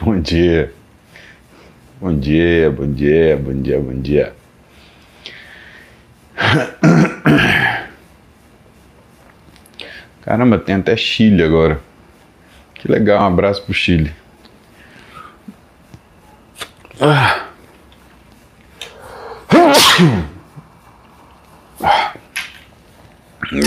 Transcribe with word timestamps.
Bom 0.00 0.20
dia. 0.20 0.72
Bom 2.00 2.16
dia, 2.16 2.70
bom 2.70 2.86
dia, 2.92 3.36
bom 3.36 3.60
dia, 3.60 3.80
bom 3.80 4.00
dia. 4.00 4.32
Caramba, 10.22 10.58
tem 10.58 10.76
até 10.76 10.96
Chile 10.96 11.42
agora. 11.42 11.80
Que 12.74 12.86
legal, 12.90 13.20
um 13.22 13.26
abraço 13.26 13.64
pro 13.64 13.74
Chile. 13.74 14.14
Ah. 17.00 17.48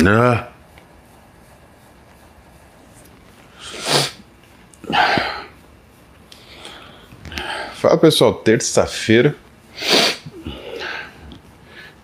Ah. 0.07 0.50
Pessoal, 8.01 8.33
terça-feira, 8.33 9.35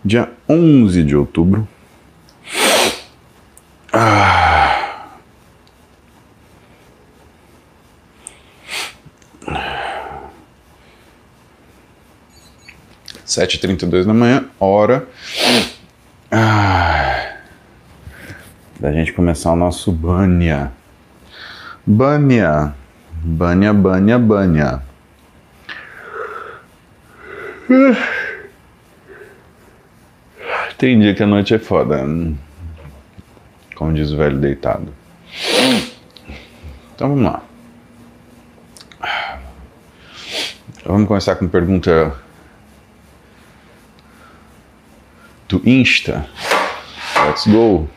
dia 0.06 0.32
11 0.48 1.04
de 1.04 1.16
outubro. 1.16 1.68
Ah. 3.92 5.08
Sete 13.26 13.60
trinta 13.60 13.86
e 13.86 13.90
dois 13.90 14.06
da 14.06 14.14
manhã, 14.14 14.46
hora 14.60 15.08
ah. 16.32 17.38
da 18.80 18.94
gente 18.94 19.12
começar 19.14 19.52
o 19.52 19.56
nosso 19.56 19.92
Bânia. 19.92 20.72
Bânia, 21.86 22.76
Bânia, 23.24 23.74
Bânia, 23.74 24.20
Bânia. 24.20 24.87
Tem 30.78 31.00
dia 31.00 31.14
que 31.14 31.24
a 31.24 31.28
noite 31.28 31.54
é 31.54 31.60
foda. 31.60 32.06
Como 33.76 33.94
diz 33.94 34.12
o 34.12 34.18
velho 34.18 34.38
deitado. 34.38 34.94
Então 36.96 37.10
vamos 37.10 37.24
lá. 37.24 37.42
Vamos 40.86 41.08
começar 41.08 41.36
com 41.36 41.48
pergunta 41.48 42.16
do 45.50 45.62
Insta. 45.68 46.26
Let's 47.26 47.46
go. 47.48 47.90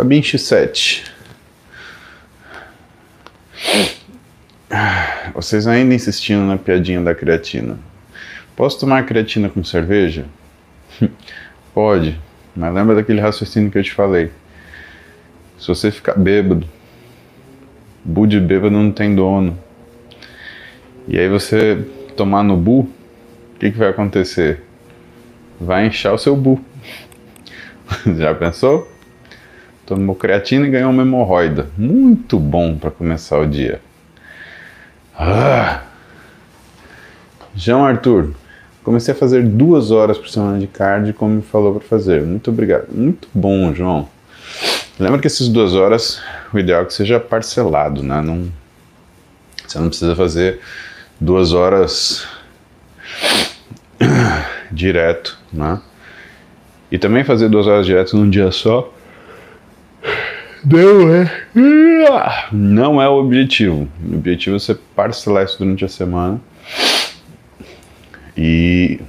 Fabinho 0.00 0.22
X7. 0.22 1.02
Vocês 5.34 5.66
ainda 5.66 5.94
insistindo 5.94 6.40
na 6.40 6.56
piadinha 6.56 7.02
da 7.02 7.14
creatina. 7.14 7.78
Posso 8.56 8.80
tomar 8.80 9.04
creatina 9.04 9.50
com 9.50 9.62
cerveja? 9.62 10.24
Pode, 11.74 12.18
mas 12.56 12.72
lembra 12.72 12.94
daquele 12.94 13.20
raciocínio 13.20 13.70
que 13.70 13.76
eu 13.76 13.82
te 13.82 13.92
falei. 13.92 14.30
Se 15.58 15.68
você 15.68 15.90
ficar 15.90 16.14
bêbado, 16.14 16.66
bu 18.02 18.26
de 18.26 18.40
bêbado 18.40 18.70
não 18.70 18.90
tem 18.90 19.14
dono. 19.14 19.58
E 21.06 21.18
aí 21.18 21.28
você 21.28 21.76
tomar 22.16 22.42
no 22.42 22.56
bu, 22.56 22.80
o 22.80 23.58
que, 23.58 23.70
que 23.70 23.76
vai 23.76 23.90
acontecer? 23.90 24.62
Vai 25.60 25.88
inchar 25.88 26.14
o 26.14 26.18
seu 26.18 26.34
bu. 26.34 26.58
Já 28.16 28.34
pensou? 28.34 28.90
Tomou 29.90 30.14
creatina 30.14 30.68
e 30.68 30.70
ganhou 30.70 30.92
uma 30.92 31.02
hemorroida. 31.02 31.68
Muito 31.76 32.38
bom 32.38 32.76
para 32.76 32.92
começar 32.92 33.40
o 33.40 33.46
dia. 33.46 33.80
Ah. 35.18 35.82
João 37.56 37.84
Arthur, 37.84 38.32
comecei 38.84 39.12
a 39.12 39.16
fazer 39.16 39.42
duas 39.42 39.90
horas 39.90 40.16
por 40.16 40.28
semana 40.28 40.60
de 40.60 40.68
cardio 40.68 41.12
como 41.12 41.34
me 41.34 41.42
falou 41.42 41.74
para 41.74 41.88
fazer. 41.88 42.22
Muito 42.22 42.50
obrigado. 42.50 42.86
Muito 42.92 43.26
bom, 43.34 43.74
João. 43.74 44.08
Lembra 44.96 45.18
que 45.18 45.26
essas 45.26 45.48
duas 45.48 45.74
horas, 45.74 46.22
o 46.54 46.58
ideal 46.58 46.82
é 46.82 46.84
que 46.84 46.94
seja 46.94 47.18
parcelado, 47.18 48.00
né? 48.00 48.22
Não, 48.22 48.48
você 49.66 49.76
não 49.80 49.88
precisa 49.88 50.14
fazer 50.14 50.60
duas 51.20 51.52
horas 51.52 52.28
direto, 54.70 55.36
né? 55.52 55.80
E 56.92 56.98
também 56.98 57.24
fazer 57.24 57.48
duas 57.48 57.66
horas 57.66 57.84
direto 57.84 58.16
num 58.16 58.30
dia 58.30 58.52
só 58.52 58.92
não 60.64 61.14
é. 61.14 62.48
Não 62.52 63.02
é 63.02 63.08
o 63.08 63.12
objetivo. 63.14 63.88
O 64.04 64.14
objetivo 64.16 64.56
é 64.56 64.58
você 64.58 64.74
parcelar 64.94 65.44
isso 65.44 65.58
durante 65.58 65.84
a 65.84 65.88
semana 65.88 66.40
e 68.36 69.00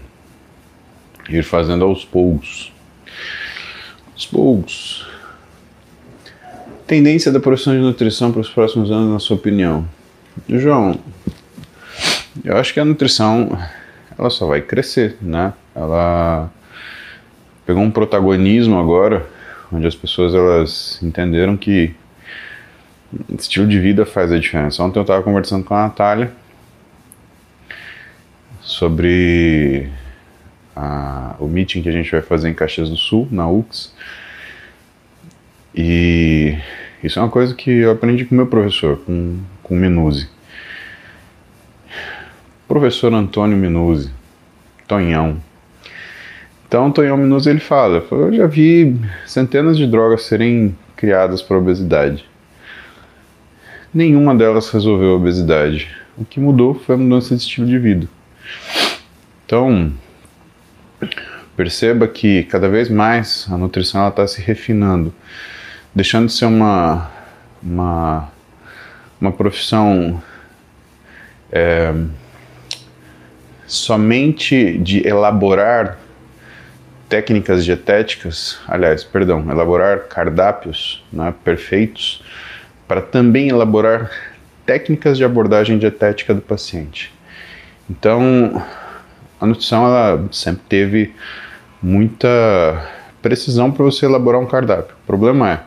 ir 1.30 1.44
fazendo 1.44 1.86
aos 1.86 2.06
poucos. 2.06 2.72
Aos 4.14 4.26
poucos. 4.26 5.08
Tendência 6.88 7.32
da 7.32 7.40
profissão 7.40 7.74
de 7.74 7.80
nutrição 7.80 8.32
para 8.32 8.42
os 8.42 8.50
próximos 8.50 8.92
anos, 8.92 9.14
na 9.14 9.20
sua 9.20 9.38
opinião? 9.38 9.88
João, 10.50 11.00
eu 12.44 12.58
acho 12.58 12.74
que 12.74 12.80
a 12.80 12.86
nutrição 12.86 13.58
ela 14.18 14.30
só 14.30 14.48
vai 14.48 14.62
crescer, 14.62 15.18
né? 15.22 15.54
Ela 15.74 16.52
pegou 17.66 17.82
um 17.82 17.92
protagonismo 17.92 18.78
agora 18.78 19.26
onde 19.72 19.88
as 19.88 19.96
pessoas 19.96 20.34
elas 20.34 21.00
entenderam 21.02 21.56
que 21.56 21.96
estilo 23.38 23.68
de 23.68 23.80
vida 23.80 24.06
faz 24.06 24.32
a 24.32 24.40
diferença. 24.40 24.84
Ontem 24.84 25.00
eu 25.00 25.04
estava 25.04 25.24
conversando 25.24 25.64
com 25.64 25.74
a 25.74 25.84
Natália 25.84 26.32
sobre 28.62 29.90
a, 30.76 31.36
o 31.40 31.48
meeting 31.48 31.82
que 31.82 31.90
a 31.90 31.92
gente 31.92 32.12
vai 32.12 32.22
fazer 32.22 32.50
em 32.50 32.54
Caxias 32.54 32.90
do 32.90 32.98
Sul, 32.98 33.28
na 33.32 33.50
UX. 33.50 33.94
E 35.76 36.58
isso 37.04 37.20
é 37.20 37.22
uma 37.22 37.30
coisa 37.30 37.54
que 37.56 37.70
eu 37.70 37.92
aprendi 37.92 38.26
com 38.26 38.36
meu 38.36 38.48
professor, 38.48 38.98
com, 38.98 39.40
com 39.64 39.76
o. 39.76 40.30
Professor 42.68 43.14
Antônio 43.14 43.58
Minuzzi, 43.58 44.12
Tonhão. 44.88 45.42
Então, 46.72 46.90
Tonhão 46.90 47.18
Minuso 47.18 47.50
ele 47.50 47.60
fala: 47.60 48.02
Eu 48.10 48.32
já 48.32 48.48
vi 48.48 48.96
centenas 49.26 49.78
de 49.78 49.86
drogas 49.86 50.24
serem 50.24 50.74
criadas 50.96 51.42
para 51.42 51.58
obesidade. 51.58 52.24
Nenhuma 53.94 54.34
delas 54.34 54.70
resolveu 54.70 55.12
a 55.12 55.16
obesidade. 55.16 55.94
O 56.18 56.24
que 56.24 56.40
mudou 56.40 56.74
foi 56.74 56.96
a 56.96 56.98
mudança 56.98 57.36
de 57.36 57.42
estilo 57.42 57.68
de 57.68 57.78
vida. 57.78 58.08
Então, 59.46 59.92
perceba 61.58 62.08
que 62.08 62.44
cada 62.44 62.70
vez 62.70 62.88
mais 62.90 63.46
a 63.52 63.58
nutrição 63.58 64.08
está 64.08 64.26
se 64.26 64.42
refinando, 64.42 65.14
deixando 65.94 66.28
de 66.28 66.32
ser 66.32 66.46
uma, 66.46 67.12
uma, 67.62 68.32
uma 69.20 69.32
profissão 69.34 70.24
é, 71.52 71.94
somente 73.68 74.78
de 74.78 75.06
elaborar 75.06 76.00
técnicas 77.12 77.66
dietéticas, 77.66 78.58
aliás, 78.66 79.04
perdão, 79.04 79.46
elaborar 79.52 80.08
cardápios 80.08 81.04
né, 81.12 81.34
perfeitos 81.44 82.24
para 82.88 83.02
também 83.02 83.50
elaborar 83.50 84.10
técnicas 84.66 85.18
de 85.18 85.26
abordagem 85.26 85.78
dietética 85.78 86.34
do 86.34 86.40
paciente. 86.40 87.14
Então, 87.90 88.64
a 89.42 89.46
nutrição 89.46 89.86
ela 89.86 90.26
sempre 90.32 90.62
teve 90.70 91.14
muita 91.84 92.30
precisão 93.22 93.70
para 93.70 93.84
você 93.84 94.06
elaborar 94.06 94.40
um 94.40 94.46
cardápio. 94.46 94.96
O 95.04 95.06
problema 95.06 95.52
é 95.52 95.60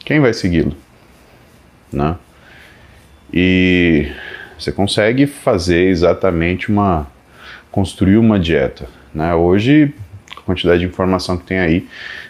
quem 0.00 0.18
vai 0.18 0.34
segui-lo, 0.34 0.74
né? 1.92 2.16
E 3.32 4.10
você 4.58 4.72
consegue 4.72 5.28
fazer 5.28 5.86
exatamente 5.90 6.72
uma 6.72 7.06
construir 7.70 8.16
uma 8.16 8.40
dieta, 8.40 8.88
né? 9.14 9.32
Hoje 9.32 9.94
quantidade 10.48 10.80
de 10.80 10.86
informação 10.86 11.36
que 11.36 11.44
tem 11.44 11.58
aí. 11.58 11.86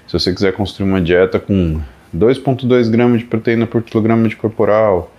Se 0.08 0.12
você 0.12 0.34
quiser 0.34 0.52
construir 0.52 0.88
uma 0.88 1.00
dieta 1.00 1.38
com 1.38 1.80
2,2 2.14 2.90
gramas 2.90 3.20
de 3.20 3.26
proteína 3.26 3.64
por 3.64 3.80
quilograma 3.80 4.28
de 4.28 4.34
corporal, 4.34 5.14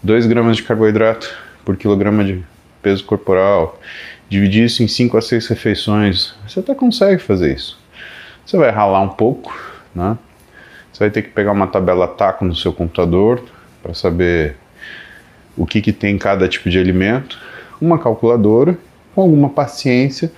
2 0.00 0.26
gramas 0.26 0.56
de 0.56 0.62
carboidrato 0.62 1.36
por 1.64 1.76
quilograma 1.76 2.24
de 2.24 2.44
peso 2.80 3.04
corporal, 3.04 3.80
dividir 4.28 4.64
isso 4.64 4.80
em 4.82 4.86
5 4.86 5.16
a 5.16 5.20
6 5.20 5.48
refeições, 5.48 6.34
você 6.46 6.60
até 6.60 6.72
consegue 6.72 7.20
fazer 7.20 7.52
isso. 7.52 7.76
Você 8.44 8.56
vai 8.56 8.70
ralar 8.70 9.00
um 9.00 9.08
pouco, 9.08 9.52
né? 9.92 10.16
Você 10.92 11.00
vai 11.00 11.10
ter 11.10 11.22
que 11.22 11.30
pegar 11.30 11.50
uma 11.50 11.66
tabela 11.66 12.06
taco 12.06 12.44
no 12.44 12.54
seu 12.54 12.72
computador 12.72 13.42
para 13.82 13.92
saber 13.92 14.56
o 15.56 15.66
que, 15.66 15.80
que 15.80 15.92
tem 15.92 16.16
cada 16.16 16.46
tipo 16.48 16.70
de 16.70 16.78
alimento, 16.78 17.40
uma 17.80 17.98
calculadora, 17.98 18.78
com 19.14 19.22
alguma 19.22 19.48
paciência, 19.48 20.30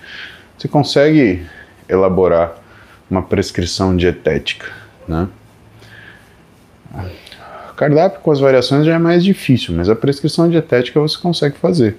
você 0.57 0.67
consegue 0.67 1.45
elaborar 1.89 2.55
uma 3.09 3.21
prescrição 3.21 3.97
dietética, 3.97 4.67
né? 5.07 5.27
Cardápio 7.75 8.19
com 8.19 8.31
as 8.31 8.39
variações 8.39 8.85
já 8.85 8.95
é 8.95 8.99
mais 8.99 9.23
difícil, 9.23 9.73
mas 9.73 9.89
a 9.89 9.95
prescrição 9.95 10.49
dietética 10.49 10.99
você 10.99 11.17
consegue 11.17 11.57
fazer. 11.57 11.95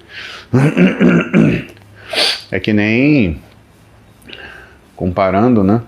É 2.51 2.59
que 2.59 2.73
nem 2.73 3.41
comparando, 4.95 5.63
né? 5.63 5.81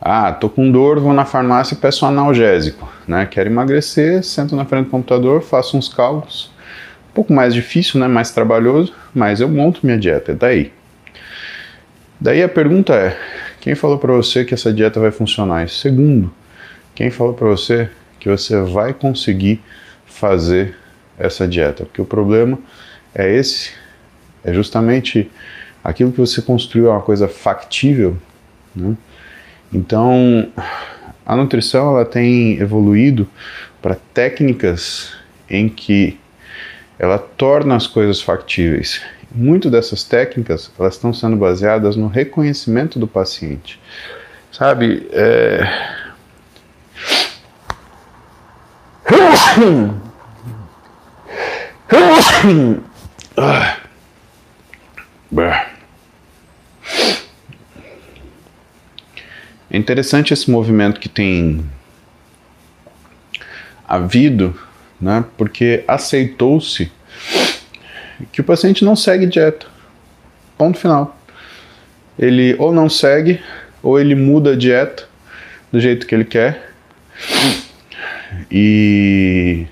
Ah, 0.00 0.32
tô 0.32 0.48
com 0.48 0.70
dor, 0.70 1.00
vou 1.00 1.12
na 1.12 1.24
farmácia 1.24 1.74
e 1.74 1.76
peço 1.76 2.04
um 2.04 2.08
analgésico, 2.08 2.90
né? 3.06 3.26
Quero 3.26 3.50
emagrecer, 3.50 4.22
sento 4.22 4.56
na 4.56 4.64
frente 4.64 4.84
do 4.84 4.90
computador, 4.90 5.42
faço 5.42 5.76
uns 5.76 5.88
cálculos. 5.88 6.50
Um 7.10 7.14
pouco 7.14 7.32
mais 7.32 7.52
difícil, 7.52 8.00
né? 8.00 8.08
Mais 8.08 8.30
trabalhoso, 8.30 8.94
mas 9.12 9.40
eu 9.40 9.48
monto 9.48 9.80
minha 9.82 9.98
dieta, 9.98 10.32
é 10.32 10.34
daí. 10.34 10.72
Daí 12.22 12.40
a 12.40 12.48
pergunta 12.48 12.94
é: 12.94 13.18
quem 13.60 13.74
falou 13.74 13.98
para 13.98 14.12
você 14.12 14.44
que 14.44 14.54
essa 14.54 14.72
dieta 14.72 15.00
vai 15.00 15.10
funcionar? 15.10 15.64
E 15.64 15.68
segundo, 15.68 16.32
quem 16.94 17.10
falou 17.10 17.34
para 17.34 17.48
você 17.48 17.90
que 18.20 18.28
você 18.28 18.60
vai 18.60 18.94
conseguir 18.94 19.60
fazer 20.06 20.76
essa 21.18 21.48
dieta? 21.48 21.84
Porque 21.84 22.00
o 22.00 22.04
problema 22.04 22.60
é 23.12 23.34
esse, 23.34 23.72
é 24.44 24.54
justamente 24.54 25.28
aquilo 25.82 26.12
que 26.12 26.20
você 26.20 26.40
construiu 26.40 26.86
é 26.86 26.90
uma 26.90 27.02
coisa 27.02 27.26
factível, 27.26 28.16
né? 28.72 28.96
Então, 29.72 30.48
a 31.26 31.34
nutrição 31.34 31.96
ela 31.96 32.04
tem 32.04 32.56
evoluído 32.60 33.28
para 33.80 33.96
técnicas 34.14 35.12
em 35.50 35.68
que 35.68 36.20
ela 37.00 37.18
torna 37.18 37.74
as 37.74 37.88
coisas 37.88 38.22
factíveis. 38.22 39.02
Muito 39.34 39.70
dessas 39.70 40.04
técnicas 40.04 40.70
elas 40.78 40.94
estão 40.94 41.12
sendo 41.12 41.36
baseadas 41.36 41.96
no 41.96 42.06
reconhecimento 42.06 42.98
do 42.98 43.06
paciente, 43.06 43.80
sabe? 44.50 45.08
É... 45.12 46.02
É 59.70 59.76
interessante 59.76 60.34
esse 60.34 60.50
movimento 60.50 61.00
que 61.00 61.08
tem 61.08 61.64
havido, 63.88 64.58
né, 65.00 65.24
porque 65.36 65.84
aceitou-se 65.88 66.92
que 68.30 68.40
o 68.40 68.44
paciente 68.44 68.84
não 68.84 68.94
segue 68.94 69.26
dieta. 69.26 69.66
Ponto 70.56 70.78
final. 70.78 71.16
Ele 72.18 72.54
ou 72.58 72.72
não 72.72 72.88
segue, 72.88 73.40
ou 73.82 73.98
ele 73.98 74.14
muda 74.14 74.52
a 74.52 74.56
dieta 74.56 75.04
do 75.72 75.80
jeito 75.80 76.06
que 76.06 76.14
ele 76.14 76.24
quer. 76.24 76.72
E, 78.50 79.66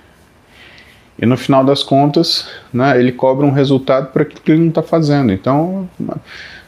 e 1.19 1.27
no 1.27 1.37
final 1.37 1.65
das 1.65 1.83
contas, 1.83 2.49
né, 2.73 2.99
ele 2.99 3.13
cobra 3.13 3.47
um 3.47 3.53
resultado 3.53 4.11
para 4.13 4.23
aquilo 4.23 4.41
que 4.41 4.53
ele 4.53 4.61
não 4.61 4.69
está 4.69 4.83
fazendo. 4.83 5.33
Então, 5.33 5.89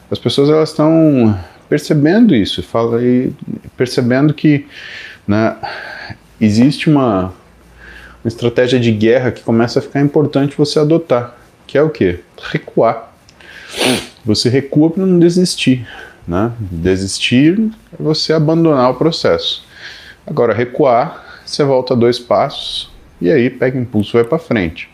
as 0.09 0.19
pessoas 0.19 0.49
elas 0.49 0.69
estão 0.69 1.37
percebendo 1.67 2.35
isso, 2.35 2.61
fala 2.61 3.03
e 3.03 3.33
percebendo 3.75 4.33
que 4.33 4.67
né, 5.27 5.55
existe 6.39 6.89
uma, 6.89 7.33
uma 8.23 8.27
estratégia 8.27 8.79
de 8.79 8.91
guerra 8.91 9.31
que 9.31 9.41
começa 9.41 9.79
a 9.79 9.81
ficar 9.81 10.01
importante 10.01 10.55
você 10.55 10.77
adotar, 10.79 11.35
que 11.73 11.77
é 11.79 11.81
o 11.81 11.89
que? 11.89 12.19
Recuar. 12.51 13.11
Você 14.23 14.47
recua 14.47 14.91
para 14.91 15.03
não 15.03 15.17
desistir. 15.17 15.87
Né? 16.27 16.51
Desistir 16.59 17.59
é 17.91 17.95
você 17.99 18.31
abandonar 18.31 18.91
o 18.91 18.93
processo. 18.93 19.65
Agora, 20.23 20.53
recuar, 20.53 21.41
você 21.43 21.63
volta 21.63 21.95
dois 21.95 22.19
passos 22.19 22.91
e 23.19 23.31
aí 23.31 23.49
pega 23.49 23.79
impulso 23.79 24.15
e 24.15 24.21
vai 24.21 24.23
para 24.23 24.37
frente. 24.37 24.87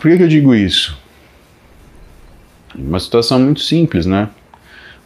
Por 0.00 0.10
que, 0.10 0.16
que 0.16 0.22
eu 0.24 0.28
digo 0.28 0.52
isso? 0.52 0.98
Uma 2.74 2.98
situação 2.98 3.38
muito 3.38 3.60
simples, 3.60 4.04
né? 4.04 4.30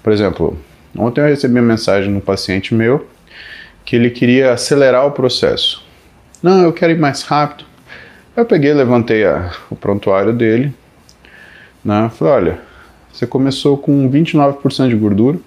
Por 0.03 0.11
exemplo, 0.11 0.59
ontem 0.97 1.21
eu 1.21 1.27
recebi 1.27 1.61
uma 1.61 1.69
mensagem 1.75 2.11
de 2.11 2.17
um 2.17 2.21
paciente 2.21 2.75
meu 2.75 3.07
que 3.85 3.95
ele 3.95 4.09
queria 4.09 4.55
acelerar 4.55 5.05
o 5.05 5.11
processo. 5.11 5.85
Não, 6.43 6.63
eu 6.63 6.73
quero 6.73 6.95
ir 6.95 6.99
mais 6.99 7.21
rápido. 7.25 7.76
Eu 8.37 8.45
peguei, 8.45 8.75
levantei 8.75 9.25
a, 9.25 9.51
o 9.71 9.75
prontuário 9.75 10.31
dele, 10.31 10.75
né? 11.83 12.11
Falei, 12.15 12.35
olha, 12.35 12.61
você 13.11 13.27
começou 13.27 13.79
com 13.79 14.11
29% 14.11 14.91
de 14.91 14.95
gordura. 14.95 15.39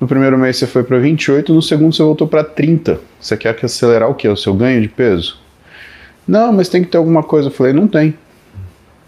No 0.00 0.08
primeiro 0.08 0.36
mês 0.36 0.56
você 0.56 0.66
foi 0.66 0.82
para 0.82 0.98
28, 0.98 1.54
no 1.54 1.62
segundo 1.62 1.94
você 1.94 2.02
voltou 2.02 2.26
para 2.26 2.42
30. 2.42 2.98
Você 3.20 3.36
quer 3.36 3.56
acelerar 3.62 4.10
o 4.10 4.16
que? 4.16 4.26
O 4.26 4.36
seu 4.36 4.52
ganho 4.52 4.82
de 4.82 4.88
peso? 4.88 5.38
Não, 6.26 6.52
mas 6.52 6.68
tem 6.68 6.82
que 6.82 6.90
ter 6.90 6.98
alguma 6.98 7.22
coisa. 7.22 7.46
Eu 7.46 7.52
falei, 7.52 7.72
não 7.72 7.86
tem. 7.86 8.18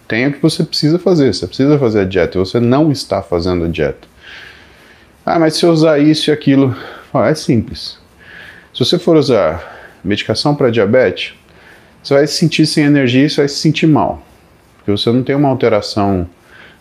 Tem 0.06 0.29
o 0.29 0.32
que 0.32 0.41
você 0.41 0.62
precisa 0.62 0.96
fazer. 0.96 1.35
Você 1.35 1.49
precisa 1.49 1.76
fazer 1.76 2.02
a 2.02 2.05
dieta. 2.05 2.38
Você 2.38 2.61
não 2.61 2.93
está 2.93 3.20
fazendo 3.23 3.64
a 3.64 3.69
dieta. 3.69 4.06
Ah, 5.26 5.41
mas 5.41 5.56
se 5.56 5.64
eu 5.64 5.73
usar 5.73 5.99
isso 5.99 6.31
e 6.31 6.32
aquilo, 6.32 6.76
ah, 7.12 7.29
é 7.29 7.35
simples. 7.35 7.99
Se 8.73 8.85
você 8.85 9.00
for 9.00 9.17
usar 9.17 9.99
medicação 10.05 10.55
para 10.55 10.70
diabetes, 10.70 11.35
você 12.04 12.14
vai 12.14 12.26
se 12.26 12.34
sentir 12.34 12.66
sem 12.66 12.84
energia 12.84 13.24
e 13.24 13.30
você 13.30 13.40
vai 13.40 13.48
se 13.48 13.56
sentir 13.56 13.86
mal, 13.86 14.22
porque 14.76 14.90
você 14.90 15.10
não 15.10 15.22
tem 15.22 15.34
uma 15.34 15.48
alteração 15.48 16.28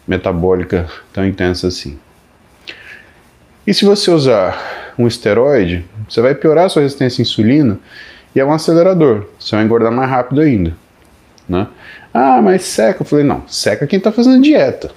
metabólica 0.05 0.87
tão 1.13 1.25
intensa 1.25 1.67
assim. 1.67 1.97
E 3.65 3.73
se 3.73 3.85
você 3.85 4.11
usar 4.11 4.93
um 4.99 5.07
esteroide, 5.07 5.85
você 6.09 6.21
vai 6.21 6.35
piorar 6.35 6.65
a 6.65 6.69
sua 6.69 6.81
resistência 6.81 7.21
à 7.21 7.23
insulina 7.23 7.79
e 8.35 8.39
é 8.41 8.45
um 8.45 8.51
acelerador, 8.51 9.27
você 9.39 9.55
vai 9.55 9.63
engordar 9.63 9.93
mais 9.93 10.09
rápido 10.09 10.41
ainda. 10.41 10.75
Né? 11.47 11.67
Ah, 12.13 12.41
mas 12.41 12.63
seca. 12.63 13.01
Eu 13.01 13.05
falei, 13.05 13.23
não, 13.23 13.47
seca 13.47 13.87
quem 13.87 13.97
está 13.97 14.11
fazendo 14.11 14.41
dieta. 14.41 14.91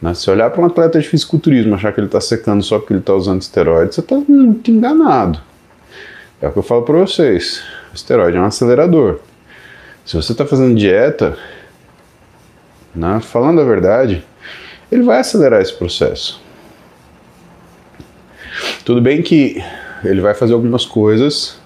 Né? 0.00 0.12
Se 0.14 0.28
olhar 0.28 0.50
para 0.50 0.60
um 0.60 0.66
atleta 0.66 0.98
de 1.00 1.08
fisiculturismo 1.08 1.76
achar 1.76 1.92
que 1.92 2.00
ele 2.00 2.08
está 2.08 2.20
secando 2.20 2.62
só 2.64 2.78
porque 2.80 2.94
ele 2.94 3.00
está 3.00 3.14
usando 3.14 3.40
esteroide, 3.40 3.94
você 3.94 4.00
está 4.00 4.16
muito 4.16 4.70
enganado. 4.70 5.40
É 6.40 6.48
o 6.48 6.52
que 6.52 6.58
eu 6.58 6.62
falo 6.64 6.82
para 6.82 6.98
vocês. 6.98 7.62
O 7.92 7.94
esteroide 7.94 8.36
é 8.36 8.40
um 8.40 8.44
acelerador. 8.44 9.20
Se 10.04 10.16
você 10.16 10.32
está 10.32 10.44
fazendo 10.44 10.76
dieta, 10.76 11.36
né, 12.94 13.20
falando 13.20 13.60
a 13.60 13.64
verdade, 13.64 14.24
ele 14.90 15.02
vai 15.02 15.20
acelerar 15.20 15.60
esse 15.60 15.72
processo. 15.72 16.40
Tudo 18.84 19.00
bem 19.00 19.22
que 19.22 19.62
ele 20.04 20.20
vai 20.20 20.34
fazer 20.34 20.52
algumas 20.52 20.84
coisas 20.84 21.56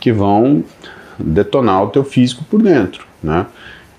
que 0.00 0.12
vão 0.12 0.64
detonar 1.18 1.84
o 1.84 1.88
teu 1.88 2.04
físico 2.04 2.44
por 2.44 2.62
dentro, 2.62 3.06
né? 3.22 3.46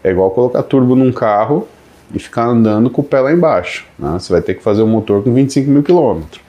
É 0.03 0.11
igual 0.11 0.31
colocar 0.31 0.63
turbo 0.63 0.95
num 0.95 1.11
carro 1.11 1.67
e 2.13 2.19
ficar 2.19 2.45
andando 2.45 2.89
com 2.89 3.01
o 3.01 3.03
pé 3.03 3.19
lá 3.19 3.31
embaixo. 3.31 3.85
Né? 3.97 4.11
Você 4.13 4.31
vai 4.31 4.41
ter 4.41 4.55
que 4.55 4.63
fazer 4.63 4.81
o 4.81 4.87
motor 4.87 5.23
com 5.23 5.33
25 5.33 5.69
mil 5.69 5.83
quilômetros. 5.83 6.41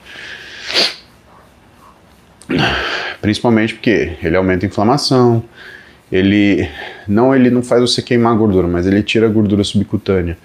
Principalmente 3.21 3.75
porque 3.75 4.17
ele 4.23 4.35
aumenta 4.35 4.65
a 4.65 4.67
inflamação, 4.67 5.43
ele 6.11 6.69
não 7.07 7.35
ele 7.35 7.49
não 7.49 7.63
faz 7.63 7.81
você 7.81 8.01
queimar 8.01 8.35
gordura, 8.35 8.67
mas 8.67 8.85
ele 8.85 9.01
tira 9.01 9.27
a 9.27 9.29
gordura 9.29 9.63
subcutânea 9.63 10.37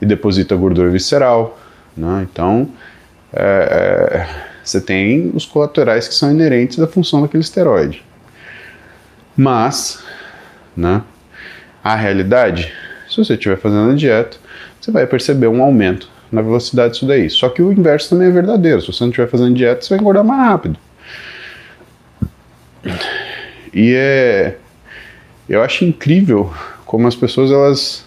e 0.00 0.06
deposita 0.06 0.54
a 0.54 0.58
gordura 0.58 0.90
visceral. 0.90 1.58
Né? 1.96 2.26
Então 2.30 2.68
é, 3.32 3.42
é, 3.42 4.26
você 4.62 4.80
tem 4.80 5.30
os 5.34 5.46
colaterais 5.46 6.08
que 6.08 6.14
são 6.14 6.30
inerentes 6.30 6.78
da 6.78 6.86
função 6.86 7.22
daquele 7.22 7.42
esteroide. 7.42 8.04
Mas, 9.36 10.04
né, 10.76 11.02
a 11.82 11.94
realidade, 11.94 12.72
se 13.08 13.16
você 13.16 13.34
estiver 13.34 13.56
fazendo 13.56 13.90
a 13.90 13.94
dieta, 13.94 14.36
você 14.80 14.90
vai 14.90 15.06
perceber 15.06 15.46
um 15.46 15.62
aumento 15.62 16.08
na 16.30 16.42
velocidade 16.42 16.94
disso 16.94 17.06
daí. 17.06 17.28
Só 17.30 17.48
que 17.48 17.62
o 17.62 17.72
inverso 17.72 18.10
também 18.10 18.28
é 18.28 18.30
verdadeiro. 18.30 18.80
Se 18.80 18.92
você 18.92 19.04
não 19.04 19.10
estiver 19.10 19.28
fazendo 19.28 19.54
dieta, 19.54 19.82
você 19.82 19.90
vai 19.90 19.98
engordar 19.98 20.24
mais 20.24 20.40
rápido. 20.40 20.78
E 23.72 23.94
é. 23.94 24.58
Eu 25.52 25.62
acho 25.62 25.84
incrível 25.84 26.50
como 26.86 27.06
as 27.06 27.14
pessoas 27.14 27.50
elas 27.50 28.06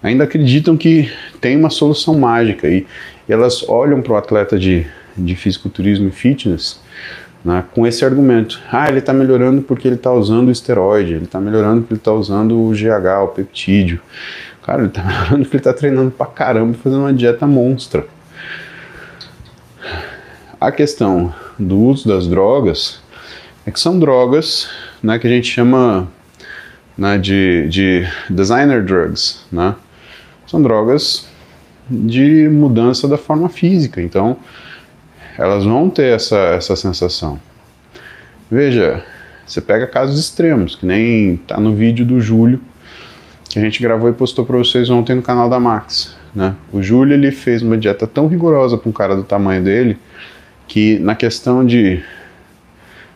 ainda 0.00 0.22
acreditam 0.22 0.76
que 0.76 1.10
tem 1.40 1.56
uma 1.56 1.68
solução 1.68 2.16
mágica 2.16 2.68
e, 2.68 2.86
elas 3.28 3.68
olham 3.68 4.00
para 4.00 4.12
o 4.12 4.16
atleta 4.16 4.56
de, 4.56 4.86
de 5.18 5.34
fisiculturismo 5.34 6.06
e 6.06 6.12
fitness 6.12 6.80
né, 7.44 7.64
com 7.74 7.84
esse 7.84 8.04
argumento. 8.04 8.62
Ah, 8.70 8.88
ele 8.88 9.00
está 9.00 9.12
melhorando 9.12 9.62
porque 9.62 9.88
ele 9.88 9.96
está 9.96 10.12
usando 10.12 10.46
o 10.46 10.52
esteroide, 10.52 11.14
ele 11.14 11.24
está 11.24 11.40
melhorando 11.40 11.80
porque 11.80 11.94
ele 11.94 12.00
está 12.00 12.12
usando 12.12 12.56
o 12.56 12.70
GH, 12.70 13.24
o 13.24 13.28
peptídeo. 13.34 14.00
Cara, 14.62 14.82
ele 14.82 14.90
tá 14.90 15.02
melhorando 15.02 15.42
porque 15.42 15.56
ele 15.56 15.64
tá 15.64 15.72
treinando 15.72 16.12
pra 16.12 16.26
caramba 16.26 16.74
fazendo 16.74 17.00
uma 17.00 17.12
dieta 17.12 17.48
monstra. 17.48 18.06
A 20.60 20.70
questão 20.70 21.34
do 21.58 21.80
uso 21.80 22.06
das 22.06 22.28
drogas 22.28 23.00
é 23.66 23.72
que 23.72 23.80
são 23.80 23.98
drogas 23.98 24.70
né, 25.02 25.18
que 25.18 25.26
a 25.26 25.30
gente 25.30 25.50
chama 25.50 26.14
né, 26.96 27.18
de, 27.18 27.68
de 27.68 28.06
designer 28.30 28.82
drugs. 28.84 29.44
Né? 29.50 29.74
São 30.46 30.62
drogas 30.62 31.26
de 31.88 32.48
mudança 32.48 33.06
da 33.06 33.16
forma 33.16 33.48
física. 33.48 34.00
Então, 34.00 34.36
elas 35.38 35.64
vão 35.64 35.90
ter 35.90 36.14
essa, 36.14 36.36
essa 36.36 36.74
sensação. 36.74 37.38
Veja, 38.50 39.04
você 39.46 39.60
pega 39.60 39.86
casos 39.86 40.18
extremos, 40.18 40.74
que 40.74 40.86
nem 40.86 41.36
tá 41.36 41.60
no 41.60 41.74
vídeo 41.74 42.04
do 42.04 42.20
Júlio, 42.20 42.60
que 43.48 43.58
a 43.58 43.62
gente 43.62 43.80
gravou 43.82 44.08
e 44.08 44.12
postou 44.12 44.44
para 44.44 44.56
vocês 44.56 44.90
ontem 44.90 45.14
no 45.14 45.22
canal 45.22 45.48
da 45.48 45.60
Max. 45.60 46.16
Né? 46.34 46.54
O 46.72 46.82
Júlio 46.82 47.14
ele 47.14 47.30
fez 47.30 47.62
uma 47.62 47.76
dieta 47.76 48.06
tão 48.06 48.26
rigorosa 48.26 48.76
para 48.76 48.88
um 48.88 48.92
cara 48.92 49.14
do 49.14 49.24
tamanho 49.24 49.62
dele, 49.62 49.98
que 50.66 50.98
na 50.98 51.14
questão 51.14 51.64
de 51.64 52.02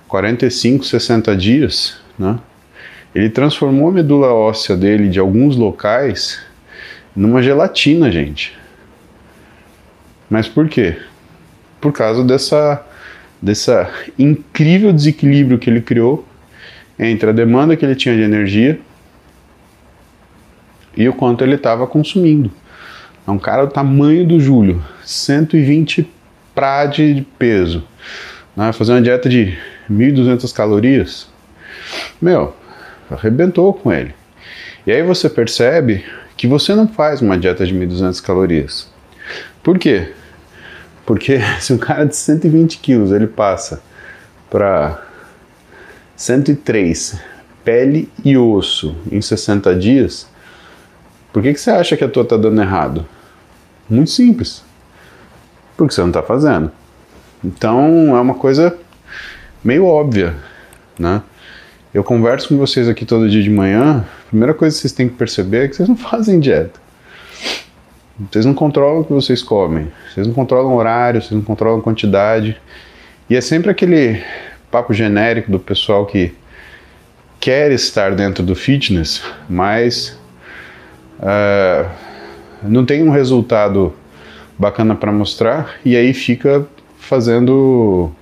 45, 0.08 0.84
60 0.84 1.36
dias, 1.36 1.96
né, 2.18 2.38
ele 3.14 3.28
transformou 3.28 3.88
a 3.88 3.92
medula 3.92 4.32
óssea 4.32 4.76
dele 4.76 5.08
de 5.08 5.18
alguns 5.18 5.56
locais 5.56 6.40
numa 7.14 7.42
gelatina, 7.42 8.10
gente. 8.10 8.56
Mas 10.28 10.46
por 10.46 10.68
quê? 10.68 10.96
Por 11.80 11.92
causa 11.92 12.22
dessa, 12.22 12.86
dessa 13.42 13.90
incrível 14.18 14.92
desequilíbrio 14.92 15.58
que 15.58 15.68
ele 15.68 15.80
criou 15.80 16.24
entre 16.98 17.30
a 17.30 17.32
demanda 17.32 17.76
que 17.76 17.84
ele 17.84 17.96
tinha 17.96 18.14
de 18.14 18.22
energia 18.22 18.78
e 20.96 21.08
o 21.08 21.12
quanto 21.12 21.42
ele 21.42 21.56
estava 21.56 21.86
consumindo. 21.86 22.50
É 23.26 23.30
um 23.30 23.38
cara 23.38 23.64
do 23.64 23.72
tamanho 23.72 24.26
do 24.26 24.38
Júlio, 24.38 24.82
120 25.04 26.08
pra 26.54 26.86
de 26.86 27.26
peso. 27.38 27.82
Né? 28.56 28.72
Fazer 28.72 28.92
uma 28.92 29.02
dieta 29.02 29.28
de 29.28 29.56
1.200 29.90 30.52
calorias, 30.54 31.28
meu, 32.20 32.54
arrebentou 33.14 33.72
com 33.74 33.92
ele. 33.92 34.14
E 34.86 34.92
aí 34.92 35.02
você 35.02 35.28
percebe 35.28 36.04
que 36.36 36.46
você 36.46 36.74
não 36.74 36.88
faz 36.88 37.20
uma 37.20 37.38
dieta 37.38 37.66
de 37.66 37.74
1.200 37.74 38.22
calorias. 38.22 38.88
Por 39.62 39.78
quê? 39.78 40.12
Porque 41.04 41.38
se 41.60 41.72
um 41.72 41.78
cara 41.78 42.04
de 42.04 42.16
120 42.16 42.78
quilos 42.78 43.12
ele 43.12 43.26
passa 43.26 43.82
para 44.48 45.02
103 46.16 47.20
pele 47.64 48.10
e 48.24 48.36
osso 48.36 48.96
em 49.12 49.20
60 49.20 49.74
dias, 49.76 50.26
por 51.32 51.42
que, 51.42 51.52
que 51.52 51.60
você 51.60 51.70
acha 51.70 51.96
que 51.96 52.04
a 52.04 52.08
tua 52.08 52.24
tá 52.24 52.36
dando 52.36 52.60
errado? 52.60 53.06
Muito 53.88 54.10
simples. 54.10 54.64
Porque 55.76 55.94
você 55.94 56.00
não 56.00 56.08
está 56.08 56.22
fazendo. 56.22 56.72
Então 57.44 58.16
é 58.16 58.20
uma 58.20 58.34
coisa 58.34 58.76
meio 59.62 59.84
óbvia, 59.84 60.34
né? 60.98 61.22
Eu 61.92 62.04
converso 62.04 62.48
com 62.48 62.56
vocês 62.56 62.88
aqui 62.88 63.04
todo 63.04 63.28
dia 63.28 63.42
de 63.42 63.50
manhã, 63.50 64.04
a 64.26 64.28
primeira 64.28 64.54
coisa 64.54 64.76
que 64.76 64.80
vocês 64.80 64.92
têm 64.92 65.08
que 65.08 65.16
perceber 65.16 65.64
é 65.64 65.68
que 65.68 65.74
vocês 65.74 65.88
não 65.88 65.96
fazem 65.98 66.38
dieta. 66.38 66.78
Vocês 68.30 68.46
não 68.46 68.54
controlam 68.54 69.00
o 69.00 69.04
que 69.04 69.12
vocês 69.12 69.42
comem, 69.42 69.90
vocês 70.12 70.26
não 70.26 70.34
controlam 70.34 70.74
horário, 70.76 71.20
vocês 71.20 71.32
não 71.32 71.42
controlam 71.42 71.80
quantidade. 71.80 72.60
E 73.28 73.34
é 73.34 73.40
sempre 73.40 73.70
aquele 73.70 74.22
papo 74.70 74.92
genérico 74.92 75.50
do 75.50 75.58
pessoal 75.58 76.06
que 76.06 76.32
quer 77.40 77.72
estar 77.72 78.14
dentro 78.14 78.44
do 78.44 78.54
fitness, 78.54 79.22
mas 79.48 80.16
uh, 81.18 81.90
não 82.62 82.84
tem 82.84 83.02
um 83.02 83.10
resultado 83.10 83.92
bacana 84.56 84.94
para 84.94 85.10
mostrar 85.10 85.74
e 85.84 85.96
aí 85.96 86.14
fica 86.14 86.64
fazendo. 86.98 88.12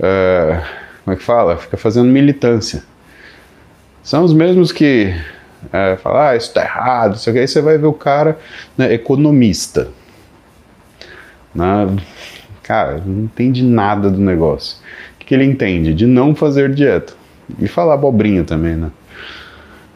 Uh, 0.00 0.83
como 1.04 1.14
é 1.14 1.16
que 1.18 1.22
fala? 1.22 1.58
Fica 1.58 1.76
fazendo 1.76 2.08
militância. 2.08 2.82
São 4.02 4.24
os 4.24 4.32
mesmos 4.32 4.72
que 4.72 5.14
é, 5.70 5.96
falam, 5.96 6.20
ah, 6.20 6.36
isso 6.36 6.48
está 6.48 6.62
errado, 6.62 7.16
isso 7.16 7.28
aqui. 7.28 7.40
Aí 7.40 7.46
você 7.46 7.60
vai 7.60 7.76
ver 7.76 7.86
o 7.86 7.92
cara 7.92 8.38
né, 8.76 8.92
economista. 8.92 9.88
Né? 11.54 11.94
Cara, 12.62 13.02
não 13.04 13.24
entende 13.24 13.62
nada 13.62 14.10
do 14.10 14.18
negócio. 14.18 14.78
O 15.14 15.18
que, 15.18 15.26
que 15.26 15.34
ele 15.34 15.44
entende? 15.44 15.92
De 15.92 16.06
não 16.06 16.34
fazer 16.34 16.72
dieta. 16.74 17.12
E 17.58 17.68
falar 17.68 17.94
abobrinha 17.94 18.42
também, 18.42 18.74
né? 18.74 18.90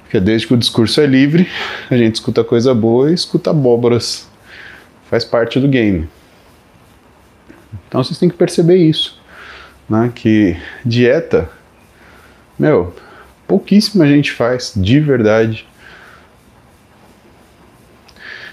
Porque 0.02 0.20
desde 0.20 0.46
que 0.46 0.54
o 0.54 0.58
discurso 0.58 1.00
é 1.00 1.06
livre, 1.06 1.48
a 1.90 1.96
gente 1.96 2.16
escuta 2.16 2.44
coisa 2.44 2.74
boa 2.74 3.10
e 3.10 3.14
escuta 3.14 3.50
abóboras. 3.50 4.28
Faz 5.08 5.24
parte 5.24 5.58
do 5.58 5.68
game. 5.68 6.06
Então 7.88 8.04
vocês 8.04 8.18
têm 8.18 8.28
que 8.28 8.36
perceber 8.36 8.76
isso 8.76 9.17
né, 9.88 10.12
que 10.14 10.56
dieta, 10.84 11.48
meu, 12.58 12.94
pouquíssima 13.46 14.06
gente 14.06 14.32
faz, 14.32 14.72
de 14.76 15.00
verdade. 15.00 15.66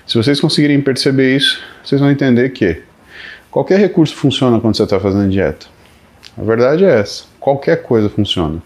Se 0.08 0.18
vocês 0.18 0.39
conseguirem 0.39 0.80
perceber 0.82 1.36
isso, 1.36 1.62
vocês 1.84 2.00
vão 2.00 2.12
entender 2.12 2.50
que 2.50 2.84
qualquer 3.50 3.80
recurso 3.80 4.15
funciona 4.15 4.60
quando 4.60 4.77
você 4.77 4.84
está 4.84 5.00
fazendo 5.00 5.30
dieta. 5.32 5.65
A 6.38 6.44
verdade 6.44 6.86
é 6.86 7.00
essa: 7.00 7.25
qualquer 7.39 7.82
coisa 7.82 8.10
funciona. 8.10 8.62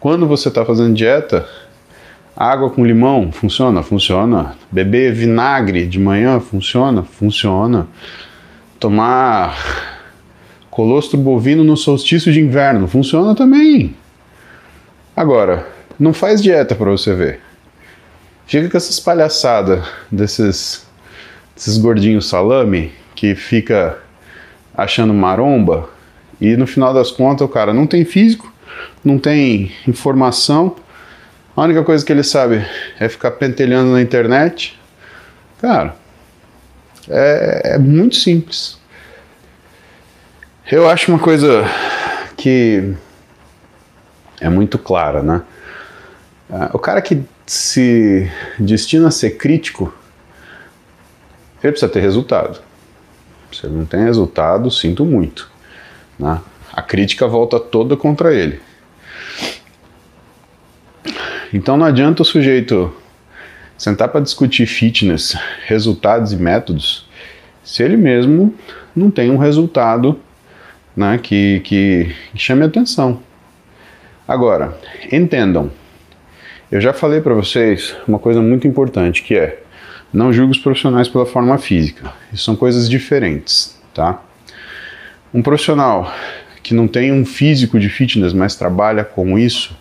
Quando 0.00 0.26
você 0.26 0.48
está 0.48 0.64
fazendo 0.64 0.94
dieta, 0.94 1.46
água 2.36 2.70
com 2.70 2.86
limão 2.86 3.30
funciona? 3.30 3.82
Funciona. 3.82 4.56
Beber 4.70 5.12
vinagre 5.12 5.86
de 5.86 5.98
manhã 5.98 6.40
funciona? 6.40 7.02
Funciona. 7.02 7.86
Tomar 8.78 9.97
Colostro 10.78 11.18
bovino 11.18 11.64
no 11.64 11.76
solstício 11.76 12.32
de 12.32 12.38
inverno. 12.38 12.86
Funciona 12.86 13.34
também. 13.34 13.96
Agora, 15.16 15.66
não 15.98 16.12
faz 16.12 16.40
dieta 16.40 16.72
para 16.76 16.88
você 16.88 17.12
ver. 17.16 17.40
Fica 18.46 18.70
com 18.70 18.76
essas 18.76 19.00
palhaçadas 19.00 19.84
desses, 20.08 20.86
desses 21.52 21.78
gordinhos 21.78 22.28
salame 22.28 22.92
que 23.16 23.34
fica 23.34 23.98
achando 24.72 25.12
maromba 25.12 25.90
e 26.40 26.56
no 26.56 26.64
final 26.64 26.94
das 26.94 27.10
contas 27.10 27.44
o 27.44 27.50
cara 27.50 27.74
não 27.74 27.84
tem 27.84 28.04
físico, 28.04 28.54
não 29.04 29.18
tem 29.18 29.72
informação. 29.88 30.76
A 31.56 31.62
única 31.62 31.82
coisa 31.82 32.06
que 32.06 32.12
ele 32.12 32.22
sabe 32.22 32.64
é 33.00 33.08
ficar 33.08 33.32
pentelhando 33.32 33.90
na 33.90 34.00
internet. 34.00 34.78
Cara, 35.60 35.96
é, 37.08 37.72
é 37.74 37.78
muito 37.78 38.14
simples. 38.14 38.77
Eu 40.70 40.86
acho 40.86 41.10
uma 41.10 41.18
coisa 41.18 41.64
que 42.36 42.94
é 44.38 44.50
muito 44.50 44.76
clara, 44.78 45.22
né? 45.22 45.40
Ah, 46.50 46.70
o 46.74 46.78
cara 46.78 47.00
que 47.00 47.22
se 47.46 48.30
destina 48.58 49.08
a 49.08 49.10
ser 49.10 49.38
crítico, 49.38 49.90
ele 51.62 51.72
precisa 51.72 51.90
ter 51.90 52.00
resultado. 52.00 52.60
Se 53.50 53.64
ele 53.64 53.76
não 53.76 53.86
tem 53.86 54.04
resultado, 54.04 54.70
sinto 54.70 55.06
muito. 55.06 55.50
Né? 56.18 56.38
A 56.70 56.82
crítica 56.82 57.26
volta 57.26 57.58
toda 57.58 57.96
contra 57.96 58.34
ele. 58.34 58.60
Então 61.50 61.78
não 61.78 61.86
adianta 61.86 62.20
o 62.20 62.26
sujeito 62.26 62.94
sentar 63.78 64.08
para 64.10 64.20
discutir 64.20 64.66
fitness, 64.66 65.34
resultados 65.64 66.30
e 66.34 66.36
métodos, 66.36 67.08
se 67.64 67.82
ele 67.82 67.96
mesmo 67.96 68.54
não 68.94 69.10
tem 69.10 69.30
um 69.30 69.38
resultado 69.38 70.20
né, 70.98 71.16
que, 71.16 71.60
que, 71.60 72.12
que 72.32 72.38
chame 72.38 72.64
atenção. 72.64 73.20
Agora, 74.26 74.76
entendam, 75.12 75.70
eu 76.72 76.80
já 76.80 76.92
falei 76.92 77.20
para 77.20 77.32
vocês 77.34 77.96
uma 78.06 78.18
coisa 78.18 78.42
muito 78.42 78.66
importante 78.66 79.22
que 79.22 79.36
é 79.36 79.62
não 80.12 80.32
julgue 80.32 80.52
os 80.52 80.58
profissionais 80.58 81.08
pela 81.08 81.24
forma 81.24 81.56
física. 81.56 82.12
Isso 82.32 82.42
são 82.42 82.56
coisas 82.56 82.90
diferentes, 82.90 83.78
tá? 83.94 84.20
Um 85.32 85.40
profissional 85.40 86.12
que 86.64 86.74
não 86.74 86.88
tem 86.88 87.12
um 87.12 87.24
físico 87.24 87.78
de 87.78 87.88
fitness, 87.88 88.32
mas 88.32 88.56
trabalha 88.56 89.04
com 89.04 89.38
isso, 89.38 89.78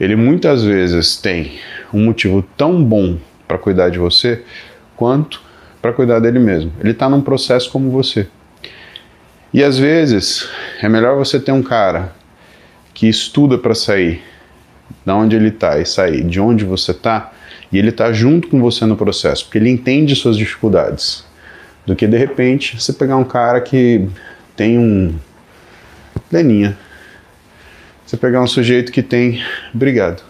ele 0.00 0.16
muitas 0.16 0.64
vezes 0.64 1.16
tem 1.16 1.58
um 1.92 2.06
motivo 2.06 2.42
tão 2.56 2.82
bom 2.82 3.18
para 3.46 3.58
cuidar 3.58 3.90
de 3.90 3.98
você 3.98 4.42
quanto 4.96 5.42
para 5.82 5.92
cuidar 5.92 6.20
dele 6.20 6.38
mesmo. 6.38 6.72
Ele 6.80 6.92
está 6.92 7.06
num 7.08 7.20
processo 7.20 7.70
como 7.70 7.90
você. 7.90 8.28
E 9.52 9.62
às 9.62 9.78
vezes 9.78 10.48
é 10.80 10.88
melhor 10.88 11.16
você 11.16 11.38
ter 11.38 11.52
um 11.52 11.62
cara 11.62 12.12
que 12.94 13.08
estuda 13.08 13.58
para 13.58 13.74
sair 13.74 14.22
da 15.04 15.14
onde 15.14 15.36
ele 15.36 15.48
está 15.48 15.78
e 15.78 15.86
sair 15.86 16.24
de 16.24 16.40
onde 16.40 16.64
você 16.64 16.92
está 16.92 17.32
e 17.70 17.78
ele 17.78 17.88
está 17.88 18.12
junto 18.12 18.48
com 18.48 18.60
você 18.60 18.84
no 18.84 18.96
processo, 18.96 19.44
porque 19.44 19.58
ele 19.58 19.70
entende 19.70 20.14
suas 20.14 20.36
dificuldades, 20.36 21.24
do 21.86 21.96
que 21.96 22.06
de 22.06 22.16
repente 22.16 22.78
você 22.78 22.92
pegar 22.92 23.16
um 23.16 23.24
cara 23.24 23.60
que 23.60 24.08
tem 24.54 24.78
um 24.78 25.14
Leninha. 26.32 26.78
Você 28.06 28.16
pegar 28.16 28.40
um 28.40 28.46
sujeito 28.46 28.90
que 28.90 29.02
tem, 29.02 29.42
obrigado. 29.74 30.22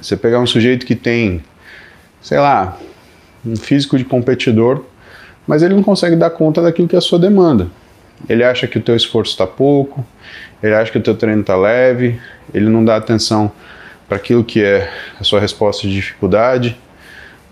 Você 0.00 0.16
pegar 0.16 0.40
um 0.40 0.46
sujeito 0.46 0.84
que 0.84 0.96
tem, 0.96 1.42
sei 2.20 2.38
lá, 2.38 2.76
um 3.46 3.56
físico 3.56 3.96
de 3.96 4.04
competidor 4.04 4.84
mas 5.50 5.64
ele 5.64 5.74
não 5.74 5.82
consegue 5.82 6.14
dar 6.14 6.30
conta 6.30 6.62
daquilo 6.62 6.86
que 6.86 6.94
é 6.94 6.98
a 6.98 7.00
sua 7.00 7.18
demanda. 7.18 7.66
Ele 8.28 8.44
acha 8.44 8.68
que 8.68 8.78
o 8.78 8.80
teu 8.80 8.94
esforço 8.94 9.32
está 9.32 9.48
pouco, 9.48 10.06
ele 10.62 10.72
acha 10.72 10.92
que 10.92 10.98
o 10.98 11.00
teu 11.02 11.16
treino 11.16 11.40
está 11.40 11.56
leve, 11.56 12.20
ele 12.54 12.68
não 12.68 12.84
dá 12.84 12.94
atenção 12.94 13.50
para 14.06 14.16
aquilo 14.16 14.44
que 14.44 14.62
é 14.62 14.88
a 15.18 15.24
sua 15.24 15.40
resposta 15.40 15.88
de 15.88 15.92
dificuldade, 15.92 16.78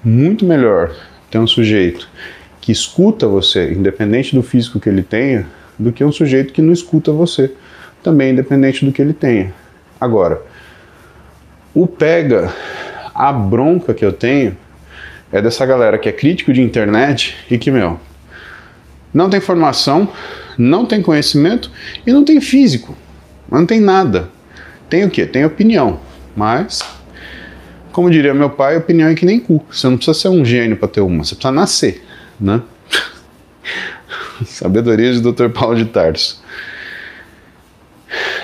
muito 0.05 0.45
melhor 0.45 0.95
ter 1.28 1.40
um 1.40 1.47
sujeito 1.49 2.09
que 2.61 2.71
escuta 2.71 3.26
você, 3.26 3.73
independente 3.73 4.33
do 4.33 4.45
físico 4.45 4.78
que 4.78 4.88
ele 4.88 5.02
tenha, 5.02 5.45
do 5.76 5.90
que 5.90 6.05
um 6.05 6.12
sujeito 6.12 6.52
que 6.52 6.62
não 6.62 6.73
escuta 6.73 7.11
você, 7.11 7.50
também 8.00 8.31
independente 8.31 8.85
do 8.85 8.93
que 8.93 9.02
ele 9.02 9.12
tenha. 9.12 9.52
Agora, 10.00 10.40
o 11.75 11.85
pega, 11.85 12.55
a 13.12 13.33
bronca 13.33 13.93
que 13.93 14.05
eu 14.05 14.12
tenho 14.12 14.57
é 15.32 15.42
dessa 15.42 15.64
galera 15.66 15.99
que 15.99 16.08
é 16.08 16.12
crítico 16.12 16.52
de 16.52 16.62
internet 16.62 17.37
e 17.50 17.58
que, 17.58 17.70
meu, 17.70 18.00
não 19.12 19.28
tem 19.28 19.40
formação, 19.40 20.08
não 20.56 20.85
tem 20.87 21.02
conhecimento 21.02 21.70
e 22.06 22.12
não 22.12 22.25
tem 22.25 22.40
físico. 22.40 22.97
Não 23.50 23.64
tem 23.64 23.80
nada. 23.80 24.30
Tem 24.88 25.04
o 25.04 25.11
quê? 25.11 25.26
Tem 25.26 25.44
opinião. 25.44 26.00
Mas, 26.37 26.80
como 27.92 28.11
diria 28.11 28.35
meu 28.35 28.50
pai, 28.50 28.76
opinião 28.76 29.08
é 29.08 29.14
que 29.14 29.26
nem 29.26 29.40
cu. 29.40 29.64
Você 29.70 29.88
não 29.88 29.97
precisa 29.97 30.18
ser 30.18 30.28
um 30.28 30.44
gênio 30.44 30.76
para 30.76 30.88
ter 30.88 31.00
uma, 31.00 31.25
você 31.25 31.35
precisa 31.35 31.52
nascer, 31.52 32.04
né? 32.38 32.62
Sabedoria 34.47 35.12
de 35.12 35.20
Dr. 35.20 35.49
Paulo 35.49 35.76
de 35.76 35.87
Tarso. 35.87 36.42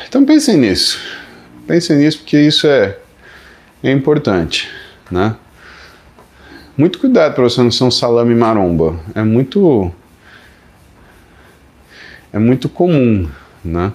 Então 0.08 0.24
pensem 0.24 0.56
nisso. 0.56 0.98
Pensem 1.66 1.98
nisso 1.98 2.18
porque 2.18 2.38
isso 2.38 2.66
é, 2.66 2.98
é 3.82 3.90
importante, 3.90 4.68
né? 5.10 5.36
Muito 6.76 6.99
cuidado 6.99 7.35
para 7.35 7.45
você 7.45 7.62
não 7.62 7.71
ser 7.71 7.85
um 7.85 7.90
salame 7.90 8.35
maromba. 8.35 8.99
É 9.14 9.23
muito 9.23 9.93
é 12.33 12.38
muito 12.38 12.69
comum, 12.69 13.28
né? 13.64 13.93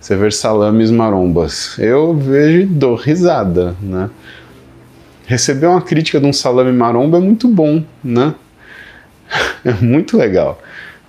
Você 0.00 0.16
ver 0.16 0.32
salames 0.32 0.90
marombas. 0.90 1.78
Eu 1.78 2.16
vejo 2.16 2.62
e 2.62 2.66
dou 2.66 2.96
risada, 2.96 3.76
né? 3.80 4.10
Receber 5.24 5.66
uma 5.68 5.80
crítica 5.80 6.18
de 6.18 6.26
um 6.26 6.32
salame 6.32 6.72
maromba 6.72 7.18
é 7.18 7.20
muito 7.20 7.46
bom, 7.46 7.84
né? 8.02 8.34
É 9.64 9.72
muito 9.72 10.16
legal. 10.16 10.60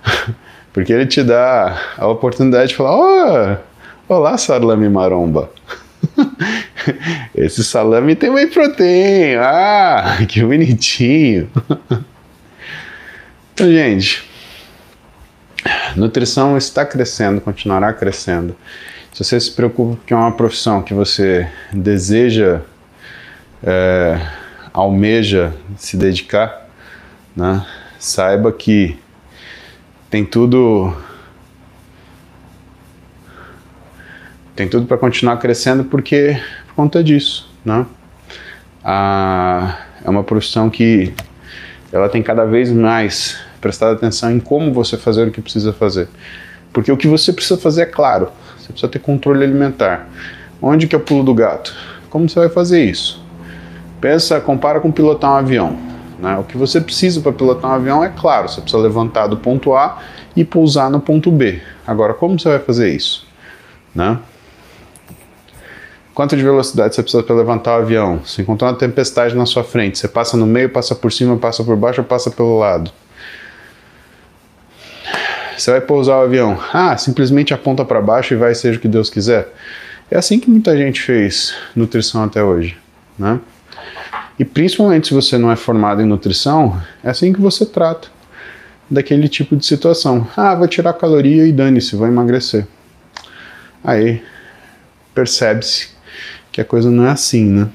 Porque 0.72 0.92
ele 0.92 1.06
te 1.06 1.22
dá 1.22 1.80
a 1.96 2.06
oportunidade 2.06 2.68
de 2.68 2.76
falar: 2.76 3.60
oh, 4.08 4.14
Olá, 4.14 4.38
salame 4.38 4.88
maromba. 4.88 5.50
Esse 7.34 7.64
salame 7.64 8.14
tem 8.14 8.30
whey 8.30 8.46
protein. 8.46 9.36
Ah, 9.36 10.18
que 10.28 10.42
bonitinho. 10.42 11.50
Então, 13.52 13.72
gente, 13.72 14.24
nutrição 15.96 16.56
está 16.56 16.86
crescendo, 16.86 17.40
continuará 17.40 17.92
crescendo. 17.92 18.54
Se 19.12 19.24
você 19.24 19.40
se 19.40 19.50
preocupa 19.50 19.98
que 20.06 20.14
é 20.14 20.16
uma 20.16 20.30
profissão 20.30 20.80
que 20.80 20.94
você 20.94 21.48
deseja, 21.72 22.60
é, 23.60 24.24
almeja 24.72 25.52
se 25.76 25.96
dedicar, 25.96 26.68
né, 27.34 27.66
saiba 27.98 28.52
que 28.52 28.96
tem 30.08 30.24
tudo 30.24 30.96
tem 34.54 34.68
tudo 34.68 34.86
para 34.86 34.98
continuar 34.98 35.36
crescendo 35.38 35.82
porque 35.82 36.40
por 36.67 36.67
conta 36.78 37.02
disso, 37.02 37.50
né? 37.64 37.84
é 38.84 40.08
uma 40.08 40.22
profissão 40.22 40.70
que 40.70 41.12
ela 41.90 42.08
tem 42.08 42.22
cada 42.22 42.44
vez 42.44 42.70
mais 42.70 43.36
prestado 43.60 43.94
atenção 43.94 44.30
em 44.30 44.38
como 44.38 44.72
você 44.72 44.96
fazer 44.96 45.26
o 45.26 45.32
que 45.32 45.40
precisa 45.40 45.72
fazer, 45.72 46.08
porque 46.72 46.92
o 46.92 46.96
que 46.96 47.08
você 47.08 47.32
precisa 47.32 47.58
fazer 47.58 47.82
é 47.82 47.86
claro, 47.86 48.28
você 48.56 48.68
precisa 48.68 48.86
ter 48.86 49.00
controle 49.00 49.42
alimentar. 49.42 50.08
Onde 50.62 50.86
que 50.86 50.94
é 50.94 50.98
o 50.98 51.00
pulo 51.00 51.24
do 51.24 51.34
gato? 51.34 51.74
Como 52.10 52.28
você 52.28 52.38
vai 52.38 52.48
fazer 52.48 52.84
isso? 52.84 53.24
Pensa, 54.00 54.40
compara 54.40 54.78
com 54.78 54.92
pilotar 54.92 55.32
um 55.32 55.36
avião. 55.36 55.76
Né? 56.16 56.36
O 56.36 56.44
que 56.44 56.56
você 56.56 56.80
precisa 56.80 57.20
para 57.20 57.32
pilotar 57.32 57.72
um 57.72 57.74
avião 57.74 58.04
é 58.04 58.08
claro, 58.08 58.48
você 58.48 58.60
precisa 58.60 58.80
levantar 58.80 59.26
do 59.26 59.36
ponto 59.36 59.74
A 59.74 60.00
e 60.36 60.44
pousar 60.44 60.88
no 60.88 61.00
ponto 61.00 61.28
B. 61.32 61.60
Agora, 61.84 62.14
como 62.14 62.38
você 62.38 62.50
vai 62.50 62.60
fazer 62.60 62.94
isso? 62.94 63.26
Né? 63.92 64.16
Quanto 66.18 66.36
de 66.36 66.42
velocidade 66.42 66.96
você 66.96 67.00
precisa 67.00 67.22
para 67.22 67.36
levantar 67.36 67.78
o 67.78 67.82
avião? 67.82 68.24
Se 68.24 68.42
encontrar 68.42 68.70
uma 68.70 68.76
tempestade 68.76 69.36
na 69.36 69.46
sua 69.46 69.62
frente, 69.62 70.00
você 70.00 70.08
passa 70.08 70.36
no 70.36 70.48
meio, 70.48 70.68
passa 70.68 70.92
por 70.92 71.12
cima, 71.12 71.36
passa 71.36 71.62
por 71.62 71.76
baixo 71.76 72.00
ou 72.00 72.04
passa 72.04 72.28
pelo 72.28 72.58
lado? 72.58 72.90
Você 75.56 75.70
vai 75.70 75.80
pousar 75.80 76.18
o 76.18 76.22
avião. 76.22 76.58
Ah, 76.72 76.96
simplesmente 76.96 77.54
aponta 77.54 77.84
para 77.84 78.00
baixo 78.00 78.34
e 78.34 78.36
vai 78.36 78.52
seja 78.52 78.78
o 78.78 78.80
que 78.80 78.88
Deus 78.88 79.08
quiser. 79.08 79.54
É 80.10 80.18
assim 80.18 80.40
que 80.40 80.50
muita 80.50 80.76
gente 80.76 81.00
fez 81.00 81.54
nutrição 81.76 82.24
até 82.24 82.42
hoje, 82.42 82.76
né? 83.16 83.38
E 84.40 84.44
principalmente 84.44 85.06
se 85.06 85.14
você 85.14 85.38
não 85.38 85.52
é 85.52 85.54
formado 85.54 86.02
em 86.02 86.04
nutrição, 86.04 86.82
é 87.04 87.10
assim 87.10 87.32
que 87.32 87.40
você 87.40 87.64
trata 87.64 88.08
daquele 88.90 89.28
tipo 89.28 89.54
de 89.54 89.64
situação. 89.64 90.26
Ah, 90.36 90.52
vou 90.56 90.66
tirar 90.66 90.94
caloria 90.94 91.46
e 91.46 91.52
dane-se, 91.52 91.94
vou 91.94 92.08
emagrecer. 92.08 92.66
Aí 93.84 94.20
percebe-se 95.14 95.96
que 96.58 96.62
a 96.62 96.64
coisa 96.64 96.90
não 96.90 97.06
é 97.06 97.10
assim, 97.10 97.44
né? 97.44 97.68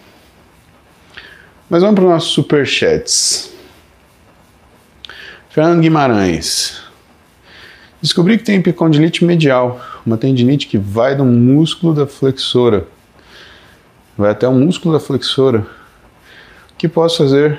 Mas 1.69 1.81
vamos 1.81 1.95
para 1.95 2.03
os 2.03 2.09
nossos 2.09 2.31
superchats. 2.33 3.53
Fernando 5.49 5.79
Guimarães. 5.79 6.81
Descobri 8.01 8.37
que 8.37 8.43
tem 8.43 8.57
epicondilite 8.57 9.23
medial, 9.23 9.79
uma 10.05 10.17
tendinite 10.17 10.67
que 10.67 10.77
vai 10.77 11.15
do 11.15 11.23
músculo 11.23 11.93
da 11.93 12.05
flexora. 12.05 12.85
Vai 14.17 14.31
até 14.31 14.49
o 14.49 14.53
músculo 14.53 14.93
da 14.93 14.99
flexora. 14.99 15.65
O 16.73 16.75
que 16.77 16.89
posso 16.89 17.19
fazer 17.19 17.57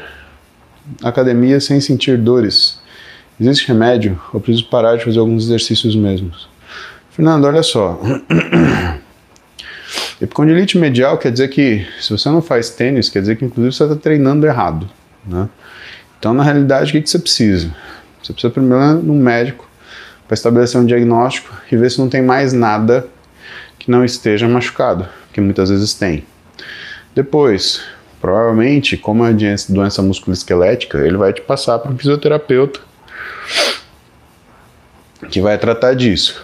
academia 1.03 1.59
sem 1.59 1.81
sentir 1.81 2.19
dores? 2.19 2.79
Existe 3.41 3.67
remédio 3.67 4.21
ou 4.31 4.41
preciso 4.41 4.69
parar 4.69 4.99
de 4.99 5.05
fazer 5.05 5.21
alguns 5.21 5.45
exercícios 5.45 5.97
mesmos? 5.97 6.51
Fernando, 7.13 7.47
olha 7.47 7.63
só. 7.63 7.99
Epicondilite 10.21 10.79
medial 10.79 11.19
quer 11.19 11.33
dizer 11.33 11.49
que 11.49 11.87
se 12.01 12.11
você 12.11 12.29
não 12.29 12.41
faz 12.41 12.71
tênis, 12.71 13.09
quer 13.09 13.21
dizer 13.21 13.37
que 13.37 13.45
inclusive 13.45 13.75
você 13.75 13.83
está 13.85 13.97
treinando 13.97 14.47
errado. 14.47 14.89
Né? 15.27 15.49
Então, 16.19 16.33
na 16.33 16.43
realidade, 16.43 16.91
o 16.91 16.93
que, 16.93 17.03
que 17.03 17.11
você 17.11 17.19
precisa? 17.19 17.75
Você 18.23 18.33
precisa 18.33 18.53
primeiro 18.53 18.83
ir 18.83 19.03
num 19.03 19.19
médico 19.19 19.69
para 20.27 20.35
estabelecer 20.35 20.81
um 20.81 20.87
diagnóstico 20.87 21.53
e 21.71 21.77
ver 21.77 21.91
se 21.91 21.99
não 21.99 22.09
tem 22.09 22.23
mais 22.23 22.53
nada 22.53 23.07
que 23.79 23.91
não 23.91 24.05
esteja 24.05 24.49
machucado, 24.49 25.07
que 25.33 25.41
muitas 25.41 25.69
vezes 25.69 25.93
tem. 25.93 26.25
Depois, 27.15 27.83
provavelmente, 28.21 28.97
como 28.97 29.27
é 29.27 29.33
doença 29.69 30.01
musculoesquelética, 30.01 30.99
ele 30.99 31.17
vai 31.17 31.33
te 31.33 31.43
passar 31.43 31.79
para 31.79 31.91
um 31.91 31.99
fisioterapeuta 31.99 32.81
que 35.31 35.41
vai 35.41 35.59
tratar 35.59 35.95
disso. 35.95 36.43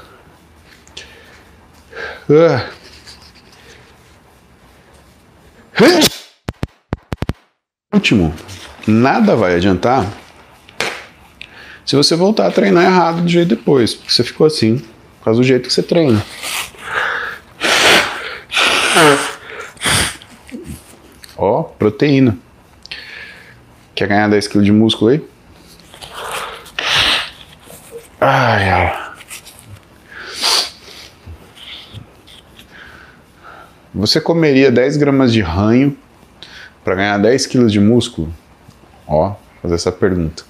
Uh. 2.29 2.80
Último, 7.93 8.35
nada 8.87 9.35
vai 9.35 9.57
adiantar 9.57 10.07
se 11.85 11.97
você 11.97 12.15
voltar 12.15 12.47
a 12.47 12.51
treinar 12.51 12.85
errado 12.85 13.23
do 13.23 13.29
jeito 13.29 13.49
depois, 13.49 13.95
porque 13.95 14.13
você 14.13 14.23
ficou 14.23 14.47
assim 14.47 14.79
por 15.19 15.25
causa 15.25 15.41
do 15.41 15.45
jeito 15.45 15.67
que 15.67 15.73
você 15.73 15.83
treina. 15.83 16.25
Ó, 21.37 21.63
proteína. 21.63 22.39
Quer 23.95 24.07
ganhar 24.07 24.29
10 24.29 24.49
kg 24.49 24.63
de 24.63 24.73
músculo 24.73 25.11
aí? 25.11 25.25
Ai, 28.21 28.71
ai. 28.71 29.00
Você 34.01 34.19
comeria 34.19 34.73
10 34.73 34.97
gramas 34.97 35.31
de 35.31 35.43
ranho 35.43 35.95
para 36.83 36.95
ganhar 36.95 37.19
10 37.19 37.47
quilos 37.47 37.71
de 37.71 37.79
músculo? 37.79 38.33
Ó, 39.07 39.35
fazer 39.61 39.75
essa 39.75 39.93
pergunta. 39.93 40.43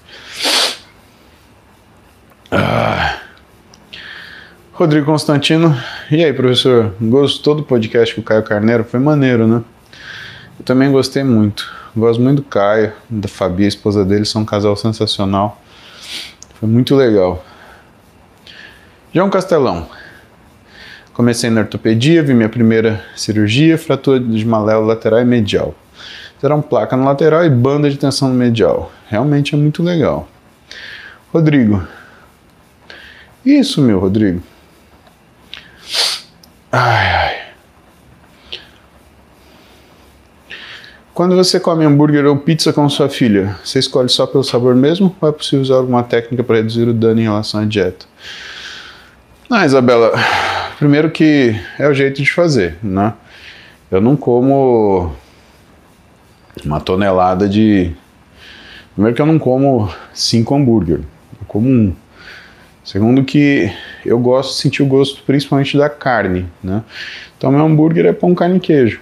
Ah. 2.49 3.17
Rodrigo 4.71 5.05
Constantino, 5.05 5.77
e 6.09 6.23
aí, 6.23 6.31
professor? 6.31 6.95
Gostou 7.01 7.53
do 7.53 7.63
podcast 7.63 8.15
com 8.15 8.21
o 8.21 8.23
Caio 8.23 8.41
Carneiro? 8.41 8.85
Foi 8.85 9.01
maneiro, 9.01 9.45
né? 9.45 9.61
Eu 10.57 10.63
também 10.63 10.89
gostei 10.89 11.21
muito. 11.21 11.69
Gosto 11.93 12.21
muito 12.21 12.37
do 12.37 12.47
Caio, 12.47 12.93
da 13.09 13.27
Fabi, 13.27 13.65
a 13.65 13.67
esposa 13.67 14.05
dele, 14.05 14.23
são 14.23 14.43
um 14.43 14.45
casal 14.45 14.77
sensacional. 14.77 15.61
Foi 16.57 16.69
muito 16.69 16.95
legal. 16.95 17.43
João 19.13 19.29
Castelão, 19.29 19.89
Comecei 21.13 21.49
na 21.49 21.61
ortopedia, 21.61 22.23
vi 22.23 22.33
minha 22.33 22.49
primeira 22.49 23.03
cirurgia, 23.15 23.77
fratura 23.77 24.19
de 24.19 24.45
maléola 24.45 24.87
lateral 24.87 25.19
e 25.19 25.25
medial. 25.25 25.75
Fizeram 26.35 26.61
placa 26.61 26.95
no 26.95 27.05
lateral 27.05 27.45
e 27.45 27.49
banda 27.49 27.89
de 27.89 27.97
tensão 27.97 28.29
no 28.29 28.33
medial. 28.33 28.91
Realmente 29.07 29.53
é 29.53 29.57
muito 29.57 29.83
legal. 29.83 30.27
Rodrigo. 31.31 31.85
Isso, 33.45 33.81
meu 33.81 33.99
Rodrigo. 33.99 34.41
Ai, 36.71 37.15
ai. 37.15 37.41
Quando 41.13 41.35
você 41.35 41.59
come 41.59 41.85
hambúrguer 41.85 42.25
ou 42.25 42.37
pizza 42.37 42.71
com 42.71 42.87
sua 42.89 43.09
filha, 43.09 43.55
você 43.63 43.79
escolhe 43.79 44.09
só 44.09 44.25
pelo 44.25 44.43
sabor 44.43 44.73
mesmo 44.73 45.15
ou 45.19 45.29
é 45.29 45.31
possível 45.31 45.61
usar 45.61 45.75
alguma 45.75 46.01
técnica 46.01 46.43
para 46.43 46.55
reduzir 46.55 46.87
o 46.87 46.93
dano 46.93 47.19
em 47.19 47.23
relação 47.23 47.59
à 47.59 47.65
dieta? 47.65 48.05
Ah, 49.49 49.65
Isabela, 49.65 50.13
primeiro 50.81 51.11
que 51.11 51.55
é 51.77 51.87
o 51.87 51.93
jeito 51.93 52.23
de 52.23 52.31
fazer, 52.33 52.75
né? 52.81 53.13
Eu 53.91 54.01
não 54.01 54.17
como 54.17 55.11
uma 56.65 56.81
tonelada 56.81 57.47
de. 57.47 57.91
Primeiro 58.95 59.15
que 59.15 59.21
eu 59.21 59.27
não 59.27 59.37
como 59.37 59.93
cinco 60.11 60.55
hambúrguer, 60.55 61.01
eu 61.39 61.45
como 61.47 61.69
um. 61.69 61.93
Segundo 62.83 63.23
que 63.23 63.71
eu 64.03 64.17
gosto 64.17 64.55
de 64.55 64.61
sentir 64.61 64.81
o 64.81 64.87
gosto 64.87 65.21
principalmente 65.21 65.77
da 65.77 65.87
carne, 65.87 66.47
né? 66.63 66.83
Então 67.37 67.51
meu 67.51 67.63
hambúrguer 67.63 68.07
é 68.07 68.11
pão, 68.11 68.33
carne 68.33 68.57
e 68.57 68.59
queijo. 68.59 68.99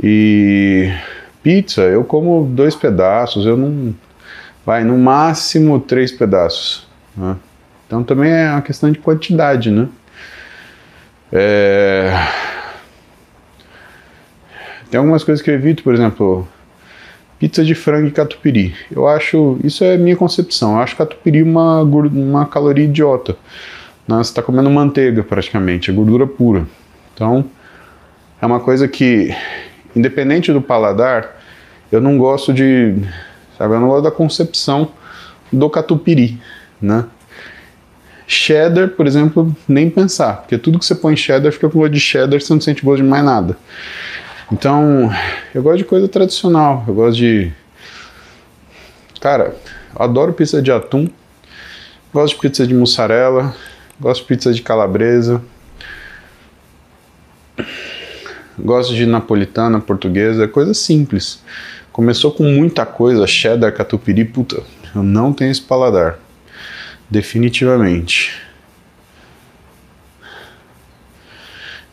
E 0.00 0.92
pizza, 1.42 1.82
eu 1.82 2.04
como 2.04 2.44
dois 2.44 2.76
pedaços, 2.76 3.44
eu 3.44 3.56
não. 3.56 3.92
Vai, 4.64 4.84
no 4.84 4.96
máximo 4.96 5.80
três 5.80 6.12
pedaços. 6.12 6.87
Né? 7.18 7.36
Então 7.86 8.04
também 8.04 8.30
é 8.30 8.50
uma 8.50 8.62
questão 8.62 8.90
de 8.90 8.98
quantidade, 8.98 9.70
né? 9.70 9.88
É... 11.32 12.12
Tem 14.90 14.98
algumas 14.98 15.24
coisas 15.24 15.44
que 15.44 15.50
eu 15.50 15.54
evito, 15.54 15.82
por 15.82 15.92
exemplo, 15.92 16.48
pizza 17.38 17.64
de 17.64 17.74
frango 17.74 18.08
e 18.08 18.10
catupiry. 18.10 18.74
Eu 18.90 19.06
acho, 19.06 19.58
isso 19.62 19.84
é 19.84 19.98
minha 19.98 20.16
concepção, 20.16 20.76
eu 20.76 20.78
acho 20.78 20.96
catupiry 20.96 21.42
uma, 21.42 21.82
uma 21.82 22.46
caloria 22.46 22.84
idiota. 22.84 23.36
Né? 24.06 24.16
Você 24.16 24.30
está 24.30 24.42
comendo 24.42 24.70
manteiga 24.70 25.22
praticamente, 25.22 25.90
é 25.90 25.94
gordura 25.94 26.26
pura. 26.26 26.66
Então, 27.14 27.44
é 28.40 28.46
uma 28.46 28.60
coisa 28.60 28.88
que 28.88 29.34
independente 29.94 30.52
do 30.52 30.62
paladar, 30.62 31.36
eu 31.90 32.00
não 32.00 32.16
gosto 32.16 32.52
de, 32.52 32.94
sabe, 33.56 33.74
eu 33.74 33.80
não 33.80 33.88
gosto 33.88 34.04
da 34.04 34.10
concepção 34.10 34.92
do 35.52 35.68
catupiry, 35.68 36.38
né? 36.80 37.04
Cheddar, 38.26 38.88
por 38.90 39.06
exemplo, 39.06 39.56
nem 39.66 39.88
pensar, 39.88 40.38
porque 40.38 40.58
tudo 40.58 40.78
que 40.78 40.84
você 40.84 40.94
põe 40.94 41.16
cheddar 41.16 41.50
fica 41.50 41.68
com 41.68 41.78
gosto 41.78 41.92
de 41.92 42.00
cheddar, 42.00 42.40
você 42.40 42.52
não 42.52 42.60
sente 42.60 42.84
gosto 42.84 43.02
de 43.02 43.08
mais 43.08 43.24
nada. 43.24 43.56
Então, 44.52 45.10
eu 45.54 45.62
gosto 45.62 45.78
de 45.78 45.84
coisa 45.84 46.08
tradicional, 46.08 46.84
eu 46.86 46.94
gosto 46.94 47.16
de. 47.16 47.52
Cara, 49.20 49.56
adoro 49.94 50.32
pizza 50.32 50.60
de 50.60 50.70
atum, 50.70 51.08
gosto 52.12 52.34
de 52.34 52.40
pizza 52.40 52.66
de 52.66 52.74
mussarela, 52.74 53.54
gosto 54.00 54.22
de 54.22 54.26
pizza 54.28 54.52
de 54.52 54.62
calabresa. 54.62 55.42
Gosto 58.58 58.94
de 58.94 59.06
napolitana, 59.06 59.80
portuguesa, 59.80 60.48
coisa 60.48 60.74
simples. 60.74 61.40
Começou 61.92 62.32
com 62.32 62.42
muita 62.42 62.84
coisa, 62.84 63.26
cheddar, 63.26 63.72
catupiry, 63.72 64.24
puta, 64.24 64.62
eu 64.94 65.02
não 65.02 65.32
tenho 65.32 65.50
esse 65.50 65.62
paladar. 65.62 66.18
Definitivamente. 67.10 68.42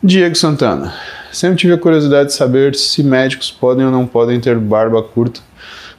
Diego 0.02 0.34
Santana. 0.34 0.94
Sempre 1.32 1.58
tive 1.58 1.72
a 1.72 1.78
curiosidade 1.78 2.28
de 2.28 2.34
saber 2.34 2.74
se 2.74 3.02
médicos 3.02 3.50
podem 3.50 3.84
ou 3.84 3.90
não 3.90 4.06
podem 4.06 4.40
ter 4.40 4.56
barba 4.58 5.02
curta 5.02 5.40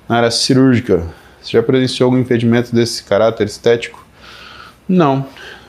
na 0.08 0.18
área 0.18 0.32
cirúrgica. 0.32 1.08
Você 1.42 1.52
já 1.52 1.64
presenciou 1.64 2.08
algum 2.08 2.18
impedimento 2.18 2.74
desse 2.74 3.04
caráter 3.04 3.48
estético? 3.48 4.06
Não, 4.88 5.28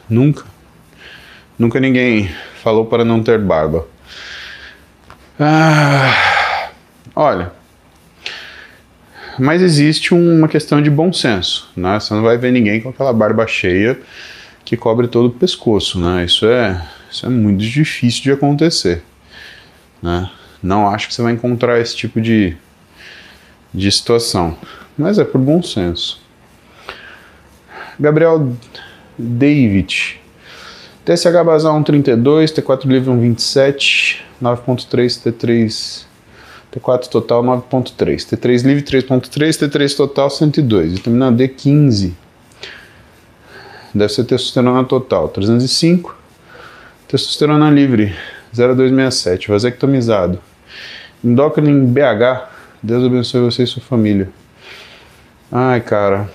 nunca. 0.09 0.45
Nunca 1.59 1.81
ninguém 1.81 2.31
falou 2.63 2.87
para 2.87 3.05
não 3.05 3.23
ter 3.23 3.39
barba. 3.39 3.87
Ah, 5.41 6.71
olha, 7.15 7.53
mas 9.39 9.63
existe 9.63 10.13
uma 10.15 10.49
questão 10.49 10.83
de 10.83 10.91
bom 10.91 11.13
senso, 11.13 11.71
né? 11.77 11.99
Você 12.01 12.13
não 12.15 12.23
vai 12.23 12.37
ver 12.37 12.53
ninguém 12.53 12.81
com 12.81 12.89
aquela 12.89 13.13
barba 13.13 13.47
cheia 13.47 13.99
que 14.65 14.77
cobre 14.77 15.09
todo 15.09 15.27
o 15.27 15.31
pescoço, 15.31 15.99
né? 16.01 16.25
Isso 16.25 16.47
é, 16.47 16.85
isso 17.11 17.25
é 17.25 17.29
muito 17.29 17.61
difícil 17.65 18.23
de 18.23 18.33
acontecer, 18.33 19.03
né? 20.03 20.31
Não 20.63 20.89
acho 20.89 21.09
que 21.09 21.15
você 21.15 21.23
vai 21.23 21.33
encontrar 21.33 21.81
esse 21.81 21.95
tipo 21.97 22.21
de, 22.21 22.57
de 23.73 23.91
situação, 23.91 24.57
mas 24.97 25.19
é 25.19 25.25
por 25.25 25.41
bom 25.41 25.63
senso. 25.63 26.21
Gabriel 27.99 28.53
David, 29.17 30.21
TSH 31.05 31.45
basal 31.45 31.75
132, 31.75 32.53
T4 32.53 32.85
livre 32.87 33.11
127, 33.11 34.25
9.3, 34.43 35.33
T3, 35.33 36.08
T4 36.73 37.09
total 37.09 37.43
9.3, 37.43 38.17
T3 38.17 38.63
livre 38.63 38.83
3.3, 38.83 39.69
T3 39.69 39.97
total 39.97 40.31
102, 40.31 40.93
vitamina 40.93 41.33
D 41.33 41.49
15. 41.49 42.15
Deve 43.95 44.13
ser 44.13 44.25
testosterona 44.25 44.85
total 44.85 45.29
305, 45.29 46.15
testosterona 47.09 47.71
livre 47.71 48.15
0267, 48.53 49.49
vasectomizado. 49.49 50.39
Endócrino 51.25 51.71
em 51.71 51.87
BH, 51.87 52.49
Deus 52.83 53.05
abençoe 53.05 53.41
você 53.41 53.63
e 53.63 53.67
sua 53.67 53.83
família. 53.83 54.29
Ai, 55.51 55.81
cara, 55.81 56.29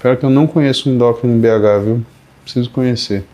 pior 0.00 0.16
que 0.16 0.24
eu 0.24 0.30
não 0.30 0.46
conheço 0.46 0.88
um 0.88 0.94
endócrino 0.94 1.34
em 1.34 1.40
BH, 1.40 1.84
viu? 1.84 2.06
Preciso 2.44 2.70
conhecer. 2.70 3.24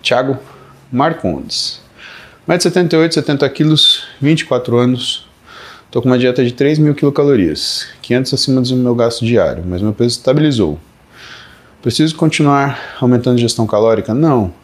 Tiago 0.00 0.38
Marcondes. 0.92 1.85
1,78m, 2.48 3.10
70 3.10 3.48
quilos, 3.48 4.04
24 4.20 4.78
anos. 4.78 5.26
Estou 5.86 6.00
com 6.00 6.08
uma 6.08 6.16
dieta 6.16 6.44
de 6.44 6.52
3 6.52 6.78
mil 6.78 6.94
quilocalorias, 6.94 7.88
500 8.02 8.34
acima 8.34 8.60
do 8.60 8.76
meu 8.76 8.94
gasto 8.94 9.24
diário, 9.24 9.64
mas 9.66 9.82
meu 9.82 9.92
peso 9.92 10.10
estabilizou. 10.10 10.78
Preciso 11.82 12.14
continuar 12.14 12.96
aumentando 13.00 13.34
a 13.34 13.38
ingestão 13.38 13.66
calórica? 13.66 14.14
Não. 14.14 14.54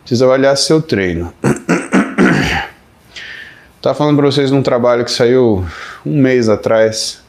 Preciso 0.00 0.24
avaliar 0.24 0.56
seu 0.56 0.82
treino. 0.82 1.32
Estava 3.76 3.94
falando 3.94 4.16
para 4.16 4.26
vocês 4.26 4.50
num 4.50 4.62
trabalho 4.62 5.04
que 5.04 5.12
saiu 5.12 5.64
um 6.04 6.20
mês 6.20 6.48
atrás, 6.48 7.22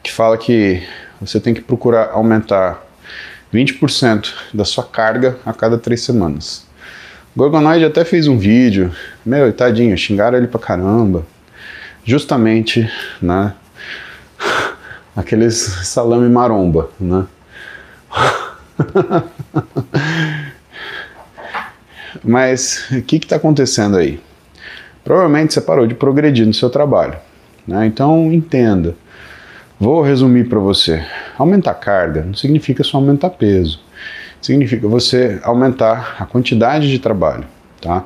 que 0.00 0.12
fala 0.12 0.38
que 0.38 0.80
você 1.20 1.40
tem 1.40 1.52
que 1.52 1.60
procurar 1.60 2.10
aumentar 2.12 2.86
20% 3.52 4.32
da 4.54 4.64
sua 4.64 4.84
carga 4.84 5.40
a 5.44 5.52
cada 5.52 5.76
três 5.76 6.02
semanas. 6.02 6.67
Gorgonoid 7.36 7.84
até 7.84 8.04
fez 8.04 8.26
um 8.26 8.36
vídeo, 8.38 8.92
meu, 9.24 9.52
tadinho, 9.52 9.96
xingaram 9.96 10.38
ele 10.38 10.48
pra 10.48 10.58
caramba. 10.58 11.24
Justamente, 12.04 12.90
né? 13.20 13.54
Aqueles 15.14 15.56
salame 15.56 16.28
maromba, 16.28 16.90
né? 16.98 17.26
Mas 22.24 22.88
o 22.90 23.02
que 23.02 23.16
está 23.16 23.36
acontecendo 23.36 23.96
aí? 23.96 24.20
Provavelmente 25.04 25.54
você 25.54 25.60
parou 25.60 25.86
de 25.86 25.94
progredir 25.94 26.46
no 26.46 26.54
seu 26.54 26.70
trabalho. 26.70 27.16
Né? 27.66 27.86
Então 27.86 28.32
entenda. 28.32 28.94
Vou 29.78 30.02
resumir 30.02 30.48
para 30.48 30.58
você. 30.58 31.04
Aumentar 31.36 31.74
carga 31.74 32.24
não 32.24 32.34
significa 32.34 32.82
só 32.82 32.96
aumentar 32.96 33.30
peso. 33.30 33.80
Significa 34.40 34.86
você 34.86 35.40
aumentar 35.42 36.16
a 36.18 36.26
quantidade 36.26 36.90
de 36.90 36.98
trabalho, 36.98 37.44
tá? 37.80 38.04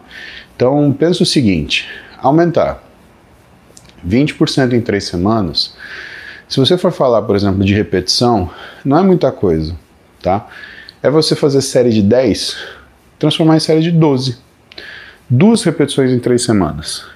Então, 0.57 0.93
pensa 0.93 1.23
o 1.23 1.27
seguinte, 1.27 1.89
aumentar 2.19 2.83
20% 4.07 4.73
em 4.73 4.81
três 4.81 5.05
semanas, 5.05 5.75
se 6.49 6.61
você 6.61 6.77
for 6.77 6.93
falar, 6.93 7.23
por 7.23 7.35
exemplo, 7.35 7.65
de 7.65 7.75
repetição, 7.75 8.51
não 8.85 8.99
é 8.99 9.03
muita 9.03 9.33
coisa, 9.33 9.75
tá? 10.23 10.47
É 11.03 11.11
você 11.11 11.35
fazer 11.35 11.63
série 11.63 11.91
de 11.91 12.03
10, 12.03 12.57
transformar 13.19 13.57
em 13.57 13.61
série 13.61 13.81
de 13.81 13.91
12. 13.91 14.39
Duas 15.29 15.63
repetições 15.63 16.11
em 16.11 16.19
três 16.19 16.45
semanas. 16.45 17.07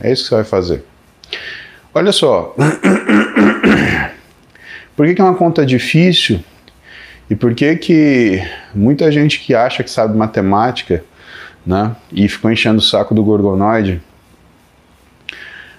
É 0.00 0.12
isso 0.12 0.22
que 0.22 0.28
você 0.28 0.34
vai 0.36 0.44
fazer. 0.44 0.84
Olha 1.92 2.12
só, 2.12 2.54
por 4.94 5.06
que, 5.06 5.14
que 5.14 5.20
é 5.20 5.24
uma 5.24 5.34
conta 5.34 5.66
difícil 5.66 6.38
e 7.30 7.36
por 7.36 7.54
que 7.54 7.76
que 7.76 8.42
muita 8.74 9.10
gente 9.12 9.40
que 9.40 9.54
acha 9.54 9.82
que 9.82 9.90
sabe 9.90 10.16
matemática, 10.16 11.04
né, 11.66 11.94
e 12.10 12.28
ficou 12.28 12.50
enchendo 12.50 12.78
o 12.78 12.82
saco 12.82 13.14
do 13.14 13.22
gorgonoide, 13.22 14.00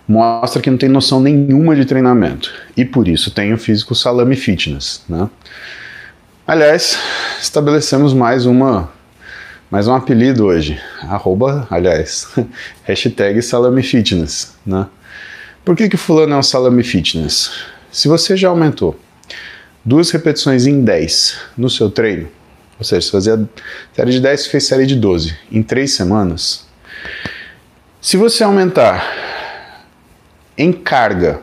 mostra 0.07 0.62
que 0.62 0.69
não 0.69 0.77
tem 0.77 0.89
noção 0.89 1.19
nenhuma 1.19 1.75
de 1.75 1.85
treinamento. 1.85 2.51
E 2.75 2.83
por 2.83 3.07
isso 3.07 3.31
tem 3.31 3.53
o 3.53 3.57
físico 3.57 3.93
salame 3.93 4.35
fitness, 4.35 5.03
né? 5.07 5.29
Aliás, 6.47 6.97
estabelecemos 7.39 8.13
mais 8.13 8.47
uma 8.47 8.89
mais 9.69 9.88
um 9.88 9.93
apelido 9.93 10.45
hoje, 10.45 10.81
arroba, 11.03 11.67
aliás, 11.69 12.27
hashtag 12.85 13.39
salame 13.43 13.83
fitness, 13.83 14.55
né? 14.65 14.88
Por 15.63 15.75
que 15.75 15.88
que 15.88 15.97
fulano 15.97 16.33
é 16.33 16.38
um 16.38 16.43
salame 16.43 16.81
fitness? 16.81 17.51
Se 17.91 18.07
você 18.07 18.35
já 18.35 18.49
aumentou 18.49 18.99
duas 19.83 20.11
repetições 20.11 20.67
em 20.67 20.83
10 20.83 21.37
no 21.57 21.69
seu 21.69 21.89
treino, 21.89 22.29
Ou 22.77 22.85
seja, 22.85 23.01
se 23.01 23.11
fazia 23.11 23.49
série 23.95 24.11
de 24.11 24.19
10, 24.19 24.41
você 24.41 24.49
fez 24.49 24.65
série 24.65 24.85
de 24.85 24.95
12 24.95 25.35
em 25.51 25.61
3 25.61 25.91
semanas. 25.91 26.67
Se 28.01 28.15
você 28.15 28.43
aumentar 28.43 29.85
em 30.57 30.71
carga, 30.71 31.41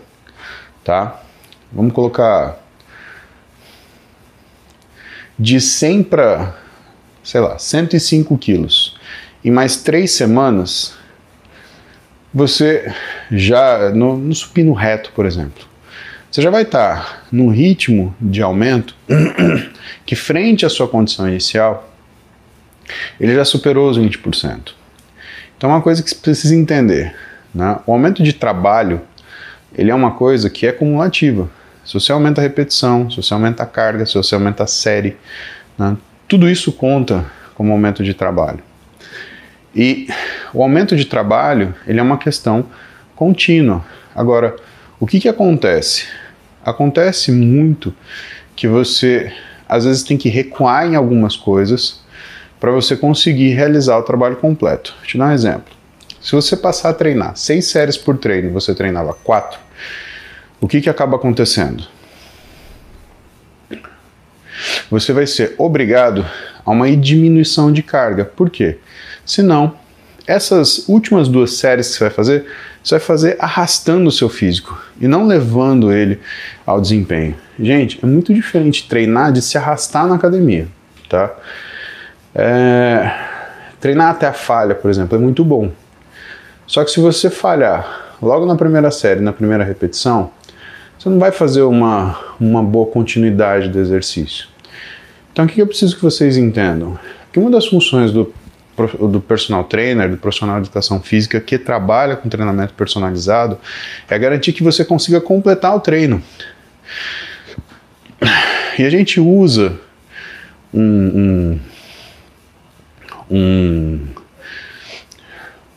tá? 0.82 1.22
Vamos 1.72 1.92
colocar 1.92 2.58
de 5.38 5.60
100 5.60 6.04
para, 6.04 6.56
sei 7.22 7.40
lá, 7.40 7.58
105 7.58 8.38
quilos 8.38 8.96
em 9.46 9.50
mais 9.50 9.76
3 9.76 10.10
semanas, 10.10 10.94
você 12.34 12.92
já, 13.30 13.90
no, 13.90 14.16
no 14.16 14.34
supino 14.34 14.72
reto, 14.72 15.12
por 15.14 15.24
exemplo, 15.24 15.64
você 16.30 16.42
já 16.42 16.50
vai 16.50 16.62
estar 16.62 17.26
num 17.30 17.48
ritmo 17.48 18.14
de 18.20 18.42
aumento 18.42 18.94
que, 20.04 20.14
frente 20.14 20.66
à 20.66 20.68
sua 20.68 20.88
condição 20.88 21.28
inicial, 21.28 21.88
ele 23.18 23.34
já 23.34 23.44
superou 23.44 23.88
os 23.88 23.98
20%. 23.98 24.72
Então, 25.56 25.70
é 25.70 25.72
uma 25.74 25.82
coisa 25.82 26.02
que 26.02 26.10
você 26.10 26.16
precisa 26.16 26.54
entender: 26.54 27.14
né? 27.54 27.78
o 27.86 27.92
aumento 27.92 28.22
de 28.22 28.32
trabalho 28.32 29.00
ele 29.74 29.90
é 29.90 29.94
uma 29.94 30.12
coisa 30.12 30.48
que 30.48 30.66
é 30.66 30.72
cumulativa. 30.72 31.48
Se 31.84 31.94
você 31.94 32.10
aumenta 32.10 32.40
a 32.40 32.42
repetição, 32.42 33.10
se 33.10 33.16
você 33.16 33.32
aumenta 33.32 33.62
a 33.62 33.66
carga, 33.66 34.06
se 34.06 34.14
você 34.14 34.34
aumenta 34.34 34.64
a 34.64 34.66
série, 34.66 35.16
né? 35.78 35.96
tudo 36.26 36.48
isso 36.48 36.72
conta 36.72 37.24
como 37.54 37.72
aumento 37.72 38.02
de 38.02 38.14
trabalho. 38.14 38.60
E 39.74 40.08
o 40.52 40.62
aumento 40.62 40.96
de 40.96 41.04
trabalho 41.04 41.74
ele 41.86 42.00
é 42.00 42.02
uma 42.02 42.18
questão 42.18 42.66
contínua. 43.14 43.84
Agora, 44.14 44.56
o 44.98 45.06
que, 45.06 45.20
que 45.20 45.28
acontece? 45.28 46.06
Acontece 46.64 47.30
muito 47.30 47.94
que 48.54 48.66
você 48.66 49.32
às 49.68 49.84
vezes 49.84 50.02
tem 50.02 50.16
que 50.16 50.28
recuar 50.28 50.86
em 50.86 50.94
algumas 50.94 51.36
coisas 51.36 52.00
para 52.58 52.70
você 52.70 52.96
conseguir 52.96 53.50
realizar 53.50 53.98
o 53.98 54.02
trabalho 54.02 54.36
completo. 54.36 54.94
Vou 54.98 55.06
te 55.06 55.18
dar 55.18 55.26
um 55.26 55.32
exemplo. 55.32 55.74
Se 56.20 56.32
você 56.32 56.56
passar 56.56 56.90
a 56.90 56.94
treinar 56.94 57.36
seis 57.36 57.66
séries 57.66 57.96
por 57.96 58.16
treino, 58.16 58.52
você 58.52 58.74
treinava 58.74 59.12
quatro, 59.12 59.60
o 60.60 60.66
que, 60.66 60.80
que 60.80 60.90
acaba 60.90 61.16
acontecendo? 61.16 61.84
Você 64.90 65.12
vai 65.12 65.26
ser 65.26 65.54
obrigado 65.58 66.24
a 66.64 66.70
uma 66.70 66.90
diminuição 66.96 67.70
de 67.70 67.82
carga. 67.82 68.24
Por 68.24 68.50
quê? 68.50 68.78
Senão, 69.24 69.76
essas 70.26 70.88
últimas 70.88 71.28
duas 71.28 71.54
séries 71.54 71.88
que 71.88 71.94
você 71.94 72.04
vai 72.04 72.10
fazer, 72.12 72.46
você 72.86 72.94
vai 72.94 73.00
fazer 73.00 73.36
arrastando 73.40 74.08
o 74.08 74.12
seu 74.12 74.28
físico 74.28 74.80
e 75.00 75.08
não 75.08 75.26
levando 75.26 75.92
ele 75.92 76.20
ao 76.64 76.80
desempenho. 76.80 77.34
Gente, 77.58 77.98
é 78.00 78.06
muito 78.06 78.32
diferente 78.32 78.88
treinar 78.88 79.32
de 79.32 79.42
se 79.42 79.58
arrastar 79.58 80.06
na 80.06 80.14
academia, 80.14 80.68
tá? 81.08 81.34
É... 82.32 83.10
Treinar 83.80 84.10
até 84.10 84.28
a 84.28 84.32
falha, 84.32 84.72
por 84.72 84.88
exemplo, 84.88 85.18
é 85.18 85.20
muito 85.20 85.44
bom. 85.44 85.72
Só 86.64 86.84
que 86.84 86.92
se 86.92 87.00
você 87.00 87.28
falhar 87.28 88.14
logo 88.22 88.46
na 88.46 88.54
primeira 88.54 88.92
série, 88.92 89.20
na 89.20 89.32
primeira 89.32 89.64
repetição, 89.64 90.30
você 90.96 91.08
não 91.08 91.18
vai 91.18 91.32
fazer 91.32 91.62
uma, 91.62 92.16
uma 92.38 92.62
boa 92.62 92.86
continuidade 92.86 93.68
do 93.68 93.80
exercício. 93.80 94.46
Então, 95.32 95.44
o 95.44 95.48
que 95.48 95.60
eu 95.60 95.66
preciso 95.66 95.96
que 95.96 96.02
vocês 96.02 96.36
entendam? 96.36 96.96
Que 97.32 97.40
uma 97.40 97.50
das 97.50 97.66
funções 97.66 98.12
do 98.12 98.32
do 99.08 99.20
personal 99.20 99.64
trainer, 99.64 100.10
do 100.10 100.16
profissional 100.16 100.60
de 100.60 100.66
educação 100.66 101.00
física 101.00 101.40
que 101.40 101.58
trabalha 101.58 102.16
com 102.16 102.28
treinamento 102.28 102.74
personalizado, 102.74 103.58
é 104.08 104.18
garantir 104.18 104.52
que 104.52 104.62
você 104.62 104.84
consiga 104.84 105.20
completar 105.20 105.74
o 105.74 105.80
treino. 105.80 106.22
E 108.78 108.84
a 108.84 108.90
gente 108.90 109.18
usa 109.18 109.78
um, 110.72 111.58
um, 113.30 113.36
um, 113.36 114.06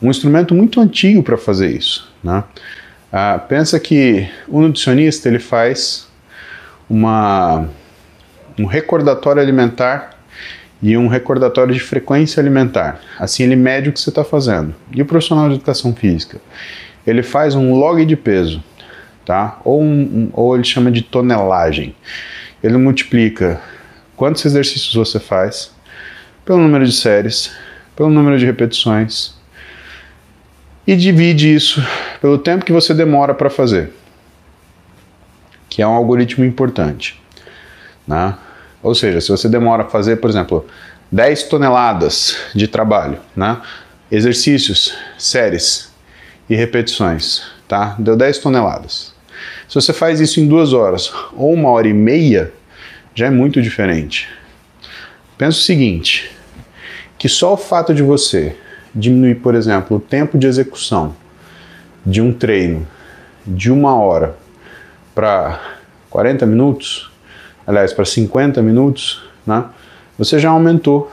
um 0.02 0.10
instrumento 0.10 0.54
muito 0.54 0.80
antigo 0.80 1.22
para 1.22 1.38
fazer 1.38 1.70
isso. 1.70 2.12
Né? 2.22 2.44
Ah, 3.12 3.38
pensa 3.38 3.80
que 3.80 4.28
o 4.46 4.60
nutricionista 4.60 5.28
ele 5.28 5.38
faz 5.38 6.08
uma, 6.88 7.68
um 8.58 8.66
recordatório 8.66 9.40
alimentar 9.40 10.09
e 10.82 10.96
um 10.96 11.08
recordatório 11.08 11.74
de 11.74 11.80
frequência 11.80 12.40
alimentar. 12.40 13.00
Assim 13.18 13.42
ele 13.42 13.56
mede 13.56 13.88
o 13.88 13.92
que 13.92 14.00
você 14.00 14.08
está 14.10 14.24
fazendo. 14.24 14.74
E 14.92 15.02
o 15.02 15.06
profissional 15.06 15.48
de 15.48 15.56
educação 15.56 15.94
física? 15.94 16.40
Ele 17.06 17.22
faz 17.22 17.54
um 17.54 17.74
log 17.74 18.04
de 18.04 18.16
peso, 18.16 18.62
tá? 19.24 19.60
Ou, 19.64 19.82
um, 19.82 20.30
ou 20.32 20.54
ele 20.54 20.64
chama 20.64 20.90
de 20.90 21.02
tonelagem. 21.02 21.94
Ele 22.62 22.76
multiplica 22.76 23.60
quantos 24.16 24.44
exercícios 24.44 24.94
você 24.94 25.18
faz 25.18 25.72
pelo 26.44 26.58
número 26.58 26.84
de 26.84 26.92
séries, 26.92 27.52
pelo 27.96 28.10
número 28.10 28.38
de 28.38 28.46
repetições 28.46 29.40
e 30.86 30.96
divide 30.96 31.54
isso 31.54 31.80
pelo 32.20 32.38
tempo 32.38 32.64
que 32.64 32.72
você 32.72 32.92
demora 32.92 33.32
para 33.32 33.48
fazer, 33.48 33.92
que 35.68 35.80
é 35.80 35.86
um 35.86 35.92
algoritmo 35.92 36.44
importante, 36.44 37.20
né? 38.06 38.34
Ou 38.82 38.94
seja, 38.94 39.20
se 39.20 39.28
você 39.28 39.48
demora 39.48 39.82
a 39.82 39.86
fazer, 39.86 40.16
por 40.16 40.30
exemplo, 40.30 40.66
10 41.12 41.44
toneladas 41.44 42.36
de 42.54 42.66
trabalho, 42.68 43.18
né? 43.36 43.60
exercícios, 44.10 44.94
séries 45.18 45.90
e 46.48 46.54
repetições, 46.54 47.42
tá? 47.68 47.94
Deu 47.98 48.16
10 48.16 48.38
toneladas. 48.38 49.14
Se 49.68 49.74
você 49.74 49.92
faz 49.92 50.20
isso 50.20 50.40
em 50.40 50.48
duas 50.48 50.72
horas 50.72 51.12
ou 51.32 51.52
uma 51.52 51.70
hora 51.70 51.88
e 51.88 51.92
meia, 51.92 52.52
já 53.14 53.26
é 53.26 53.30
muito 53.30 53.62
diferente. 53.62 54.28
Pensa 55.38 55.58
o 55.58 55.62
seguinte, 55.62 56.30
que 57.18 57.28
só 57.28 57.54
o 57.54 57.56
fato 57.56 57.94
de 57.94 58.02
você 58.02 58.56
diminuir, 58.94 59.36
por 59.36 59.54
exemplo, 59.54 59.96
o 59.96 60.00
tempo 60.00 60.36
de 60.36 60.46
execução 60.46 61.14
de 62.04 62.20
um 62.20 62.32
treino 62.32 62.86
de 63.46 63.70
uma 63.70 63.94
hora 63.94 64.36
para 65.14 65.60
40 66.08 66.46
minutos, 66.46 67.09
aliás, 67.70 67.92
para 67.92 68.04
50 68.04 68.60
minutos, 68.62 69.22
né, 69.46 69.64
você 70.18 70.38
já 70.38 70.50
aumentou 70.50 71.10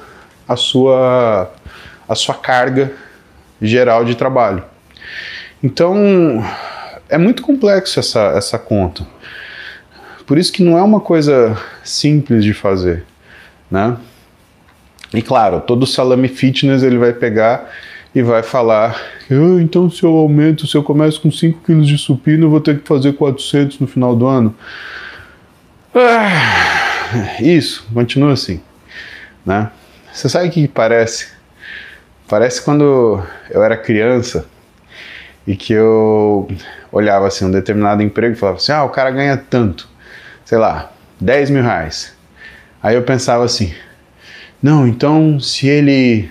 a 0.48 0.56
sua, 0.56 1.52
a 2.10 2.16
sua 2.16 2.34
carga 2.34 2.92
geral 3.62 4.04
de 4.04 4.16
trabalho. 4.16 4.64
Então, 5.64 6.44
é 7.08 7.18
muito 7.18 7.44
complexo 7.44 8.00
essa, 8.00 8.34
essa 8.36 8.58
conta. 8.58 9.06
Por 10.26 10.38
isso 10.38 10.52
que 10.52 10.64
não 10.64 10.78
é 10.78 10.82
uma 10.82 11.00
coisa 11.00 11.56
simples 11.84 12.44
de 12.44 12.54
fazer, 12.54 13.06
né? 13.70 13.96
E 15.14 15.22
claro, 15.22 15.62
todo 15.62 15.86
salame 15.86 16.28
fitness 16.28 16.84
ele 16.84 16.98
vai 16.98 17.14
pegar 17.14 17.70
e 18.14 18.22
vai 18.22 18.42
falar, 18.44 19.00
ah, 19.32 19.62
então 19.62 19.90
se 19.90 20.04
eu 20.04 20.12
aumento, 20.12 20.68
se 20.68 20.76
eu 20.76 20.84
começo 20.84 21.22
com 21.22 21.32
5 21.32 21.62
kg 21.64 21.82
de 21.82 21.98
supino, 21.98 22.48
eu 22.48 22.50
vou 22.50 22.60
ter 22.60 22.80
que 22.80 22.88
fazer 22.88 23.14
400 23.14 23.80
no 23.80 23.88
final 23.88 24.16
do 24.16 24.26
ano. 24.26 24.54
Ah, 26.00 27.42
isso, 27.42 27.88
continua 27.92 28.34
assim, 28.34 28.62
né? 29.44 29.72
Você 30.14 30.30
sabe 30.30 30.48
o 30.48 30.52
que 30.52 30.68
parece? 30.68 31.30
Parece 32.28 32.62
quando 32.62 33.24
eu 33.50 33.64
era 33.64 33.76
criança 33.76 34.46
e 35.48 35.56
que 35.56 35.74
eu 35.74 36.48
olhava 36.92 37.26
assim 37.26 37.46
um 37.46 37.52
determinado 37.52 38.04
emprego 38.04 38.36
e 38.36 38.38
falava 38.38 38.58
assim, 38.58 38.72
ah, 38.72 38.84
o 38.84 38.90
cara 38.90 39.10
ganha 39.10 39.36
tanto, 39.38 39.90
sei 40.46 40.60
lá, 40.60 40.92
10 41.20 41.50
mil 41.50 41.64
reais. 41.64 42.14
Aí 42.84 42.96
eu 42.96 43.02
pensava 43.02 43.44
assim, 43.44 43.74
não, 44.62 44.88
então 44.88 45.40
se 45.40 45.68
ele 45.68 46.30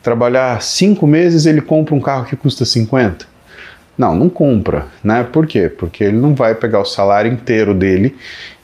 trabalhar 0.00 0.62
cinco 0.62 1.08
meses, 1.08 1.44
ele 1.44 1.60
compra 1.60 1.92
um 1.92 2.00
carro 2.00 2.26
que 2.26 2.36
custa 2.36 2.64
50. 2.64 3.26
Não, 4.02 4.16
não 4.16 4.28
compra, 4.28 4.86
né? 5.04 5.22
Por 5.22 5.46
quê? 5.46 5.68
Porque 5.68 6.02
ele 6.02 6.16
não 6.16 6.34
vai 6.34 6.56
pegar 6.56 6.80
o 6.80 6.84
salário 6.84 7.32
inteiro 7.32 7.72
dele 7.72 8.16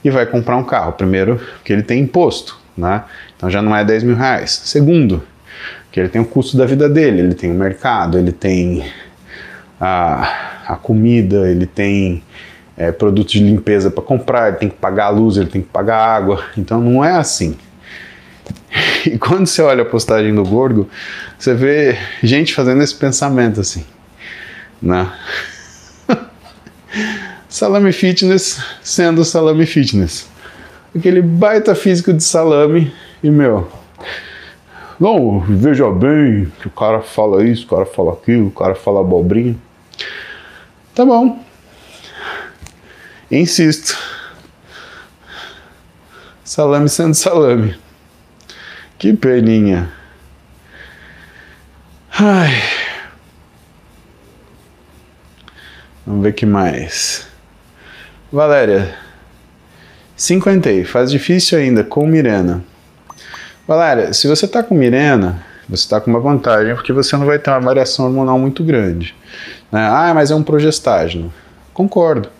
e 0.03 0.09
vai 0.09 0.25
comprar 0.25 0.57
um 0.57 0.65
carro. 0.65 0.91
Primeiro, 0.91 1.37
porque 1.53 1.71
ele 1.71 1.81
tem 1.81 2.01
imposto, 2.01 2.59
né? 2.77 3.05
Então 3.37 3.49
já 3.49 3.61
não 3.61 3.73
é 3.73 3.85
10 3.85 4.03
mil 4.03 4.17
reais. 4.17 4.51
Segundo, 4.65 5.23
que 5.93 5.99
ele 6.01 6.09
tem 6.09 6.19
o 6.21 6.25
custo 6.25 6.57
da 6.57 6.65
vida 6.65 6.89
dele, 6.89 7.21
ele 7.21 7.33
tem 7.33 7.49
o 7.49 7.53
mercado, 7.53 8.19
ele 8.19 8.33
tem 8.33 8.83
a, 9.79 10.73
a 10.73 10.75
comida, 10.75 11.49
ele 11.49 11.65
tem 11.65 12.21
é, 12.75 12.91
produtos 12.91 13.31
de 13.31 13.39
limpeza 13.41 13.89
para 13.89 14.03
comprar, 14.03 14.49
ele 14.49 14.57
tem 14.57 14.67
que 14.67 14.75
pagar 14.75 15.05
a 15.05 15.09
luz, 15.09 15.37
ele 15.37 15.47
tem 15.47 15.61
que 15.61 15.69
pagar 15.69 15.99
a 15.99 16.15
água. 16.17 16.43
Então 16.57 16.81
não 16.81 17.01
é 17.01 17.13
assim. 17.13 17.55
E 19.05 19.17
quando 19.17 19.47
você 19.47 19.61
olha 19.61 19.83
a 19.83 19.85
postagem 19.85 20.35
do 20.35 20.43
Gorgo, 20.43 20.89
você 21.37 21.53
vê 21.53 21.97
gente 22.21 22.53
fazendo 22.53 22.83
esse 22.83 22.93
pensamento 22.93 23.61
assim 23.61 23.85
né? 24.81 25.11
salame 27.49 27.91
fitness 27.91 28.61
sendo 28.81 29.23
salame 29.23 29.65
fitness. 29.65 30.27
Aquele 30.95 31.21
baita 31.21 31.75
físico 31.75 32.13
de 32.13 32.23
salame 32.23 32.93
e 33.23 33.29
meu. 33.29 33.71
Não, 34.99 35.39
veja 35.39 35.89
bem 35.89 36.51
que 36.59 36.67
o 36.67 36.71
cara 36.71 37.01
fala 37.01 37.43
isso, 37.45 37.65
o 37.65 37.69
cara 37.69 37.85
fala 37.85 38.13
aquilo, 38.13 38.47
o 38.47 38.51
cara 38.51 38.75
fala 38.75 38.99
abobrinha. 38.99 39.55
Tá 40.93 41.05
bom. 41.05 41.41
Insisto. 43.31 43.97
Salame 46.43 46.89
sendo 46.89 47.13
salame. 47.13 47.75
Que 48.97 49.13
peninha. 49.13 49.89
Ai. 52.11 52.78
Vamos 56.09 56.23
ver 56.23 56.33
que 56.33 56.43
mais. 56.43 57.27
Valéria. 58.33 58.95
50 60.17 60.83
faz 60.85 61.11
difícil 61.11 61.59
ainda 61.59 61.83
com 61.83 62.07
Mirena. 62.07 62.63
Valéria, 63.67 64.11
se 64.11 64.27
você 64.27 64.45
está 64.45 64.63
com 64.63 64.73
Mirena, 64.73 65.45
você 65.69 65.83
está 65.83 66.01
com 66.01 66.09
uma 66.09 66.19
vantagem 66.19 66.73
porque 66.73 66.91
você 66.91 67.15
não 67.15 67.27
vai 67.27 67.37
ter 67.37 67.51
uma 67.51 67.59
variação 67.59 68.05
hormonal 68.05 68.39
muito 68.39 68.63
grande. 68.63 69.13
Né? 69.71 69.87
Ah, 69.87 70.11
mas 70.15 70.31
é 70.31 70.35
um 70.35 70.41
progestágeno. 70.41 71.31
Concordo. 71.75 72.31